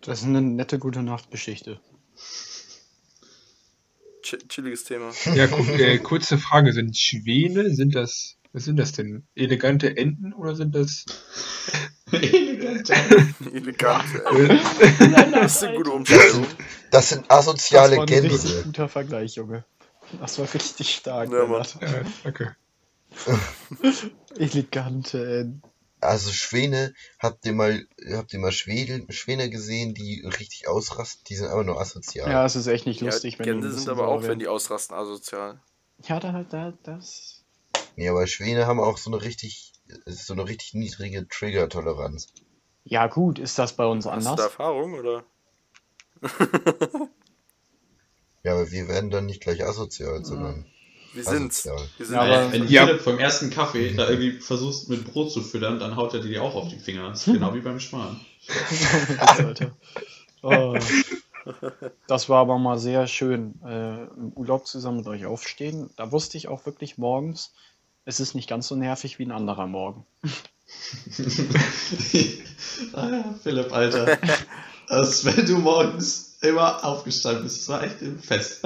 Das 0.01 0.21
ist 0.21 0.27
eine 0.27 0.41
nette 0.41 0.79
gute 0.79 1.03
Nachtgeschichte. 1.03 1.81
Ch 4.23 4.37
chilliges 4.49 4.85
Thema. 4.85 5.13
Ja, 5.35 5.47
gu 5.47 5.57
äh, 5.63 5.99
kurze 5.99 6.39
Frage. 6.39 6.73
Sind 6.73 6.97
Schwäne, 6.97 7.75
sind 7.75 7.95
das, 7.95 8.37
was 8.53 8.65
sind 8.65 8.77
das 8.77 8.93
denn? 8.93 9.27
Elegante 9.35 9.97
Enten 9.97 10.33
oder 10.33 10.55
sind 10.55 10.75
das? 10.75 11.05
Elegant. 12.13 12.91
Elegant. 13.53 14.05
Äh, 14.33 14.59
Das 15.33 15.57
ist 15.57 15.65
eine 15.65 15.77
gute 15.77 15.91
Umschreibung. 15.91 16.47
Das 16.91 17.09
sind 17.11 17.25
Das 17.29 17.39
asoziale 17.39 17.97
war 17.97 18.03
ein 18.05 18.09
richtig 18.09 18.31
Gänse. 18.43 18.63
guter 18.65 18.89
Vergleich, 18.89 19.35
Junge. 19.37 19.65
Das 20.21 20.39
war 20.39 20.53
richtig 20.55 20.95
stark. 20.95 21.31
Ja, 21.33 21.47
Mann. 21.47 21.67
Äh, 21.81 22.29
okay. 22.29 22.51
Elegante. 24.39 25.19
äh, 25.63 25.70
Also 26.01 26.33
Schwäne, 26.33 26.95
habt 27.19 27.45
ihr 27.45 27.53
mal, 27.53 27.87
habt 28.13 28.33
ihr 28.33 28.39
mal 28.39 28.53
Schwäne, 28.53 29.05
Schwäne 29.11 29.51
gesehen, 29.51 29.95
die 29.95 30.23
richtig 30.25 30.67
ausrasten? 30.69 31.23
Die 31.29 31.37
sind 31.37 31.49
einfach 31.49 31.65
nur 31.65 31.81
asozial. 31.81 32.31
Ja, 32.31 32.45
es 32.47 32.57
ist 32.57 32.67
echt 32.67 32.87
nicht 32.87 33.01
Ja, 33.01 33.07
lustig, 33.07 33.39
wenn 33.39 33.47
du 33.47 33.53
ein 33.53 33.61
Gänse 33.61 33.79
sind 33.79 33.89
aber 33.89 34.09
auch, 34.09 34.23
wenn 34.23 34.39
die 34.39 34.49
ausrasten, 34.49 34.97
asozial. 34.97 35.61
Ja, 36.05 36.19
da, 36.19 36.45
da, 36.45 36.73
das. 36.83 37.45
Nee, 37.97 38.09
aber 38.09 38.27
Schwäne 38.27 38.67
haben 38.67 38.81
auch 38.81 38.97
so 38.97 39.11
eine 39.13 39.23
richtig, 39.23 39.73
so 40.07 40.33
eine 40.33 40.49
richtig 40.49 40.75
niedrige 40.75 41.29
Trigger-Toleranz. 41.29 42.33
Ja, 42.85 43.07
gut, 43.07 43.39
ist 43.39 43.59
das 43.59 43.75
bei 43.75 43.85
uns 43.85 44.07
Hast 44.07 44.25
du 44.25 44.31
anders? 44.31 44.45
Erfahrung 44.47 44.95
oder? 44.95 45.25
Ja, 48.43 48.53
aber 48.53 48.71
wir 48.71 48.89
werden 48.89 49.11
dann 49.11 49.27
nicht 49.27 49.43
gleich 49.43 49.65
asozial, 49.65 50.25
sondern 50.25 50.65
Wir 51.13 51.25
sind's. 51.25 51.67
asozial. 51.67 51.89
Wir 51.97 52.07
sind 52.07 52.17
Ja. 52.17 52.53
Wenn 52.53 52.67
du 52.67 52.73
Ja. 52.73 52.87
Philipp 52.87 53.01
vom 53.03 53.19
ersten 53.19 53.51
Kaffee 53.51 53.95
da 53.95 54.09
irgendwie 54.09 54.33
versuchst 54.41 54.89
mit 54.89 55.05
Brot 55.05 55.33
zu 55.33 55.43
füttern, 55.43 55.79
dann 55.79 55.97
haut 55.97 56.15
er 56.15 56.21
dir 56.21 56.43
auch 56.43 56.55
auf 56.55 56.69
die 56.69 56.79
Finger. 56.79 57.09
Das 57.09 57.27
ist 57.27 57.33
genau 57.35 57.55
wie 57.55 57.61
beim 57.61 57.81
Schmarrn. 57.81 58.21
Oh. 60.43 60.75
Das 62.07 62.31
war 62.31 62.39
aber 62.39 62.59
mal 62.59 62.79
sehr 62.79 63.07
schön. 63.07 63.61
Äh, 63.63 64.05
Im 64.05 64.33
Urlaub 64.35 64.67
zusammen 64.67 64.97
mit 64.99 65.07
euch 65.07 65.27
aufstehen. 65.27 65.91
Da 65.97 66.13
wusste 66.13 66.39
ich 66.39 66.49
auch 66.49 66.65
wirklich 66.65 66.97
morgens, 66.97 67.53
es 68.07 68.21
ist 68.21 68.35
nicht 68.35 68.49
ganz 68.49 68.67
so 68.69 68.75
nervig 68.75 69.19
wie 69.19 69.25
ein 69.27 69.33
anderer 69.33 69.67
Morgen. 69.67 70.07
ah 72.95 73.09
ja, 73.11 73.35
Philipp, 73.43 73.71
Alter. 73.73 74.19
Als 74.89 75.25
wenn 75.27 75.45
du 75.45 75.59
morgens 75.59 76.39
immer 76.41 76.83
aufgestanden 76.85 77.45
bist. 77.45 77.61
Das 77.61 77.69
war 77.69 77.83
echt 77.85 78.01
ein 78.01 78.19
Fest. 78.19 78.63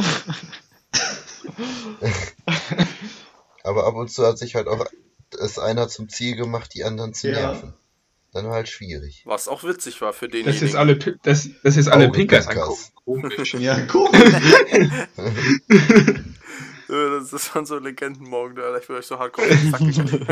Aber 3.65 3.87
ab 3.87 3.95
und 3.95 4.11
zu 4.11 4.27
hat 4.27 4.39
sich 4.39 4.55
halt 4.55 4.69
auch 4.69 4.85
es 5.41 5.59
einer 5.59 5.89
zum 5.89 6.09
Ziel 6.09 6.37
gemacht, 6.37 6.71
die 6.75 6.85
anderen 6.85 7.15
zu 7.15 7.29
Ja. 7.29 7.53
nerven. 7.53 7.75
Dann 8.33 8.47
war 8.47 8.55
halt 8.55 8.69
schwierig. 8.69 9.23
Was 9.27 9.47
auch 9.47 9.63
witzig 9.63 10.01
war 10.01 10.13
für 10.13 10.27
Das 10.27 10.33
denjenigen. 10.33 10.67
jetzt 10.67 10.75
alle, 10.77 10.97
das, 10.97 11.49
das 11.63 11.77
jetzt 11.77 11.89
alle 11.89 12.11
Pinkers 12.11 12.49
angucken. 12.49 12.83
Komisch. 13.05 13.55
Ja, 13.55 13.81
komisch. 13.87 14.21
Das 16.89 17.33
ist 17.33 17.47
schon 17.47 17.65
so 17.65 17.77
ein 17.77 17.85
Legendenmorgen, 17.85 18.57
da 18.57 18.77
ich 18.77 18.89
will 18.89 18.97
euch 18.97 19.07
so 19.07 19.19
hardcore 19.19 19.49
den. 19.49 20.27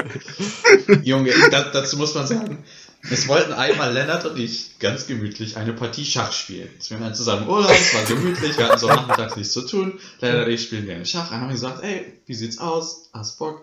Junge, 1.02 1.32
da, 1.50 1.70
dazu 1.70 1.96
muss 1.96 2.14
man 2.14 2.26
sagen, 2.26 2.64
es 3.10 3.28
wollten 3.28 3.52
einmal 3.52 3.92
Lennart 3.92 4.24
und 4.24 4.38
ich 4.38 4.78
ganz 4.78 5.06
gemütlich 5.06 5.56
eine 5.56 5.72
Partie 5.72 6.04
Schach 6.04 6.32
spielen. 6.32 6.68
Wir 6.88 7.00
waren 7.00 7.14
zusammen 7.14 7.42
im 7.42 7.48
Urlaub, 7.48 7.70
es 7.70 7.94
war 7.94 8.04
gemütlich, 8.04 8.56
wir 8.56 8.68
hatten 8.68 8.78
so 8.78 8.86
nachmittags 8.86 9.36
nichts 9.36 9.52
zu 9.52 9.62
tun. 9.62 10.00
Lennart 10.20 10.46
und 10.46 10.52
ich 10.52 10.62
spielen 10.62 10.86
gerne 10.86 11.04
Schach. 11.04 11.30
Dann 11.30 11.40
haben 11.40 11.48
wir 11.48 11.54
gesagt, 11.54 11.82
ey, 11.82 12.20
wie 12.26 12.34
sieht's 12.34 12.58
aus? 12.58 13.08
Hast 13.12 13.38
Bock? 13.38 13.62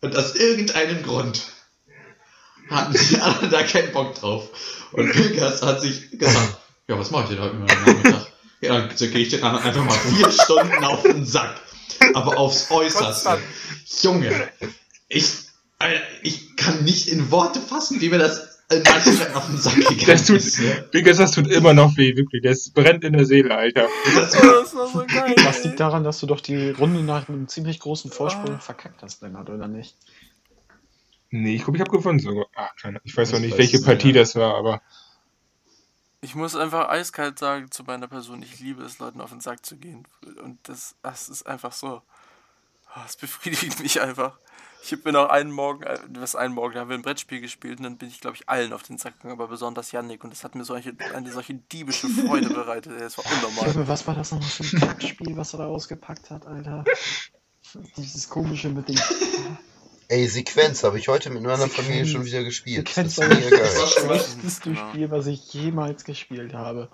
Und 0.00 0.16
aus 0.16 0.34
irgendeinem 0.34 1.02
Grund 1.02 1.42
hatten 2.68 2.94
die 2.94 3.20
anderen 3.20 3.50
da 3.50 3.62
keinen 3.62 3.92
Bock 3.92 4.14
drauf. 4.14 4.48
Und 4.92 5.12
Pilgers 5.12 5.62
hat 5.62 5.80
sich 5.80 6.10
gesagt, 6.10 6.58
ja, 6.88 6.98
was 6.98 7.10
mache 7.10 7.24
ich 7.24 7.30
denn 7.30 7.40
heute 7.40 7.54
mit 7.54 7.68
meinem 7.68 7.84
Nachmittag? 7.84 8.26
Ja, 8.60 8.80
dann 8.80 8.96
gehe 8.96 9.18
ich 9.18 9.28
den 9.30 9.42
anderen 9.42 9.64
einfach 9.64 9.84
mal 9.84 9.98
vier 9.98 10.30
Stunden 10.30 10.84
auf 10.84 11.02
den 11.02 11.24
Sack. 11.24 11.60
Aber 12.14 12.38
aufs 12.38 12.70
Äußerste. 12.70 13.38
Junge, 14.02 14.48
ich, 15.08 15.24
Alter, 15.80 16.00
ich 16.22 16.56
kann 16.56 16.84
nicht 16.84 17.08
in 17.08 17.30
Worte 17.30 17.60
fassen, 17.60 18.00
wie 18.00 18.10
mir 18.10 18.18
das 18.18 18.60
in 18.70 18.82
manchen 18.84 19.34
auf 19.34 19.46
den 19.46 19.58
Sack 19.58 19.74
gegangen 19.76 20.06
Das 20.06 20.26
tut, 20.26 20.36
ist. 20.36 20.60
Pinkers, 20.92 21.16
das 21.16 21.32
tut 21.32 21.48
immer 21.48 21.74
noch 21.74 21.96
weh, 21.96 22.14
wirklich. 22.16 22.42
Das 22.42 22.70
brennt 22.70 23.02
in 23.02 23.14
der 23.14 23.26
Seele, 23.26 23.56
Alter. 23.56 23.88
Das, 24.14 24.36
Oh, 24.36 24.46
das 24.62 24.74
war 24.76 24.86
so 24.88 25.04
geil. 25.06 25.34
Das 25.36 25.64
liegt 25.64 25.80
daran, 25.80 26.04
dass 26.04 26.20
du 26.20 26.26
doch 26.26 26.40
die 26.40 26.70
Runde 26.70 27.02
nach 27.02 27.28
einem 27.28 27.48
ziemlich 27.48 27.80
großen 27.80 28.12
Vorsprung 28.12 28.60
verkackt 28.60 29.02
hast, 29.02 29.22
Lennart, 29.22 29.50
oder 29.50 29.68
nicht? 29.68 29.96
Nee, 31.30 31.56
ich 31.56 31.62
glaube, 31.64 31.78
ich 31.78 31.80
habe 31.80 31.90
gefunden 31.90 32.20
sogar. 32.20 32.46
Ah, 32.54 32.70
keine, 32.80 33.00
ich 33.04 33.16
weiß 33.16 33.30
Ich 33.30 33.34
auch 33.34 33.40
nicht, 33.40 33.58
welche 33.58 33.78
es 33.78 33.82
Partie 33.82 34.08
ja. 34.08 34.14
das 34.14 34.36
war, 34.36 34.54
aber 34.56 34.82
Ich 36.20 36.34
muss 36.34 36.54
einfach 36.56 36.88
eiskalt 36.88 37.38
sagen 37.38 37.70
zu 37.70 37.84
meiner 37.84 38.08
Person, 38.08 38.42
ich 38.42 38.60
liebe 38.60 38.82
es, 38.84 38.98
Leuten 38.98 39.20
auf 39.20 39.30
den 39.30 39.40
Sack 39.40 39.64
zu 39.64 39.76
gehen. 39.76 40.06
Und 40.42 40.58
das, 40.68 40.94
das 41.02 41.28
ist 41.28 41.46
einfach 41.46 41.72
so. 41.72 42.02
Oh, 42.94 43.00
Es 43.06 43.16
befriedigt 43.16 43.80
mich 43.80 44.00
einfach. 44.00 44.38
Ich 44.82 45.02
bin 45.02 45.14
auch 45.16 45.28
einen 45.28 45.50
Morgen, 45.52 45.82
äh, 45.82 45.98
was 46.18 46.34
einen 46.34 46.54
Morgen, 46.54 46.74
da 46.74 46.80
haben 46.80 46.88
wir 46.88 46.96
ein 46.96 47.02
Brettspiel 47.02 47.40
gespielt 47.40 47.78
und 47.78 47.84
dann 47.84 47.98
bin 47.98 48.08
ich, 48.08 48.20
glaube 48.20 48.36
ich, 48.36 48.48
allen 48.48 48.72
auf 48.72 48.82
den 48.82 48.98
Sack 48.98 49.16
gegangen, 49.18 49.34
aber 49.34 49.48
besonders 49.48 49.92
Yannick. 49.92 50.24
Und 50.24 50.32
das 50.32 50.42
hat 50.44 50.54
mir 50.54 50.64
solche, 50.64 50.92
eine 51.14 51.30
solche 51.30 51.54
diebische 51.54 52.08
Freude 52.08 52.48
bereitet. 52.54 53.00
Das 53.00 53.18
war 53.18 53.24
unnormal. 53.26 53.72
Junge, 53.72 53.88
was 53.88 54.06
war 54.06 54.14
das 54.14 54.32
nochmal 54.32 54.48
für 54.48 54.76
ein 54.76 54.80
Kackspiel, 54.80 55.36
was 55.36 55.54
er 55.54 55.58
da 55.58 55.66
ausgepackt 55.66 56.30
hat, 56.30 56.46
Alter? 56.46 56.84
Dieses 57.96 58.28
komische 58.28 58.68
mit 58.68 58.88
dem 58.88 58.98
Ey, 60.08 60.26
Sequenz 60.26 60.82
habe 60.82 60.98
ich 60.98 61.06
heute 61.06 61.30
mit 61.30 61.42
meiner 61.44 61.68
Familie 61.68 62.04
schon 62.04 62.24
wieder 62.24 62.42
gespielt. 62.42 62.88
Sequenz 62.88 63.14
das 63.16 63.28
ist 63.28 63.44
mega 63.44 63.56
das 63.58 63.92
schlechteste 63.92 64.70
Genau. 64.70 64.88
Spiel, 64.88 65.10
was 65.12 65.26
ich 65.26 65.52
jemals 65.54 66.04
gespielt 66.04 66.52
habe. 66.52 66.90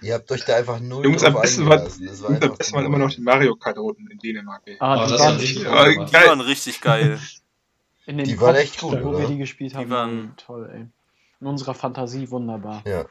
Ihr 0.00 0.14
habt 0.14 0.30
euch 0.30 0.44
da 0.44 0.56
einfach 0.56 0.78
null 0.80 1.04
Jungs, 1.04 1.24
am 1.24 1.34
besten 1.34 1.66
war. 1.68 1.78
Das 1.78 1.98
war 2.22 2.30
Jungs, 2.30 2.42
am 2.42 2.56
besten 2.56 2.76
waren 2.76 2.86
immer 2.86 2.98
noch 2.98 3.10
die 3.10 3.20
Mario 3.20 3.56
Kart 3.56 3.78
Runden 3.78 4.06
in 4.08 4.18
Dänemark, 4.18 4.62
ey. 4.66 4.76
Ah, 4.78 5.02
Oh, 5.02 5.06
die 5.06 5.12
das 5.12 5.20
waren 5.20 5.34
war 5.34 5.40
richtig 5.40 5.66
Ah, 5.66 5.88
gemacht. 5.88 6.08
Die 6.12 6.14
waren 6.28 6.40
richtig 6.40 6.80
geil. 6.80 7.20
In 8.06 8.16
den 8.18 8.26
Die 8.26 8.40
waren 8.40 8.54
echt 8.56 8.80
gut, 8.80 9.02
wo 9.02 9.08
oder? 9.10 9.18
wir 9.20 9.26
die 9.26 9.38
gespielt 9.38 9.74
haben, 9.74 9.90
waren- 9.90 10.34
toll, 10.36 10.70
ey. 10.72 10.86
In 11.40 11.46
unserer 11.46 11.74
Fantasie 11.74 12.30
wunderbar. 12.30 12.82
Ja, 12.86 13.04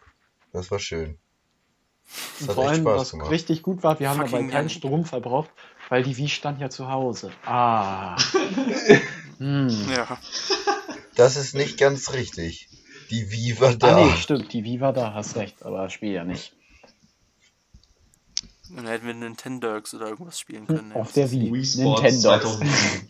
das 0.53 0.71
war 0.71 0.79
schön. 0.79 1.17
Das 2.39 2.41
Und 2.41 2.47
hat 2.49 2.55
vor 2.55 2.63
echt 2.63 2.71
allem, 2.73 2.81
Spaß 2.83 2.99
was 3.01 3.11
gemacht. 3.11 3.31
richtig 3.31 3.61
gut 3.63 3.83
war, 3.83 3.99
wir 3.99 4.09
haben 4.09 4.17
dabei 4.17 4.29
Fucking 4.29 4.49
keinen 4.49 4.67
Jan. 4.67 4.69
Strom 4.69 5.05
verbraucht, 5.05 5.49
weil 5.89 6.03
die 6.03 6.15
Wii 6.17 6.29
stand 6.29 6.61
ja 6.61 6.69
zu 6.69 6.89
Hause. 6.89 7.31
Ah. 7.45 8.15
hm. 9.39 9.69
Ja. 9.93 10.17
Das 11.15 11.35
ist 11.35 11.53
nicht 11.53 11.77
ganz 11.77 12.13
richtig. 12.13 12.69
Die 13.09 13.29
Wii 13.31 13.59
war 13.59 13.69
Ah, 13.71 13.75
da. 13.75 13.95
nee, 14.05 14.11
stimmt, 14.17 14.51
die 14.53 14.63
Wii 14.63 14.79
war 14.81 14.93
da, 14.93 15.13
hast 15.13 15.35
recht, 15.35 15.63
aber 15.63 15.83
das 15.83 15.93
Spiel 15.93 16.11
ja 16.13 16.23
nicht. 16.23 16.53
Dann 18.75 18.85
hätten 18.87 19.05
wir 19.07 19.13
Nintendogs 19.13 19.93
oder 19.93 20.07
irgendwas 20.09 20.39
spielen 20.39 20.67
können. 20.67 20.91
Auf 20.93 21.11
der 21.13 21.31
Wii. 21.31 21.51
Wii 21.53 21.65
Sports 21.65 22.01
Nintendo. 22.01 22.39
2007. 22.39 23.07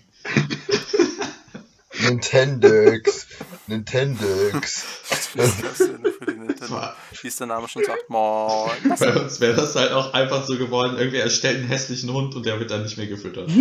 Nintendox. 2.04 3.28
Nintendox. 3.68 4.86
Was 5.10 5.36
ist 5.36 5.64
das 5.64 5.78
denn 5.80 6.06
für 6.14 6.26
die 6.28 6.38
Nintendo? 6.40 6.90
Wie 7.22 7.28
es 7.28 7.36
der 7.38 7.48
Name 7.48 7.68
schon 7.68 7.84
sagt. 7.84 8.10
Moin. 8.10 8.70
Bei 9.00 9.16
uns 9.20 9.40
wäre 9.40 9.56
das 9.56 9.76
halt 9.76 9.92
auch 9.92 10.14
einfach 10.14 10.46
so 10.46 10.58
geworden, 10.58 10.98
irgendwie 10.98 11.18
erstellt 11.18 11.58
einen 11.58 11.68
hässlichen 11.68 12.12
Hund 12.14 12.36
und 12.36 12.46
der 12.46 12.60
wird 12.60 12.70
dann 12.72 12.84
nicht 12.84 12.98
mehr 12.98 13.08
gefüttert. 13.08 13.50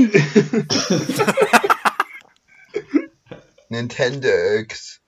Nintendox. 3.69 5.01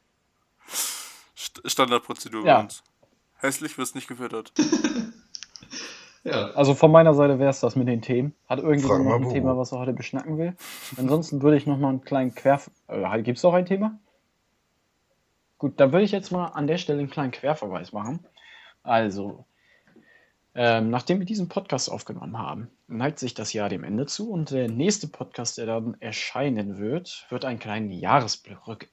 St- 1.36 1.68
Standardprozedur 1.68 2.44
Ja. 2.46 2.56
bei 2.58 2.62
uns. 2.64 2.82
Hässlich 3.36 3.78
wirst 3.78 3.94
nicht 3.94 4.08
gefüttert. 4.08 4.52
Ja. 6.28 6.50
Also 6.50 6.74
von 6.74 6.90
meiner 6.90 7.14
Seite 7.14 7.38
wäre 7.38 7.50
es 7.50 7.60
das 7.60 7.76
mit 7.76 7.88
den 7.88 8.02
Themen. 8.02 8.34
Hat 8.48 8.58
irgendjemand 8.58 9.04
noch 9.04 9.14
ein 9.14 9.24
wo. 9.24 9.32
Thema, 9.32 9.56
was 9.56 9.72
er 9.72 9.78
heute 9.78 9.92
beschnacken 9.92 10.38
will? 10.38 10.54
Ansonsten 10.96 11.42
würde 11.42 11.56
ich 11.56 11.66
noch 11.66 11.78
mal 11.78 11.88
einen 11.88 12.02
kleinen 12.02 12.34
Querf... 12.34 12.70
Äh, 12.88 13.22
Gibt 13.22 13.38
es 13.38 13.44
noch 13.44 13.54
ein 13.54 13.66
Thema? 13.66 13.98
Gut, 15.58 15.80
dann 15.80 15.92
würde 15.92 16.04
ich 16.04 16.12
jetzt 16.12 16.30
mal 16.30 16.46
an 16.46 16.66
der 16.66 16.78
Stelle 16.78 17.00
einen 17.00 17.10
kleinen 17.10 17.32
Querverweis 17.32 17.92
machen. 17.92 18.20
Also, 18.82 19.44
ähm, 20.60 20.90
nachdem 20.90 21.20
wir 21.20 21.24
diesen 21.24 21.48
Podcast 21.48 21.88
aufgenommen 21.88 22.36
haben, 22.36 22.68
neigt 22.88 23.20
sich 23.20 23.32
das 23.32 23.52
Jahr 23.52 23.68
dem 23.68 23.84
Ende 23.84 24.06
zu 24.06 24.28
und 24.28 24.50
der 24.50 24.68
nächste 24.68 25.06
Podcast, 25.06 25.56
der 25.56 25.66
dann 25.66 25.96
erscheinen 26.00 26.78
wird, 26.78 27.26
wird 27.28 27.44
einen 27.44 27.60
kleinen 27.60 27.92
Jahresrück... 27.92 28.88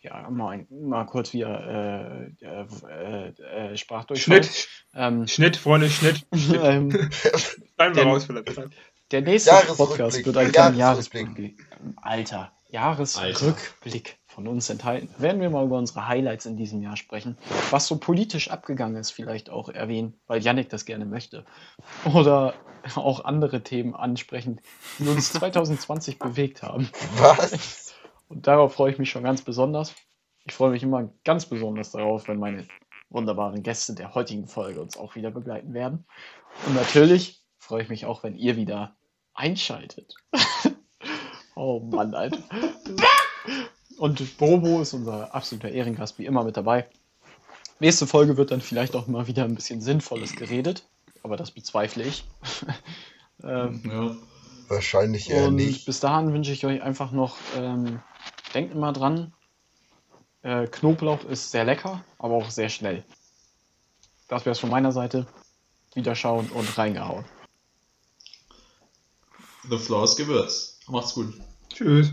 Ja, 0.00 0.30
mal, 0.30 0.48
ein, 0.48 0.66
mal 0.70 1.04
kurz 1.04 1.34
wieder 1.34 2.32
äh, 2.40 2.46
äh, 2.46 3.72
äh, 3.72 3.76
Sprachdurchfall. 3.76 4.44
Schnitt, 4.44 4.68
Ähm, 4.94 5.28
Schnitt, 5.28 5.58
Freunde, 5.58 5.90
Schnitt. 5.90 6.26
ähm, 6.32 6.90
Schneiden 6.90 7.94
wir 7.94 8.04
raus 8.04 8.24
vielleicht. 8.24 8.70
der 9.10 9.20
nächste. 9.20 9.50
Podcast 9.76 10.24
wird 10.24 10.38
ein 10.38 10.52
kleiner 10.52 10.74
Jahresrückblick. 10.74 11.58
Jahresrückblick. 11.58 11.96
Alter, 12.00 12.52
Jahresrückblick 12.70 14.16
von 14.34 14.48
uns 14.48 14.68
enthalten. 14.68 15.08
Werden 15.18 15.40
wir 15.40 15.48
mal 15.48 15.64
über 15.64 15.78
unsere 15.78 16.08
Highlights 16.08 16.44
in 16.46 16.56
diesem 16.56 16.82
Jahr 16.82 16.96
sprechen. 16.96 17.38
Was 17.70 17.86
so 17.86 17.98
politisch 17.98 18.50
abgegangen 18.50 18.96
ist, 18.96 19.12
vielleicht 19.12 19.48
auch 19.48 19.68
erwähnen, 19.68 20.14
weil 20.26 20.42
Yannick 20.42 20.68
das 20.68 20.84
gerne 20.84 21.06
möchte. 21.06 21.44
Oder 22.12 22.54
auch 22.96 23.24
andere 23.24 23.62
Themen 23.62 23.94
ansprechen, 23.94 24.60
die 24.98 25.08
uns 25.08 25.32
2020 25.32 26.18
bewegt 26.18 26.62
haben. 26.62 26.90
Was? 27.18 27.94
Und 28.28 28.46
darauf 28.46 28.74
freue 28.74 28.92
ich 28.92 28.98
mich 28.98 29.10
schon 29.10 29.22
ganz 29.22 29.42
besonders. 29.42 29.94
Ich 30.44 30.54
freue 30.54 30.70
mich 30.70 30.82
immer 30.82 31.10
ganz 31.24 31.46
besonders 31.46 31.92
darauf, 31.92 32.28
wenn 32.28 32.38
meine 32.38 32.66
wunderbaren 33.08 33.62
Gäste 33.62 33.94
der 33.94 34.14
heutigen 34.14 34.46
Folge 34.48 34.80
uns 34.80 34.96
auch 34.96 35.14
wieder 35.14 35.30
begleiten 35.30 35.72
werden. 35.72 36.04
Und 36.66 36.74
natürlich 36.74 37.42
freue 37.58 37.82
ich 37.82 37.88
mich 37.88 38.04
auch, 38.04 38.24
wenn 38.24 38.34
ihr 38.34 38.56
wieder 38.56 38.96
einschaltet. 39.32 40.16
oh 41.54 41.80
Mann, 41.80 42.14
Alter. 42.14 42.42
Und 43.98 44.38
Bobo 44.38 44.80
ist 44.80 44.92
unser 44.92 45.34
absoluter 45.34 45.70
Ehrengast 45.70 46.18
wie 46.18 46.26
immer 46.26 46.44
mit 46.44 46.56
dabei. 46.56 46.86
Nächste 47.80 48.06
Folge 48.06 48.36
wird 48.36 48.50
dann 48.50 48.60
vielleicht 48.60 48.94
auch 48.94 49.06
mal 49.06 49.26
wieder 49.26 49.44
ein 49.44 49.54
bisschen 49.54 49.80
Sinnvolles 49.80 50.36
geredet, 50.36 50.84
aber 51.22 51.36
das 51.36 51.50
bezweifle 51.50 52.04
ich. 52.04 52.24
ähm, 53.42 53.82
ja. 53.84 54.16
Wahrscheinlich 54.68 55.28
eher 55.28 55.48
und 55.48 55.56
nicht. 55.56 55.84
bis 55.84 56.00
dahin 56.00 56.32
wünsche 56.32 56.52
ich 56.52 56.64
euch 56.64 56.82
einfach 56.82 57.12
noch, 57.12 57.36
ähm, 57.56 58.00
denkt 58.54 58.72
immer 58.72 58.92
dran, 58.92 59.32
äh, 60.42 60.66
Knoblauch 60.66 61.24
ist 61.24 61.50
sehr 61.50 61.64
lecker, 61.64 62.02
aber 62.18 62.34
auch 62.34 62.50
sehr 62.50 62.68
schnell. 62.68 63.04
Das 64.28 64.44
wäre 64.44 64.52
es 64.52 64.60
von 64.60 64.70
meiner 64.70 64.92
Seite. 64.92 65.26
Wiederschauen 65.94 66.48
und 66.50 66.78
reingehauen. 66.78 67.24
The 69.68 69.78
Floor 69.78 70.04
ist 70.04 70.16
Gewürz. 70.16 70.78
Macht's 70.88 71.14
gut. 71.14 71.34
Tschüss. 71.72 72.12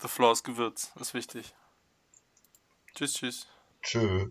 The 0.00 0.08
ist 0.32 0.44
Gewürz. 0.44 0.92
Ist 1.00 1.14
wichtig. 1.14 1.54
Tschüss, 2.94 3.14
tschüss. 3.14 3.46
Tschö. 3.82 4.30